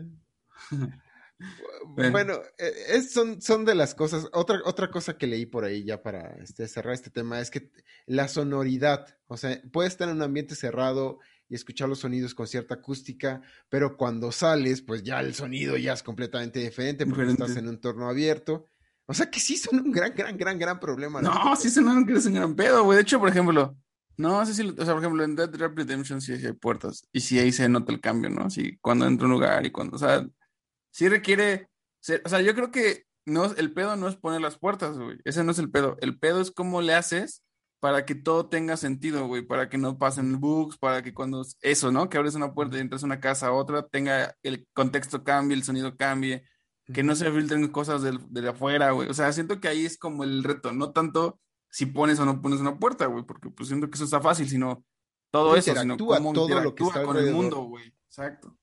Bueno, 1.86 2.10
Bueno. 2.12 2.34
eh, 2.58 2.72
es- 2.90 3.12
son, 3.12 3.40
son 3.42 3.64
de 3.64 3.74
las 3.74 3.94
cosas. 3.94 4.28
Otra, 4.32 4.60
otra 4.64 4.90
cosa 4.90 5.18
que 5.18 5.26
leí 5.26 5.46
por 5.46 5.64
ahí 5.64 5.84
ya 5.84 6.02
para 6.02 6.36
este, 6.42 6.66
cerrar 6.68 6.94
este 6.94 7.10
tema 7.10 7.40
es 7.40 7.50
que 7.50 7.70
la 8.06 8.28
sonoridad, 8.28 9.06
o 9.26 9.36
sea, 9.36 9.60
puedes 9.72 9.92
estar 9.92 10.08
en 10.08 10.16
un 10.16 10.22
ambiente 10.22 10.54
cerrado 10.54 11.18
y 11.48 11.54
escuchar 11.54 11.88
los 11.88 11.98
sonidos 11.98 12.34
con 12.34 12.46
cierta 12.46 12.74
acústica, 12.74 13.42
pero 13.68 13.96
cuando 13.96 14.32
sales, 14.32 14.80
pues 14.80 15.02
ya 15.02 15.20
el 15.20 15.34
sonido 15.34 15.76
ya 15.76 15.92
es 15.92 16.02
completamente 16.02 16.60
diferente 16.60 17.04
porque 17.04 17.22
Diferente. 17.22 17.42
estás 17.44 17.56
en 17.58 17.68
un 17.68 17.74
entorno 17.74 18.08
abierto. 18.08 18.70
O 19.06 19.14
sea 19.14 19.30
que 19.30 19.38
sí 19.40 19.56
son 19.56 19.80
un 19.80 19.90
gran, 19.92 20.14
gran, 20.14 20.36
gran, 20.36 20.58
gran 20.58 20.80
problema. 20.80 21.20
No, 21.20 21.30
puertas. 21.32 21.62
sí 21.72 21.80
no 21.80 22.06
que 22.06 22.14
es 22.14 22.26
un 22.26 22.34
gran 22.34 22.54
pedo, 22.54 22.84
güey. 22.84 22.96
De 22.96 23.02
hecho, 23.02 23.18
por 23.18 23.28
ejemplo, 23.28 23.76
no 24.16 24.44
sé 24.46 24.54
si, 24.54 24.62
o 24.68 24.84
sea, 24.84 24.94
por 24.94 24.98
ejemplo, 25.02 25.24
en 25.24 25.36
Dead 25.36 25.48
Dead 25.48 25.70
Redemption 25.74 26.20
sí 26.20 26.32
hay 26.32 26.52
puertas 26.52 27.06
y 27.12 27.20
sí 27.20 27.38
ahí 27.38 27.52
se 27.52 27.68
nota 27.68 27.92
el 27.92 28.00
cambio, 28.00 28.30
¿no? 28.30 28.48
Sí, 28.50 28.78
cuando 28.80 29.06
entra 29.06 29.26
un 29.26 29.32
lugar 29.32 29.66
y 29.66 29.70
cuando, 29.70 29.96
o 29.96 29.98
sea, 29.98 30.26
sí 30.90 31.08
requiere, 31.08 31.68
ser- 32.00 32.22
o 32.24 32.28
sea, 32.28 32.40
yo 32.40 32.54
creo 32.54 32.70
que 32.70 33.04
no, 33.26 33.44
el 33.46 33.72
pedo 33.72 33.96
no 33.96 34.06
es 34.08 34.16
poner 34.16 34.40
las 34.40 34.58
puertas, 34.58 34.96
güey. 34.98 35.18
Ese 35.24 35.42
no 35.44 35.52
es 35.52 35.58
el 35.58 35.70
pedo. 35.70 35.96
El 36.00 36.18
pedo 36.18 36.40
es 36.40 36.50
cómo 36.50 36.80
le 36.82 36.94
haces 36.94 37.42
para 37.80 38.04
que 38.06 38.14
todo 38.14 38.48
tenga 38.48 38.76
sentido, 38.78 39.26
güey, 39.26 39.42
para 39.42 39.68
que 39.68 39.76
no 39.78 39.98
pasen 39.98 40.40
bugs, 40.40 40.78
para 40.78 41.02
que 41.02 41.12
cuando 41.12 41.44
eso, 41.60 41.90
¿no? 41.92 42.08
Que 42.08 42.16
abres 42.16 42.34
una 42.34 42.54
puerta 42.54 42.76
y 42.76 42.80
entras 42.80 43.02
a 43.02 43.06
una 43.06 43.20
casa 43.20 43.48
a 43.48 43.52
otra, 43.52 43.86
tenga 43.86 44.34
el 44.42 44.66
contexto 44.72 45.22
cambie, 45.24 45.56
el 45.56 45.64
sonido 45.64 45.94
cambie, 45.96 46.44
que 46.92 47.02
no 47.02 47.14
se 47.14 47.30
filtren 47.30 47.66
cosas 47.68 48.02
del, 48.02 48.18
de 48.30 48.48
afuera, 48.48 48.90
güey. 48.90 49.08
O 49.08 49.14
sea, 49.14 49.32
siento 49.32 49.60
que 49.60 49.68
ahí 49.68 49.86
es 49.86 49.96
como 49.96 50.24
el 50.24 50.44
reto, 50.44 50.72
no 50.72 50.92
tanto 50.92 51.40
si 51.70 51.86
pones 51.86 52.18
o 52.20 52.24
no 52.24 52.40
pones 52.40 52.60
una 52.60 52.78
puerta, 52.78 53.06
güey, 53.06 53.24
porque 53.24 53.50
pues 53.50 53.68
siento 53.68 53.88
que 53.88 53.96
eso 53.96 54.04
está 54.04 54.20
fácil, 54.20 54.48
sino 54.48 54.84
todo 55.30 55.56
eso, 55.56 55.74
sino 55.74 55.96
cómo 55.96 56.32
todo 56.32 56.60
lo 56.60 56.74
que 56.74 56.84
está 56.84 57.02
con 57.02 57.16
el 57.16 57.32
mundo, 57.32 57.62
güey. 57.62 57.92
Exacto. 58.06 58.56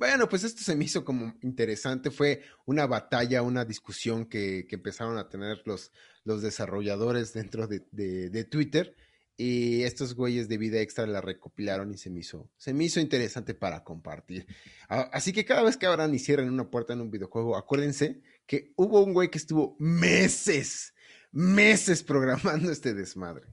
Bueno, 0.00 0.26
pues 0.30 0.44
esto 0.44 0.62
se 0.62 0.74
me 0.76 0.86
hizo 0.86 1.04
como 1.04 1.34
interesante. 1.42 2.10
Fue 2.10 2.42
una 2.64 2.86
batalla, 2.86 3.42
una 3.42 3.66
discusión 3.66 4.24
que, 4.24 4.66
empezaron 4.70 5.18
a 5.18 5.28
tener 5.28 5.60
los, 5.66 5.92
los 6.24 6.40
desarrolladores 6.40 7.34
dentro 7.34 7.66
de, 7.66 7.80
de, 7.90 8.44
Twitter. 8.44 8.96
Y 9.42 9.84
estos 9.84 10.14
güeyes 10.14 10.50
de 10.50 10.58
vida 10.58 10.80
extra 10.80 11.06
la 11.06 11.22
recopilaron 11.22 11.94
y 11.94 11.96
se 11.96 12.10
me 12.10 12.20
hizo, 12.20 12.50
se 12.58 12.74
me 12.74 12.84
hizo 12.84 13.00
interesante 13.00 13.54
para 13.54 13.82
compartir. 13.82 14.46
Así 14.86 15.32
que 15.32 15.46
cada 15.46 15.62
vez 15.62 15.78
que 15.78 15.86
abran 15.86 16.14
y 16.14 16.18
cierren 16.18 16.50
una 16.50 16.68
puerta 16.68 16.92
en 16.92 17.00
un 17.00 17.10
videojuego, 17.10 17.56
acuérdense 17.56 18.20
que 18.46 18.74
hubo 18.76 19.02
un 19.02 19.14
güey 19.14 19.30
que 19.30 19.38
estuvo 19.38 19.76
meses, 19.78 20.92
meses 21.32 22.02
programando 22.02 22.70
este 22.70 22.92
desmadre. 22.92 23.46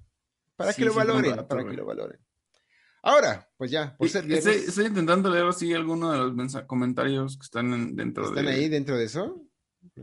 Para 0.58 0.74
que 0.74 0.84
lo 0.84 0.94
valoren, 0.94 1.48
para 1.48 1.66
que 1.66 1.78
lo 1.78 1.86
valoren. 1.86 2.20
Ahora, 3.02 3.50
pues 3.56 3.72
ya, 3.72 3.96
por 3.96 4.10
ser 4.10 4.30
Estoy, 4.30 4.88
intentando 4.88 5.30
leer 5.30 5.46
así 5.46 5.74
algunos 5.74 6.12
de 6.12 6.44
los 6.44 6.64
comentarios 6.64 7.38
que 7.38 7.44
están 7.44 7.96
dentro 7.96 8.30
de... 8.30 8.42
¿Están 8.42 8.54
ahí 8.54 8.68
dentro 8.68 8.98
de 8.98 9.06
eso? 9.06 9.42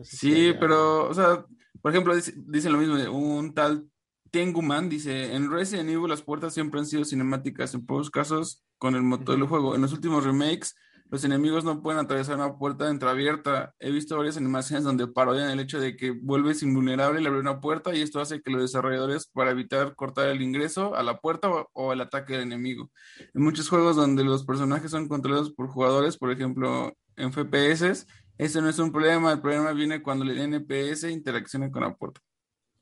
sí, 0.03 0.55
pero, 0.59 1.11
o 1.11 1.13
sea, 1.13 1.45
por 1.83 1.91
ejemplo, 1.91 2.15
dicen 2.17 2.73
lo 2.73 2.79
mismo, 2.79 3.19
un 3.19 3.53
tal 3.53 3.91
Tenguman 4.35 4.89
dice, 4.89 5.33
en 5.37 5.49
Resident 5.49 5.89
Evil 5.91 6.09
las 6.09 6.23
puertas 6.23 6.53
siempre 6.53 6.81
han 6.81 6.87
sido 6.87 7.05
cinemáticas, 7.05 7.73
en 7.73 7.87
pocos 7.87 8.11
casos 8.11 8.65
con 8.79 8.97
el 8.97 9.03
motor 9.03 9.37
del 9.37 9.47
juego. 9.47 9.77
En 9.77 9.83
los 9.83 9.93
últimos 9.93 10.25
remakes 10.25 10.75
los 11.09 11.23
enemigos 11.23 11.63
no 11.63 11.81
pueden 11.81 12.01
atravesar 12.01 12.35
una 12.35 12.59
puerta 12.59 12.91
entreabierta. 12.91 13.77
He 13.79 13.93
visto 13.93 14.17
varias 14.17 14.37
animaciones 14.37 14.83
donde 14.83 15.07
parodian 15.07 15.51
el 15.51 15.61
hecho 15.61 15.79
de 15.79 15.97
que 15.97 16.11
vuelves 16.11 16.65
invulnerable 16.65 17.21
al 17.21 17.27
abrir 17.29 17.43
una 17.43 17.61
puerta 17.61 17.95
y 17.95 18.03
esto 18.03 18.21
hace 18.21 18.43
que 18.43 18.51
los 18.51 18.63
desarrolladores, 18.63 19.29
para 19.29 19.53
evitar 19.53 19.95
cortar 19.95 20.27
el 20.27 20.43
ingreso 20.43 20.97
a 20.97 21.05
la 21.05 21.21
puerta 21.21 21.49
o, 21.73 21.93
el 21.93 22.01
ataque 22.01 22.33
del 22.33 22.43
enemigo. 22.43 22.91
En 23.35 23.41
muchos 23.41 23.69
juegos 23.69 23.95
donde 23.95 24.25
los 24.25 24.45
personajes 24.45 24.91
son 24.91 25.07
controlados 25.07 25.53
por 25.53 25.69
jugadores, 25.69 26.17
por 26.17 26.33
ejemplo 26.33 26.93
en 27.15 27.33
FPS, 27.33 28.05
eso 28.37 28.61
no 28.61 28.69
es 28.69 28.81
un 28.81 28.91
problema. 28.91 29.31
El 29.31 29.41
problema 29.41 29.71
viene 29.71 30.03
cuando 30.03 30.25
el 30.25 30.39
NPS 30.39 31.05
interacciona 31.05 31.71
con 31.71 31.83
la 31.83 31.95
puerta. 31.95 32.21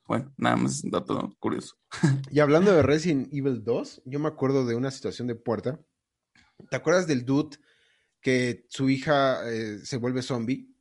Bueno, 0.06 0.32
nada 0.36 0.56
más 0.56 0.82
un 0.84 0.90
dato 0.90 1.36
curioso. 1.38 1.76
Y 2.30 2.40
hablando 2.40 2.72
de 2.72 2.82
Resident 2.82 3.32
Evil 3.32 3.62
2, 3.64 4.02
yo 4.04 4.18
me 4.18 4.28
acuerdo 4.28 4.66
de 4.66 4.74
una 4.74 4.90
situación 4.90 5.28
de 5.28 5.34
puerta. 5.34 5.80
¿Te 6.70 6.76
acuerdas 6.76 7.06
del 7.06 7.24
dude 7.24 7.56
que 8.20 8.66
su 8.68 8.88
hija 8.88 9.48
eh, 9.50 9.80
se 9.84 9.96
vuelve 9.96 10.22
zombie, 10.22 10.72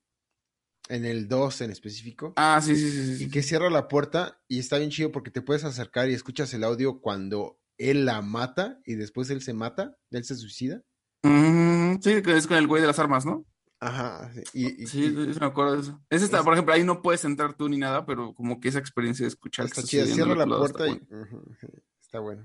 en 0.92 1.06
el 1.06 1.28
2 1.28 1.62
en 1.62 1.72
específico. 1.72 2.34
Ah, 2.36 2.62
sí, 2.64 2.76
sí, 2.76 3.18
sí, 3.18 3.24
Y 3.24 3.30
que 3.30 3.44
cierra 3.44 3.70
la 3.70 3.88
puerta 3.88 4.42
y 4.48 4.60
está 4.60 4.78
bien 4.78 4.92
chido 4.92 5.12
porque 5.12 5.32
te 5.32 5.42
puedes 5.42 5.64
acercar 5.64 6.10
y 6.10 6.14
escuchas 6.14 6.54
el 6.54 6.64
audio 6.64 7.00
cuando 7.00 7.60
él 7.78 8.06
la 8.06 8.22
mata 8.22 8.80
y 8.86 8.96
después 8.96 9.30
él 9.30 9.42
se 9.42 9.54
mata, 9.54 9.98
él 10.12 10.24
se 10.24 10.36
suicida. 10.36 10.84
sí, 11.24 12.22
que 12.22 12.36
es 12.36 12.48
con 12.48 12.58
el 12.58 12.68
güey 12.68 12.82
de 12.82 12.88
las 12.88 13.00
armas, 13.00 13.26
¿no? 13.26 13.46
Ajá. 13.82 14.32
Y, 14.54 14.86
sí, 14.86 15.10
me 15.10 15.48
acuerdo 15.48 15.74
de 15.74 15.82
eso. 15.82 16.00
Ese 16.12 16.26
está, 16.26 16.44
por 16.44 16.54
ejemplo, 16.54 16.74
ahí 16.74 16.84
no 16.84 17.02
puedes 17.02 17.26
entrar 17.26 17.56
tú 17.56 17.68
ni 17.68 17.80
nada, 17.80 18.06
pero 18.06 18.36
como 18.36 18.60
que 18.60 18.70
esa 18.70 18.78
experiencia 18.78 19.24
de 19.24 19.30
escuchar. 19.30 19.66
Está 19.66 19.82
chida, 19.82 20.06
cierra 20.06 20.36
la 20.36 20.46
puerta 20.46 20.88
y... 20.88 21.02
Está 22.00 22.20
bueno. 22.20 22.44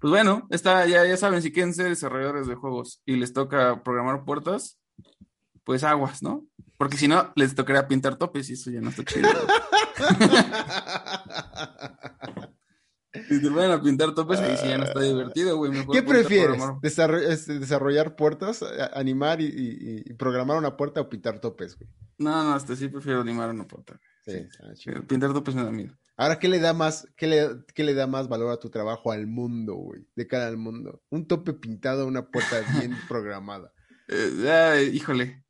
Pues 0.00 0.10
bueno, 0.10 0.46
está, 0.50 0.86
ya, 0.86 1.04
ya 1.04 1.16
saben, 1.18 1.42
si 1.42 1.52
quieren 1.52 1.74
ser 1.74 1.90
desarrolladores 1.90 2.46
de 2.46 2.54
juegos 2.54 3.02
y 3.04 3.16
les 3.16 3.34
toca 3.34 3.82
programar 3.82 4.24
puertas, 4.24 4.78
pues 5.64 5.84
aguas, 5.84 6.22
¿no? 6.22 6.46
Porque 6.78 6.96
si 6.96 7.06
no, 7.06 7.30
les 7.34 7.54
tocaría 7.54 7.86
pintar 7.86 8.16
topes 8.16 8.48
y 8.48 8.54
eso 8.54 8.70
ya 8.70 8.80
no 8.80 8.88
está 8.88 9.04
chido. 9.04 9.28
si 13.28 13.42
te 13.42 13.48
van 13.48 13.70
a 13.70 13.82
pintar 13.82 14.14
topes, 14.14 14.40
ahí 14.40 14.56
sí 14.56 14.68
ya 14.68 14.78
no 14.78 14.84
está 14.84 15.00
divertido, 15.00 15.56
güey. 15.56 15.72
¿Qué 15.92 16.02
prefieres? 16.02 16.62
Este, 16.82 17.58
¿Desarrollar 17.58 18.16
puertas, 18.16 18.64
animar 18.92 19.40
y, 19.40 20.12
programar 20.14 20.58
una 20.58 20.76
puerta 20.76 21.00
o 21.00 21.08
pintar 21.08 21.40
topes, 21.40 21.76
güey? 21.76 21.88
No, 22.18 22.44
no, 22.44 22.54
hasta 22.54 22.74
sí 22.74 22.88
prefiero 22.88 23.20
animar 23.20 23.50
una 23.50 23.66
puerta. 23.66 24.00
Sí, 24.24 24.46
sí. 24.74 24.90
Pintar 25.06 25.32
topes 25.32 25.54
me 25.54 25.64
da 25.64 25.70
miedo. 25.70 25.96
Ahora, 26.16 26.40
¿qué 26.40 26.48
le 26.48 26.58
da 26.58 26.72
más, 26.72 27.06
qué 27.16 27.28
le, 27.28 27.48
qué 27.74 27.84
le 27.84 27.94
da 27.94 28.08
más 28.08 28.28
valor 28.28 28.50
a 28.52 28.58
tu 28.58 28.70
trabajo 28.70 29.12
al 29.12 29.28
mundo, 29.28 29.74
güey? 29.74 30.04
De 30.16 30.26
cara 30.26 30.48
al 30.48 30.56
mundo. 30.56 31.00
Un 31.10 31.28
tope 31.28 31.52
pintado, 31.52 32.06
una 32.08 32.26
puerta 32.26 32.60
bien 32.78 32.92
programada. 33.08 33.72
Eh, 34.08 34.90
híjole. 34.92 35.44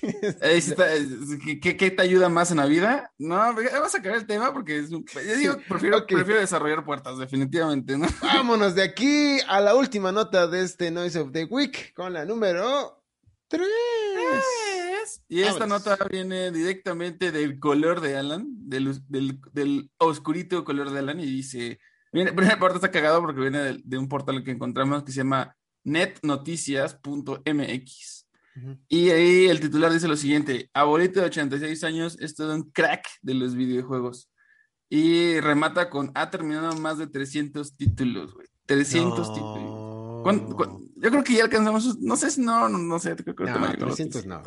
¿Qué, 1.60 1.76
¿qué, 1.76 1.90
te 1.90 2.02
ayuda 2.02 2.28
más 2.28 2.50
en 2.50 2.58
la 2.58 2.66
vida? 2.66 3.12
No, 3.18 3.36
vas 3.36 3.74
a 3.74 3.88
sacar 3.88 4.14
el 4.14 4.26
tema 4.26 4.52
porque 4.52 4.78
es 4.78 4.90
yo 4.90 5.02
digo, 5.36 5.56
prefiero, 5.68 6.06
prefiero, 6.06 6.40
desarrollar 6.40 6.84
puertas, 6.84 7.18
definitivamente, 7.18 7.98
¿no? 7.98 8.06
Vámonos 8.22 8.74
de 8.74 8.82
aquí 8.82 9.38
a 9.48 9.60
la 9.60 9.74
última 9.74 10.12
nota 10.12 10.46
de 10.46 10.62
este 10.62 10.90
Noise 10.90 11.20
of 11.20 11.32
the 11.32 11.44
Week 11.44 11.92
con 11.94 12.12
la 12.12 12.24
número 12.24 13.02
3. 13.48 13.62
Y 15.28 15.42
esta 15.42 15.66
nota 15.66 15.98
viene 16.10 16.50
directamente 16.50 17.32
del 17.32 17.58
color 17.58 18.00
de 18.00 18.16
Alan, 18.16 18.46
del, 18.48 19.02
del, 19.08 19.90
oscurito 19.98 20.64
color 20.64 20.90
de 20.90 21.00
Alan, 21.00 21.20
y 21.20 21.26
dice, 21.26 21.78
viene, 22.12 22.32
primera 22.32 22.58
parte 22.58 22.76
está 22.76 22.90
cagado 22.90 23.20
porque 23.20 23.40
viene 23.40 23.80
de, 23.82 23.98
un 23.98 24.08
portal 24.08 24.42
que 24.44 24.50
encontramos 24.50 25.04
que 25.04 25.12
se 25.12 25.18
llama 25.18 25.56
netnoticias.mx. 25.84 28.19
Y 28.88 29.10
ahí 29.10 29.46
el 29.46 29.60
titular 29.60 29.92
dice 29.92 30.08
lo 30.08 30.16
siguiente, 30.16 30.70
abuelito 30.74 31.20
de 31.20 31.26
86 31.26 31.84
años 31.84 32.16
es 32.20 32.34
todo 32.34 32.54
un 32.54 32.70
crack 32.70 33.06
de 33.22 33.34
los 33.34 33.54
videojuegos. 33.54 34.30
Y 34.88 35.38
remata 35.40 35.88
con, 35.88 36.10
ha 36.14 36.30
terminado 36.30 36.74
más 36.76 36.98
de 36.98 37.06
300 37.06 37.76
títulos, 37.76 38.34
güey. 38.34 38.48
300 38.66 39.34
títulos. 39.34 40.84
yo 40.96 41.10
creo 41.10 41.24
que 41.24 41.34
ya 41.34 41.44
alcanzamos, 41.44 41.98
no 42.00 42.16
sé 42.16 42.30
si 42.30 42.40
no, 42.40 42.68
no, 42.68 42.98
sé, 42.98 43.16
creo 43.16 43.34
que 43.34 43.44
no, 43.44 43.72
300 43.72 44.26
no. 44.26 44.42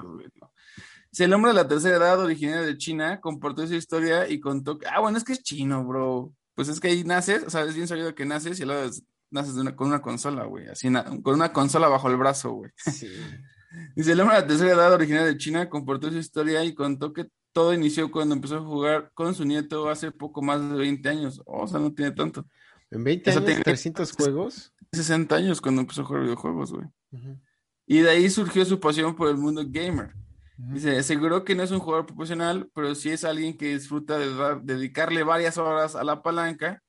Si 1.11 1.23
el 1.23 1.33
hombre 1.33 1.51
de 1.51 1.55
la 1.55 1.67
tercera 1.67 1.97
edad, 1.97 2.19
originario 2.19 2.65
de 2.65 2.77
China, 2.77 3.21
comportó 3.21 3.65
su 3.67 3.75
historia 3.75 4.27
y 4.27 4.39
contó 4.39 4.79
ah, 4.91 4.99
bueno, 4.99 5.17
es 5.17 5.23
que 5.23 5.33
es 5.33 5.43
chino, 5.43 5.85
bro. 5.85 6.33
Pues 6.55 6.67
es 6.67 6.79
que 6.79 6.89
ahí 6.89 7.03
naces, 7.03 7.43
o 7.45 7.49
sea, 7.49 7.63
es 7.63 7.75
bien 7.75 7.87
sabido 7.87 8.13
que 8.13 8.25
naces 8.25 8.59
y 8.59 8.65
luego 8.65 8.89
naces 9.31 9.53
con 9.75 9.87
una 9.87 10.01
consola, 10.01 10.43
güey, 10.45 10.67
así, 10.67 10.91
con 11.21 11.35
una 11.35 11.53
consola 11.53 11.87
bajo 11.87 12.09
el 12.09 12.17
brazo, 12.17 12.51
güey. 12.51 12.71
Sí. 12.77 13.07
Dice, 13.95 14.11
el 14.11 14.19
hombre 14.19 14.35
de 14.35 14.41
la 14.41 14.47
tercera 14.47 14.73
edad, 14.73 14.93
originario 14.93 15.27
de 15.27 15.37
China, 15.37 15.69
comportó 15.69 16.09
su 16.11 16.17
historia 16.17 16.63
y 16.63 16.73
contó 16.73 17.13
que 17.13 17.27
todo 17.51 17.73
inició 17.73 18.11
cuando 18.11 18.35
empezó 18.35 18.57
a 18.57 18.61
jugar 18.61 19.11
con 19.13 19.33
su 19.35 19.45
nieto 19.45 19.89
hace 19.89 20.11
poco 20.11 20.41
más 20.41 20.61
de 20.61 20.75
20 20.75 21.09
años. 21.09 21.41
o 21.45 21.67
sea, 21.67 21.79
no 21.79 21.93
tiene 21.93 22.11
tanto. 22.11 22.45
¿En 22.91 23.03
20 23.03 23.31
años, 23.31 23.63
300 23.63 24.11
juegos? 24.11 24.73
60 24.91 25.35
años 25.35 25.61
cuando 25.61 25.81
empezó 25.81 26.01
a 26.01 26.05
jugar 26.05 26.23
videojuegos, 26.23 26.73
güey. 26.73 26.87
Y 27.85 27.99
de 27.99 28.09
ahí 28.09 28.29
surgió 28.29 28.63
su 28.65 28.79
pasión 28.79 29.15
por 29.15 29.29
el 29.29 29.37
mundo 29.37 29.63
gamer. 29.67 30.13
Dice, 30.55 30.97
aseguró 30.97 31.43
que 31.43 31.55
no 31.55 31.63
es 31.63 31.71
un 31.71 31.79
jugador 31.79 32.05
profesional, 32.05 32.69
pero 32.75 32.93
sí 32.93 33.09
es 33.09 33.23
alguien 33.23 33.57
que 33.57 33.73
disfruta 33.73 34.17
de 34.19 34.61
dedicarle 34.61 35.23
varias 35.23 35.57
horas 35.57 35.95
a 35.95 36.03
la 36.03 36.21
palanca 36.21 36.81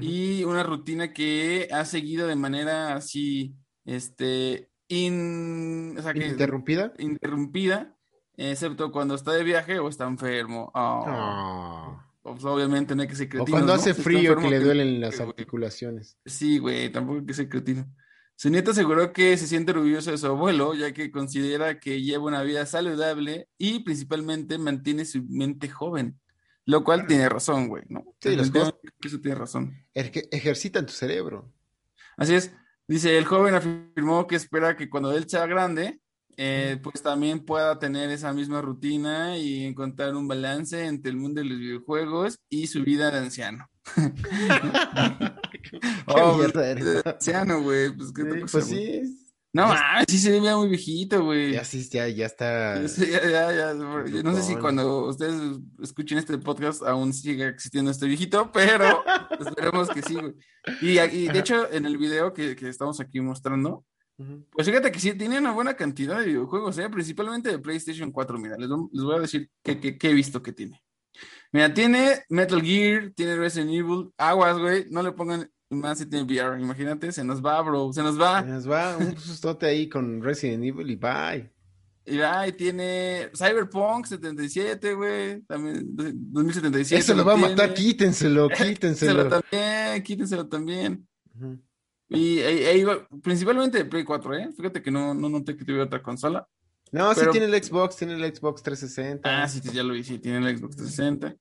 y 0.00 0.44
una 0.44 0.62
rutina 0.62 1.12
que 1.12 1.68
ha 1.70 1.84
seguido 1.84 2.26
de 2.26 2.36
manera 2.36 2.94
así, 2.94 3.54
este, 3.84 4.69
interrumpida. 4.90 6.92
Interrumpida, 6.98 7.96
excepto 8.36 8.92
cuando 8.92 9.14
está 9.14 9.32
de 9.32 9.44
viaje 9.44 9.78
o 9.78 9.88
está 9.88 10.06
enfermo. 10.06 10.70
Oh. 10.74 11.98
Pues, 12.22 12.44
obviamente 12.44 12.94
no 12.94 13.02
hay 13.02 13.08
que 13.08 13.16
ser 13.16 13.28
cretino. 13.28 13.44
O 13.44 13.50
cuando 13.50 13.72
hace 13.72 13.94
frío 13.94 14.36
que 14.36 14.50
le 14.50 14.60
duelen 14.60 15.00
las 15.00 15.20
articulaciones. 15.20 16.18
Sí, 16.26 16.58
güey, 16.58 16.90
tampoco 16.90 17.20
hay 17.20 17.26
que 17.26 17.34
ser 17.34 17.48
cretino. 17.48 17.86
Su 18.36 18.50
nieta 18.50 18.70
aseguró 18.70 19.12
que 19.12 19.36
se 19.36 19.46
siente 19.46 19.72
orgulloso 19.72 20.10
de 20.10 20.18
su 20.18 20.26
abuelo, 20.26 20.74
ya 20.74 20.92
que 20.92 21.10
considera 21.10 21.78
que 21.78 22.02
lleva 22.02 22.24
una 22.24 22.42
vida 22.42 22.64
saludable 22.64 23.48
y 23.58 23.80
principalmente 23.80 24.56
mantiene 24.56 25.04
su 25.04 25.22
mente 25.24 25.68
joven. 25.68 26.18
Lo 26.64 26.84
cual 26.84 27.06
tiene 27.06 27.28
razón, 27.28 27.68
güey, 27.68 27.82
¿no? 27.88 28.04
Sí, 28.20 28.36
cosas... 28.36 28.74
Eso 29.02 29.20
tiene 29.20 29.34
razón. 29.34 29.76
ejercitan 29.92 30.86
tu 30.86 30.92
cerebro. 30.92 31.52
Así 32.16 32.34
es. 32.34 32.52
Dice, 32.90 33.16
el 33.16 33.24
joven 33.24 33.54
afirmó 33.54 34.26
que 34.26 34.34
espera 34.34 34.76
que 34.76 34.90
cuando 34.90 35.12
él 35.12 35.28
sea 35.28 35.46
grande, 35.46 36.00
eh, 36.36 36.76
pues 36.82 37.00
también 37.00 37.44
pueda 37.44 37.78
tener 37.78 38.10
esa 38.10 38.32
misma 38.32 38.60
rutina 38.60 39.38
y 39.38 39.64
encontrar 39.64 40.16
un 40.16 40.26
balance 40.26 40.84
entre 40.84 41.12
el 41.12 41.16
mundo 41.16 41.40
de 41.40 41.46
los 41.46 41.56
videojuegos 41.56 42.40
y 42.48 42.66
su 42.66 42.82
vida 42.82 43.12
de 43.12 43.18
anciano. 43.18 43.70
oh, 46.08 46.42
anciano, 47.04 47.62
güey, 47.62 47.96
pues 47.96 48.12
qué 48.12 48.24
te 48.24 48.46
Pues 48.46 48.66
sí. 48.66 49.19
No, 49.52 49.64
ah, 49.64 50.04
sí 50.06 50.18
se 50.18 50.30
ve 50.30 50.40
muy 50.54 50.68
viejito, 50.68 51.24
güey. 51.24 51.52
Ya 51.52 51.64
sí, 51.64 51.82
ya, 51.90 52.06
ya 52.08 52.26
está. 52.26 52.80
ya, 52.98 53.28
ya, 53.28 53.52
ya. 53.52 53.74
No 53.74 54.34
sé 54.36 54.42
si 54.42 54.56
cuando 54.56 55.06
ustedes 55.06 55.58
escuchen 55.82 56.18
este 56.18 56.38
podcast 56.38 56.82
aún 56.82 57.12
sigue 57.12 57.48
existiendo 57.48 57.90
este 57.90 58.06
viejito, 58.06 58.52
pero 58.52 59.02
esperemos 59.40 59.88
que 59.88 60.02
sí, 60.02 60.14
güey. 60.14 60.34
Y, 60.80 61.00
y, 61.00 61.28
de 61.28 61.38
hecho, 61.38 61.70
en 61.72 61.86
el 61.86 61.98
video 61.98 62.32
que, 62.32 62.54
que 62.54 62.68
estamos 62.68 63.00
aquí 63.00 63.20
mostrando, 63.20 63.84
pues 64.50 64.66
fíjate 64.66 64.92
que 64.92 65.00
sí, 65.00 65.14
tiene 65.14 65.38
una 65.38 65.52
buena 65.52 65.74
cantidad 65.74 66.18
de 66.18 66.26
videojuegos, 66.26 66.78
¿eh? 66.78 66.90
principalmente 66.90 67.50
de 67.50 67.58
PlayStation 67.58 68.12
4. 68.12 68.38
Mira, 68.38 68.56
les, 68.58 68.68
voy 68.68 69.16
a 69.16 69.20
decir 69.20 69.50
qué, 69.62 69.98
he 70.00 70.12
visto 70.12 70.42
que 70.42 70.52
tiene. 70.52 70.82
Mira, 71.52 71.72
tiene 71.72 72.22
Metal 72.28 72.60
Gear, 72.60 73.12
tiene 73.14 73.36
Resident 73.36 73.70
Evil, 73.70 74.10
Aguas, 74.18 74.58
güey, 74.58 74.86
no 74.90 75.02
le 75.02 75.12
pongan 75.12 75.50
más 75.70 75.98
si 75.98 76.06
tiene 76.06 76.24
VR, 76.24 76.60
imagínate, 76.60 77.12
se 77.12 77.24
nos 77.24 77.44
va, 77.44 77.60
bro, 77.62 77.92
se 77.92 78.02
nos 78.02 78.20
va. 78.20 78.42
Se 78.42 78.48
nos 78.48 78.68
va 78.68 78.96
un 78.96 79.16
sustote 79.16 79.66
ahí 79.66 79.88
con 79.88 80.22
Resident 80.22 80.64
Evil 80.64 80.90
y 80.90 80.96
bye. 80.96 81.50
Y 82.04 82.20
ahí 82.20 82.52
tiene 82.52 83.30
Cyberpunk 83.34 84.06
77, 84.06 84.94
güey, 84.94 85.42
también 85.42 85.84
2077. 85.94 87.00
Eso 87.00 87.14
lo 87.14 87.24
va 87.24 87.34
a 87.34 87.36
matar, 87.36 87.72
quítenselo, 87.74 88.48
quítenselo. 88.48 89.28
también, 89.28 90.02
quítenselo 90.02 90.48
también. 90.48 91.06
Y 92.08 92.40
ahí 92.40 92.84
principalmente 93.22 93.78
de 93.78 93.84
Play 93.84 94.02
4, 94.02 94.34
¿eh? 94.34 94.50
Fíjate 94.56 94.82
que 94.82 94.90
no, 94.90 95.14
no 95.14 95.28
noté 95.28 95.56
que 95.56 95.64
tuviera 95.64 95.84
otra 95.84 96.02
consola. 96.02 96.48
No, 96.90 97.14
sí 97.14 97.20
tiene 97.30 97.46
el 97.46 97.62
Xbox, 97.62 97.96
tiene 97.96 98.14
el 98.14 98.34
Xbox 98.34 98.62
360. 98.64 99.42
Ah, 99.42 99.46
sí, 99.46 99.60
ya 99.72 99.84
lo 99.84 99.94
vi, 99.94 100.02
sí, 100.02 100.18
tiene 100.18 100.38
el 100.38 100.58
Xbox 100.58 100.76
360. 100.76 101.36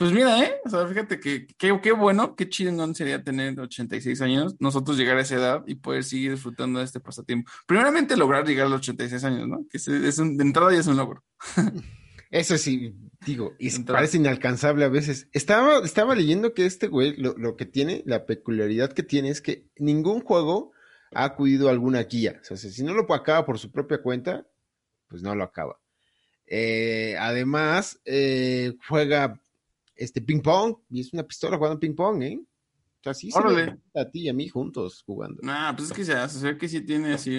Pues 0.00 0.12
mira, 0.12 0.42
¿eh? 0.42 0.54
O 0.64 0.70
sea, 0.70 0.86
fíjate 0.86 1.20
que 1.20 1.46
qué 1.58 1.92
bueno, 1.92 2.34
qué 2.34 2.48
chingón 2.48 2.94
sería 2.94 3.22
tener 3.22 3.60
86 3.60 4.22
años, 4.22 4.56
nosotros 4.58 4.96
llegar 4.96 5.18
a 5.18 5.20
esa 5.20 5.34
edad 5.34 5.62
y 5.66 5.74
poder 5.74 6.04
seguir 6.04 6.30
disfrutando 6.30 6.78
de 6.78 6.86
este 6.86 7.00
pasatiempo. 7.00 7.50
Primeramente, 7.66 8.16
lograr 8.16 8.46
llegar 8.46 8.64
a 8.64 8.70
los 8.70 8.80
86 8.80 9.22
años, 9.24 9.46
¿no? 9.46 9.66
Que 9.68 9.76
es, 9.76 10.18
un, 10.18 10.38
de 10.38 10.42
entrada 10.44 10.72
ya 10.72 10.78
es 10.78 10.86
un 10.86 10.96
logro. 10.96 11.22
Eso 12.30 12.56
sí, 12.56 12.94
digo, 13.26 13.52
y 13.58 13.78
parece 13.80 14.16
inalcanzable 14.16 14.86
a 14.86 14.88
veces. 14.88 15.28
Estaba, 15.32 15.84
estaba 15.84 16.14
leyendo 16.14 16.54
que 16.54 16.64
este 16.64 16.86
güey, 16.86 17.14
lo, 17.18 17.36
lo, 17.36 17.56
que 17.56 17.66
tiene, 17.66 18.02
la 18.06 18.24
peculiaridad 18.24 18.94
que 18.94 19.02
tiene 19.02 19.28
es 19.28 19.42
que 19.42 19.66
ningún 19.76 20.22
juego 20.22 20.72
ha 21.12 21.24
acudido 21.24 21.68
a 21.68 21.72
alguna 21.72 22.04
guía. 22.04 22.40
O 22.40 22.44
sea, 22.44 22.56
si 22.56 22.82
no 22.82 22.94
lo 22.94 23.02
acaba 23.12 23.44
por 23.44 23.58
su 23.58 23.70
propia 23.70 24.00
cuenta, 24.00 24.46
pues 25.08 25.20
no 25.20 25.34
lo 25.34 25.44
acaba. 25.44 25.78
Eh, 26.46 27.16
además, 27.18 28.00
eh, 28.06 28.74
juega 28.88 29.39
este 30.00 30.20
ping 30.20 30.40
pong 30.40 30.76
y 30.88 31.00
es 31.00 31.12
una 31.12 31.22
pistola 31.22 31.56
jugando 31.56 31.78
ping 31.78 31.94
pong, 31.94 32.22
¿eh? 32.22 32.40
O 32.40 33.02
sea, 33.02 33.14
sí 33.14 33.30
se 33.30 33.38
a 33.94 34.10
ti 34.10 34.22
y 34.22 34.28
a 34.28 34.34
mí 34.34 34.48
juntos 34.48 35.02
jugando. 35.06 35.40
Ah, 35.44 35.72
pues 35.76 35.90
es 35.90 35.96
que 35.96 36.04
se, 36.04 36.46
ve 36.46 36.58
que 36.58 36.68
sí 36.68 36.80
tiene 36.82 37.14
así 37.14 37.34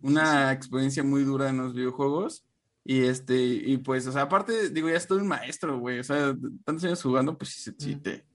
una 0.00 0.52
experiencia 0.52 1.02
muy 1.02 1.24
dura 1.24 1.48
en 1.48 1.58
los 1.58 1.74
videojuegos. 1.74 2.44
Y 2.84 3.04
este, 3.04 3.42
y 3.42 3.78
pues, 3.78 4.06
o 4.06 4.12
sea, 4.12 4.22
aparte, 4.22 4.68
digo, 4.68 4.90
ya 4.90 4.96
estoy 4.96 5.20
un 5.20 5.28
maestro, 5.28 5.78
güey. 5.78 6.00
O 6.00 6.04
sea, 6.04 6.36
tantos 6.64 6.84
años 6.84 7.02
jugando, 7.02 7.38
pues 7.38 7.50
sí, 7.50 7.70
sí 7.78 7.96
te. 7.96 8.26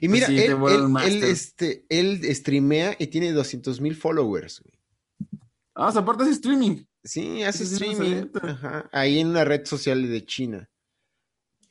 Y 0.00 0.08
mira, 0.08 0.26
pues 0.58 0.74
él, 0.74 0.96
él, 1.04 1.24
este, 1.24 1.84
él 1.90 2.22
streamea 2.34 2.96
y 2.98 3.08
tiene 3.08 3.32
200 3.32 3.80
mil 3.82 3.96
followers, 3.96 4.62
güey. 4.62 4.74
Ah, 5.74 5.88
o 5.88 5.92
sea, 5.92 6.00
aparte 6.00 6.22
hace 6.22 6.32
streaming. 6.32 6.84
Sí, 7.02 7.42
hace 7.42 7.64
streaming. 7.64 8.30
Ajá, 8.40 8.88
ahí 8.92 9.18
en 9.18 9.28
una 9.28 9.44
red 9.44 9.66
social 9.66 10.08
de 10.08 10.24
China. 10.24 10.70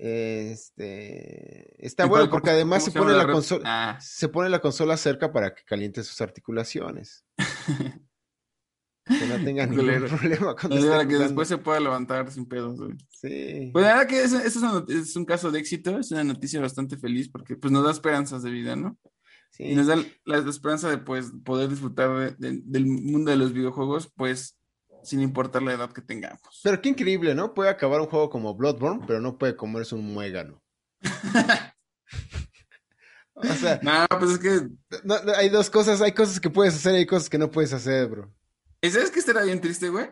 Este 0.06 1.86
está 1.86 2.04
bueno 2.04 2.30
porque 2.30 2.50
además 2.50 2.84
se 2.84 2.92
pone 2.92 3.14
la, 3.14 3.26
consola 3.26 3.64
ah. 3.66 3.98
se 4.02 4.28
pone 4.28 4.50
la 4.50 4.60
consola 4.60 4.98
cerca 4.98 5.32
para 5.32 5.56
que 5.56 5.64
caliente 5.64 6.04
sus 6.04 6.20
articulaciones. 6.20 7.24
que 9.06 9.26
no 9.28 9.42
tenga 9.46 9.66
ningún 9.66 10.06
problema 10.10 10.58
con 10.58 10.72
Para 10.72 11.08
que 11.08 11.16
después 11.16 11.48
se 11.48 11.58
pueda 11.58 11.80
levantar 11.80 12.30
sin 12.30 12.46
pedos. 12.46 12.78
Sí. 13.12 13.70
Pues 13.72 13.86
la 13.86 13.94
verdad 13.94 14.08
que 14.08 14.24
es, 14.24 14.34
es, 14.34 15.16
un 15.16 15.24
caso 15.24 15.52
de 15.52 15.60
éxito, 15.60 15.98
es 15.98 16.12
una 16.12 16.26
noticia 16.26 16.60
bastante 16.60 16.98
feliz 16.98 17.30
porque 17.30 17.56
pues 17.56 17.72
nos 17.72 17.86
da 17.86 17.92
esperanzas 17.92 18.44
de 18.44 18.52
vida, 18.52 18.76
¿no? 18.76 18.98
Sí. 19.52 19.68
Y 19.68 19.76
nos 19.76 19.88
da 19.88 19.96
la, 20.26 20.38
esperanza 20.40 20.90
de 20.90 20.98
pues 20.98 21.32
poder 21.46 21.70
disfrutar 21.70 22.36
del 22.38 22.86
mundo 22.88 23.32
de 23.32 23.38
los 23.38 23.54
videojuegos, 23.54 24.12
pues 24.18 24.60
sin 25.04 25.22
importar 25.22 25.62
la 25.62 25.74
edad 25.74 25.92
que 25.92 26.02
tengamos. 26.02 26.62
Pero 26.64 26.82
qué 26.82 26.90
increíble, 26.90 27.36
¿no? 27.36 27.54
Puede 27.54 27.70
acabar 27.70 28.02
un 28.02 28.08
juego 28.08 28.30
como 28.30 28.56
Bloodborne, 28.56 29.04
pero 29.06 29.20
no 29.20 29.38
puede 29.38 29.56
comerse 29.56 29.96
un 29.96 30.14
muégano. 30.14 30.62
o 33.36 33.44
sea, 33.44 33.80
no, 33.82 34.06
pues 34.20 34.32
es 34.32 34.40
que 34.40 34.68
hay 35.36 35.50
dos 35.50 35.70
cosas, 35.70 36.02
hay 36.02 36.14
cosas 36.14 36.40
que 36.40 36.50
puedes 36.50 36.76
hacer 36.76 36.94
y 36.96 37.00
hay 37.00 37.06
cosas 37.06 37.30
que 37.30 37.38
no 37.38 37.52
puedes 37.52 37.74
hacer, 37.74 38.08
bro. 38.08 38.34
¿Y 38.82 38.90
sabes 38.90 39.12
que 39.12 39.20
estaría 39.20 39.44
bien 39.44 39.62
triste, 39.62 39.90
güey? 39.90 40.10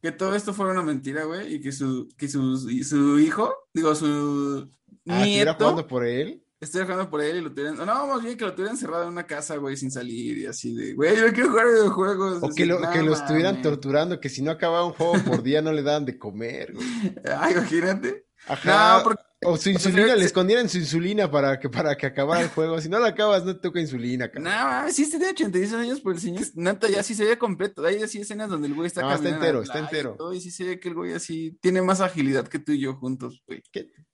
Que 0.00 0.12
todo 0.12 0.34
esto 0.34 0.54
fuera 0.54 0.72
una 0.72 0.82
mentira, 0.82 1.24
güey, 1.24 1.54
y 1.54 1.60
que 1.60 1.72
su, 1.72 2.08
que 2.16 2.28
su, 2.28 2.56
su 2.56 3.18
hijo, 3.18 3.52
digo, 3.74 3.94
su 3.94 4.70
ah, 5.08 5.24
nieto. 5.24 5.54
jugando 5.54 5.86
por 5.86 6.06
él? 6.06 6.39
Estoy 6.60 6.82
jugando 6.82 7.08
por 7.08 7.22
él 7.22 7.38
y 7.38 7.40
lo 7.40 7.52
tuvieran, 7.52 7.76
no, 7.76 8.06
más 8.06 8.22
bien 8.22 8.36
que 8.36 8.44
lo 8.44 8.54
tuvieran 8.54 8.76
encerrado 8.76 9.04
en 9.04 9.10
una 9.10 9.26
casa, 9.26 9.56
güey, 9.56 9.76
sin 9.76 9.90
salir 9.90 10.38
y 10.38 10.46
así 10.46 10.74
de, 10.74 10.94
güey, 10.94 11.16
yo 11.16 11.32
quiero 11.32 11.50
jugar 11.50 11.66
videojuegos. 11.66 12.42
O 12.42 12.50
que, 12.54 12.66
lo, 12.66 12.78
que 12.90 13.02
lo 13.02 13.14
estuvieran 13.14 13.62
torturando, 13.62 14.20
que 14.20 14.28
si 14.28 14.42
no 14.42 14.50
acababa 14.50 14.84
un 14.84 14.92
juego 14.92 15.14
por 15.24 15.42
día 15.42 15.62
no 15.62 15.72
le 15.72 15.82
daban 15.82 16.04
de 16.04 16.18
comer, 16.18 16.74
güey. 16.74 16.86
Ay, 17.38 17.54
imagínate. 17.54 18.26
Ajá. 18.46 19.02
O 19.42 19.56
su 19.56 19.70
insulina, 19.70 20.14
le 20.16 20.26
escondieran 20.26 20.68
su 20.68 20.76
insulina 20.76 21.30
para 21.30 21.58
que, 21.58 21.70
para 21.70 21.96
que 21.96 22.06
acabara 22.06 22.42
el 22.42 22.50
juego. 22.50 22.78
Si 22.78 22.90
no 22.90 22.98
la 22.98 23.08
acabas, 23.08 23.42
no 23.42 23.54
te 23.54 23.62
toca 23.62 23.80
insulina, 23.80 24.30
cabrón. 24.30 24.52
No, 24.52 24.92
sí, 24.92 25.04
este 25.04 25.18
de 25.18 25.30
86 25.30 25.72
años, 25.72 26.00
por 26.00 26.12
el 26.12 26.20
señor, 26.20 26.44
neta, 26.56 26.90
ya 26.90 27.02
sí 27.02 27.14
se 27.14 27.24
ve 27.24 27.38
completo. 27.38 27.82
Hay 27.86 28.02
así 28.02 28.20
escenas 28.20 28.50
donde 28.50 28.68
el 28.68 28.74
güey 28.74 28.86
está 28.86 29.00
no, 29.00 29.14
está 29.14 29.30
entero, 29.30 29.62
está 29.62 29.78
entero. 29.78 30.16
Y, 30.34 30.42
sí 30.42 30.50
se 30.50 30.64
ve 30.64 30.78
que 30.78 30.88
el 30.90 30.94
güey 30.94 31.14
así 31.14 31.56
tiene 31.62 31.80
más 31.80 32.02
agilidad 32.02 32.48
que 32.48 32.58
tú 32.58 32.72
y 32.72 32.80
yo 32.80 32.96
juntos, 32.96 33.42
güey. 33.46 33.62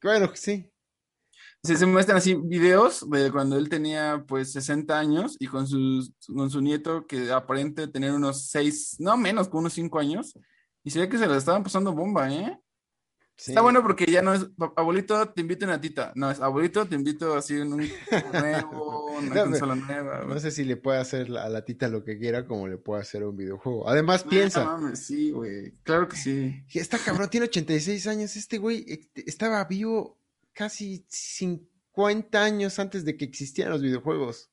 Bueno, 0.00 0.30
sí, 0.34 0.70
se, 1.66 1.86
muestran 1.86 2.18
así 2.18 2.34
videos 2.34 3.08
de 3.10 3.30
cuando 3.30 3.56
él 3.56 3.68
tenía 3.68 4.24
pues 4.26 4.52
60 4.52 4.98
años 4.98 5.36
y 5.38 5.46
con, 5.46 5.66
sus, 5.66 6.12
con 6.26 6.50
su 6.50 6.60
nieto 6.60 7.06
que 7.06 7.30
aparente 7.32 7.88
tener 7.88 8.12
unos 8.12 8.48
6, 8.48 8.96
no 9.00 9.16
menos, 9.16 9.48
con 9.48 9.60
unos 9.60 9.72
5 9.74 9.98
años. 9.98 10.34
Y 10.84 10.90
se 10.90 11.00
ve 11.00 11.08
que 11.08 11.18
se 11.18 11.26
le 11.26 11.36
estaban 11.36 11.62
pasando 11.62 11.92
bomba, 11.92 12.32
¿eh? 12.32 12.58
Está 13.36 13.60
bueno 13.60 13.82
porque 13.82 14.06
ya 14.06 14.22
no 14.22 14.32
es, 14.32 14.46
abuelito, 14.76 15.28
te 15.28 15.42
invito 15.42 15.66
a 15.66 15.68
una 15.68 15.80
tita. 15.80 16.12
No, 16.14 16.30
es, 16.30 16.40
abuelito, 16.40 16.86
te 16.86 16.94
invito 16.94 17.34
así 17.34 17.54
en 17.54 17.72
un 17.72 17.86
nuevo, 18.32 19.12
una 19.18 19.44
consola 19.44 19.74
nueva. 19.74 20.24
No 20.24 20.40
sé 20.40 20.50
si 20.50 20.64
le 20.64 20.76
puede 20.76 20.98
hacer 20.98 21.36
a 21.36 21.48
la 21.50 21.62
tita 21.64 21.88
lo 21.88 22.02
que 22.02 22.18
quiera 22.18 22.46
como 22.46 22.66
le 22.66 22.78
puede 22.78 23.02
hacer 23.02 23.22
a 23.22 23.28
un 23.28 23.36
videojuego. 23.36 23.88
Además, 23.88 24.24
piensa. 24.24 24.64
No, 24.64 24.78
mames, 24.78 25.04
sí, 25.04 25.32
güey. 25.32 25.74
Claro 25.82 26.08
que 26.08 26.16
sí. 26.16 26.64
Esta 26.72 26.98
cabrón 26.98 27.28
tiene 27.28 27.44
86 27.44 28.06
años. 28.06 28.36
Este 28.36 28.56
güey 28.56 28.86
eh, 28.88 29.10
estaba 29.26 29.62
vivo 29.64 30.18
casi 30.56 31.04
50 31.08 32.42
años 32.42 32.78
antes 32.78 33.04
de 33.04 33.16
que 33.16 33.26
existieran 33.26 33.72
los 33.72 33.82
videojuegos. 33.82 34.50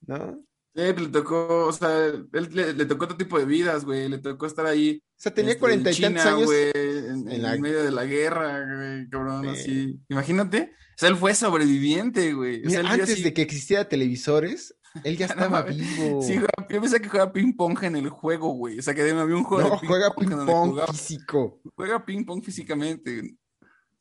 ¿No? 0.00 0.42
Sí, 0.74 0.82
le 0.82 1.08
tocó, 1.08 1.66
o 1.66 1.72
sea, 1.72 2.06
él 2.06 2.48
le, 2.50 2.84
tocó 2.86 3.04
otro 3.04 3.16
tipo 3.16 3.38
de 3.38 3.44
vidas, 3.44 3.84
güey, 3.84 4.08
le 4.08 4.18
tocó 4.18 4.46
estar 4.46 4.66
ahí. 4.66 5.00
O 5.10 5.20
sea, 5.20 5.32
tenía 5.32 5.52
este, 5.52 5.60
cuarenta 5.60 5.92
y 5.92 6.00
tantos 6.00 6.26
años. 6.26 6.50
en, 6.52 7.60
medio 7.60 7.84
de 7.84 7.92
la 7.92 8.04
guerra, 8.06 8.64
güey, 8.64 9.08
cabrón, 9.08 9.48
así. 9.48 10.00
Imagínate, 10.08 10.72
o 10.72 10.98
sea, 10.98 11.10
él 11.10 11.16
fue 11.16 11.34
sobreviviente, 11.34 12.32
güey. 12.32 12.62
antes 12.76 13.22
de 13.22 13.32
que 13.32 13.42
existiera 13.42 13.88
televisores, 13.88 14.74
él 15.04 15.16
ya 15.16 15.26
estaba 15.26 15.62
vivo. 15.62 16.22
Sí, 16.22 16.34
yo 16.34 16.80
pensé 16.80 17.00
que 17.00 17.08
juega 17.08 17.32
ping 17.32 17.52
pong 17.52 17.78
en 17.84 17.96
el 17.96 18.08
juego, 18.08 18.54
güey. 18.54 18.78
O 18.80 18.82
sea, 18.82 18.94
que 18.94 19.02
había 19.02 19.22
un 19.22 19.44
juego. 19.44 19.68
No, 19.68 19.78
juega 19.78 20.12
ping 20.14 20.44
pong 20.44 20.80
físico. 20.90 21.60
Juega 21.76 22.04
ping 22.04 22.24
pong 22.24 22.42
físicamente 22.42 23.36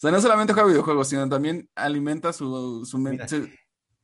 sea, 0.04 0.12
no 0.12 0.22
solamente 0.22 0.52
juega 0.52 0.68
videojuegos, 0.68 1.08
sino 1.08 1.30
también 1.30 1.70
alimenta 1.76 2.34
su, 2.34 2.84
su, 2.86 2.98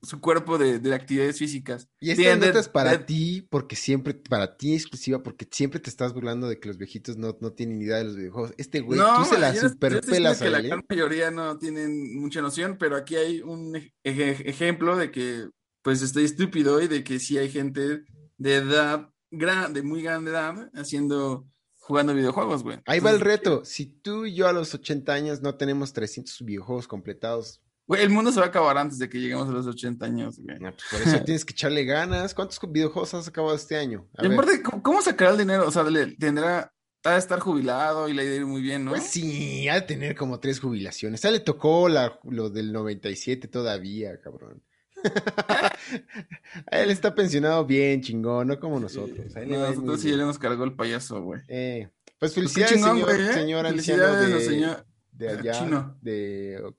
su, 0.01 0.21
cuerpo 0.21 0.57
de, 0.57 0.79
de, 0.79 0.93
actividades 0.93 1.37
físicas. 1.37 1.89
Y 1.99 2.11
esta 2.11 2.37
nota 2.37 2.57
es 2.57 2.69
para 2.69 3.05
ti, 3.05 3.45
porque 3.49 3.75
siempre, 3.75 4.13
para 4.13 4.55
ti 4.55 4.75
exclusiva, 4.75 5.21
porque 5.21 5.45
siempre 5.51 5.81
te 5.81 5.89
estás 5.89 6.13
burlando 6.13 6.47
de 6.47 6.57
que 6.57 6.69
los 6.69 6.77
viejitos 6.77 7.17
no, 7.17 7.35
no 7.41 7.51
tienen 7.51 7.81
idea 7.81 7.97
de 7.97 8.05
los 8.05 8.15
videojuegos. 8.15 8.53
Este 8.57 8.79
güey, 8.79 8.97
tú 8.97 9.25
se 9.25 9.39
la 9.39 9.53
superpelas 9.53 10.39
que 10.41 10.49
la 10.49 10.61
gran 10.61 10.85
mayoría 10.89 11.31
no 11.31 11.57
tienen 11.57 12.17
mucha 12.17 12.41
noción, 12.41 12.77
pero 12.79 12.95
aquí 12.95 13.17
hay 13.17 13.41
un 13.41 13.77
ejemplo 14.03 14.95
de 14.95 15.11
que, 15.11 15.49
pues, 15.81 16.01
estoy 16.01 16.23
estúpido 16.23 16.81
y 16.81 16.87
de 16.87 17.03
que 17.03 17.19
sí 17.19 17.37
hay 17.37 17.51
gente 17.51 18.03
de 18.37 18.55
edad, 18.55 19.09
grande, 19.31 19.81
de 19.81 19.85
muy 19.85 20.01
grande 20.01 20.31
edad, 20.31 20.71
haciendo 20.73 21.45
jugando 21.89 22.13
videojuegos, 22.13 22.61
güey. 22.61 22.77
Ahí 22.85 22.99
va 22.99 23.09
el 23.09 23.19
reto. 23.19 23.65
Si 23.65 23.87
tú 23.87 24.27
y 24.27 24.35
yo 24.35 24.47
a 24.47 24.53
los 24.53 24.75
80 24.75 25.11
años 25.11 25.41
no 25.41 25.55
tenemos 25.55 25.91
300 25.91 26.45
videojuegos 26.45 26.87
completados. 26.87 27.63
Güey, 27.87 28.03
el 28.03 28.11
mundo 28.11 28.31
se 28.31 28.39
va 28.39 28.45
a 28.45 28.49
acabar 28.49 28.77
antes 28.77 28.99
de 28.99 29.09
que 29.09 29.19
lleguemos 29.19 29.49
a 29.49 29.51
los 29.51 29.65
80 29.65 30.05
años, 30.05 30.39
güey. 30.39 30.59
Pues 30.59 30.75
por 30.91 31.01
eso 31.01 31.23
tienes 31.25 31.43
que 31.43 31.53
echarle 31.53 31.85
ganas. 31.85 32.35
¿Cuántos 32.35 32.59
videojuegos 32.71 33.15
has 33.15 33.27
acabado 33.27 33.55
este 33.55 33.75
año? 33.75 34.07
y 34.21 34.31
aparte, 34.31 34.61
¿cómo, 34.61 35.01
sacará 35.01 35.31
el 35.31 35.39
dinero? 35.39 35.67
O 35.67 35.71
sea, 35.71 35.83
tendrá 36.19 36.71
ha 37.03 37.13
de 37.13 37.17
estar 37.17 37.39
jubilado 37.39 38.07
y 38.07 38.13
le 38.13 38.21
ha 38.21 38.25
de 38.25 38.35
ir 38.35 38.45
muy 38.45 38.61
bien, 38.61 38.85
¿no? 38.85 38.91
Pues 38.91 39.05
sí, 39.05 39.67
ha 39.67 39.75
de 39.75 39.81
tener 39.81 40.15
como 40.15 40.39
tres 40.39 40.59
jubilaciones. 40.59 41.25
A 41.25 41.31
le 41.31 41.39
tocó 41.39 41.89
la, 41.89 42.19
lo 42.23 42.51
del 42.51 42.71
97 42.71 43.47
todavía, 43.47 44.19
cabrón. 44.21 44.61
él 46.71 46.91
está 46.91 47.13
pensionado 47.13 47.65
bien, 47.65 48.01
chingón, 48.01 48.47
no 48.47 48.59
como 48.59 48.79
nosotros. 48.79 49.33
nosotros 49.35 50.01
sí 50.01 50.09
ya 50.09 50.17
le 50.17 50.23
hemos 50.23 50.39
cargado 50.39 50.63
el 50.63 50.75
payaso, 50.75 51.21
güey. 51.21 51.41
Eh, 51.47 51.89
pues, 52.19 52.33
pues 52.33 52.33
felicidades, 52.33 52.81
señor, 52.81 53.09
¿eh? 53.09 53.33
señor 53.33 53.65
anciano 53.65 54.13
de, 54.15 54.83
de 55.11 55.29
allá, 55.29 55.95
de... 56.01 56.73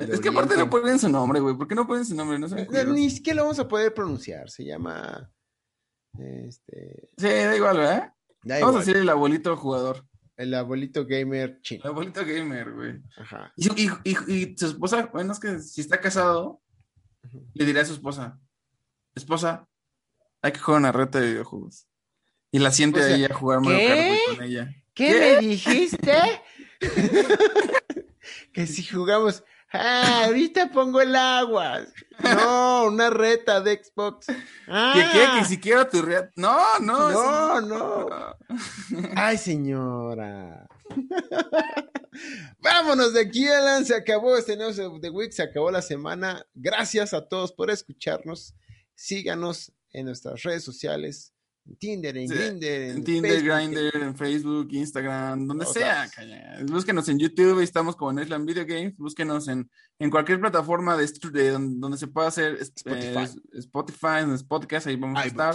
es 0.00 0.20
que 0.20 0.28
aparte 0.28 0.56
no 0.56 0.68
ponen 0.68 0.98
su 0.98 1.08
nombre, 1.08 1.40
güey. 1.40 1.56
¿Por 1.56 1.68
qué 1.68 1.74
no 1.74 1.86
ponen 1.86 2.04
su 2.04 2.14
nombre? 2.14 2.38
No 2.38 2.48
Ni 2.92 3.10
siquiera 3.10 3.38
lo 3.38 3.42
vamos 3.42 3.58
a 3.58 3.68
poder 3.68 3.92
pronunciar. 3.94 4.50
Se 4.50 4.64
llama... 4.64 5.30
Este... 6.18 7.10
Sí, 7.16 7.26
da 7.26 7.56
igual, 7.56 7.78
¿verdad? 7.78 8.12
vamos 8.44 8.76
a 8.76 8.78
decir 8.80 8.96
el 8.96 9.08
abuelito 9.08 9.56
jugador. 9.56 10.06
El 10.36 10.54
abuelito 10.54 11.06
gamer 11.06 11.60
chino. 11.60 11.82
El 11.84 11.90
abuelito 11.90 12.24
gamer, 12.24 12.72
güey. 12.72 13.02
Ajá. 13.16 13.52
Y, 13.56 13.68
y, 13.82 14.16
y, 14.26 14.56
su 14.56 14.66
esposa, 14.66 15.08
bueno, 15.12 15.32
es 15.32 15.38
que 15.38 15.60
si 15.60 15.82
está 15.82 16.00
casado, 16.00 16.61
le 17.54 17.64
diré 17.64 17.80
a 17.80 17.84
su 17.84 17.92
esposa, 17.92 18.40
esposa, 19.14 19.68
hay 20.42 20.52
que 20.52 20.58
jugar 20.58 20.80
una 20.80 20.92
reta 20.92 21.20
de 21.20 21.30
videojuegos. 21.30 21.86
Y 22.50 22.58
la 22.58 22.70
siente 22.70 23.00
O 23.00 23.02
sea, 23.02 23.14
ahí 23.14 23.24
a 23.24 23.34
jugar 23.34 23.60
Mario. 23.60 23.88
Kart 23.88 24.36
con 24.36 24.44
ella. 24.44 24.74
¿Qué, 24.92 25.06
¿Qué? 25.06 25.36
me 25.40 25.46
dijiste? 25.46 26.42
que 28.52 28.66
si 28.66 28.84
jugamos, 28.84 29.42
ah, 29.72 30.24
ahorita 30.26 30.70
pongo 30.70 31.00
el 31.00 31.16
agua. 31.16 31.80
No, 32.22 32.84
una 32.84 33.08
reta 33.08 33.62
de 33.62 33.82
Xbox. 33.82 34.26
Ah, 34.68 34.92
¿Qué, 34.94 35.18
qué? 35.18 35.38
Que 35.38 35.44
siquiera 35.46 35.88
tu 35.88 36.02
red. 36.02 36.28
No, 36.36 36.78
no. 36.80 37.10
No, 37.10 37.60
no. 37.62 38.36
Ay, 39.16 39.38
señora. 39.38 40.66
Vámonos 42.58 43.14
de 43.14 43.20
aquí, 43.20 43.46
Alan. 43.48 43.84
Se 43.84 43.94
acabó 43.94 44.36
este 44.36 44.56
News 44.56 44.78
of 44.78 45.00
the 45.00 45.10
Week, 45.10 45.32
se 45.32 45.42
acabó 45.42 45.70
la 45.70 45.82
semana. 45.82 46.46
Gracias 46.54 47.14
a 47.14 47.26
todos 47.26 47.52
por 47.52 47.70
escucharnos. 47.70 48.54
Síganos 48.94 49.72
en 49.92 50.06
nuestras 50.06 50.42
redes 50.42 50.64
sociales, 50.64 51.32
en 51.66 51.76
Tinder, 51.76 52.16
en 52.16 52.28
Sí, 52.28 52.34
Grindr, 52.34 52.66
en, 52.66 53.04
Tinder, 53.04 53.32
Facebook, 53.32 53.54
Grindr, 53.54 53.96
en 53.96 54.16
Facebook, 54.16 54.68
Instagram, 54.72 55.46
donde 55.46 55.66
sea. 55.66 56.08
calla. 56.14 56.58
Búsquenos 56.64 57.08
en 57.08 57.18
YouTube, 57.18 57.60
estamos 57.60 57.96
como 57.96 58.12
Netland 58.12 58.46
Video 58.46 58.66
Games. 58.66 58.96
Búsquenos 58.96 59.48
en, 59.48 59.70
en 59.98 60.10
cualquier 60.10 60.40
plataforma 60.40 60.96
de, 60.96 61.50
donde, 61.50 61.98
se 61.98 62.06
pueda 62.08 62.28
hacer 62.28 62.56
Spotify. 62.60 63.18
eh, 63.18 63.58
Spotify, 63.58 64.20
en 64.22 64.32
los 64.32 64.44
podcasts, 64.44 64.86
ahí 64.86 64.96
vamos 64.96 65.18
a 65.18 65.26
estar. 65.26 65.54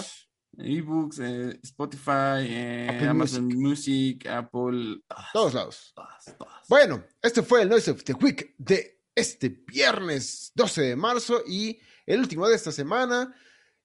Ebooks, 0.57 1.19
eh, 1.19 1.59
Spotify, 1.63 2.41
eh, 2.47 2.87
Apple 2.89 3.07
Amazon 3.09 3.47
Music, 3.47 4.25
Apple, 4.27 5.01
Todos 5.33 5.53
lados. 5.53 5.91
todas, 5.95 6.37
todas. 6.37 6.67
Bueno, 6.67 7.03
este 7.21 7.41
fue 7.43 7.61
el 7.61 7.69
Noise 7.69 7.91
of 7.91 8.03
the 8.03 8.13
Week 8.13 8.55
de 8.57 8.99
este 9.15 9.49
viernes 9.49 10.51
12 10.55 10.81
de 10.81 10.95
marzo 10.95 11.41
y 11.47 11.79
el 12.05 12.19
último 12.19 12.47
de 12.47 12.55
esta 12.55 12.71
semana. 12.71 13.33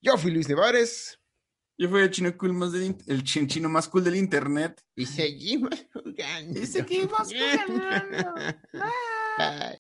Yo 0.01 0.17
fui 0.19 0.31
Luis 0.33 0.49
Nevares 0.49 1.19
Yo 1.79 1.89
fui 1.89 2.01
el 2.03 2.11
chino 2.11 2.37
cool 2.37 2.53
más 2.53 2.73
del 2.73 2.97
el 3.07 3.23
chin- 3.25 3.47
chino 3.47 3.69
más 3.69 3.89
cool 3.89 4.05
del 4.05 4.17
internet. 4.17 4.83
y 4.97 5.07
seguimos 5.07 5.71
jugando. 5.93 6.61
Y 6.61 6.67
seguimos 6.67 7.29
jugando. 7.33 8.35
Bye. 9.39 9.79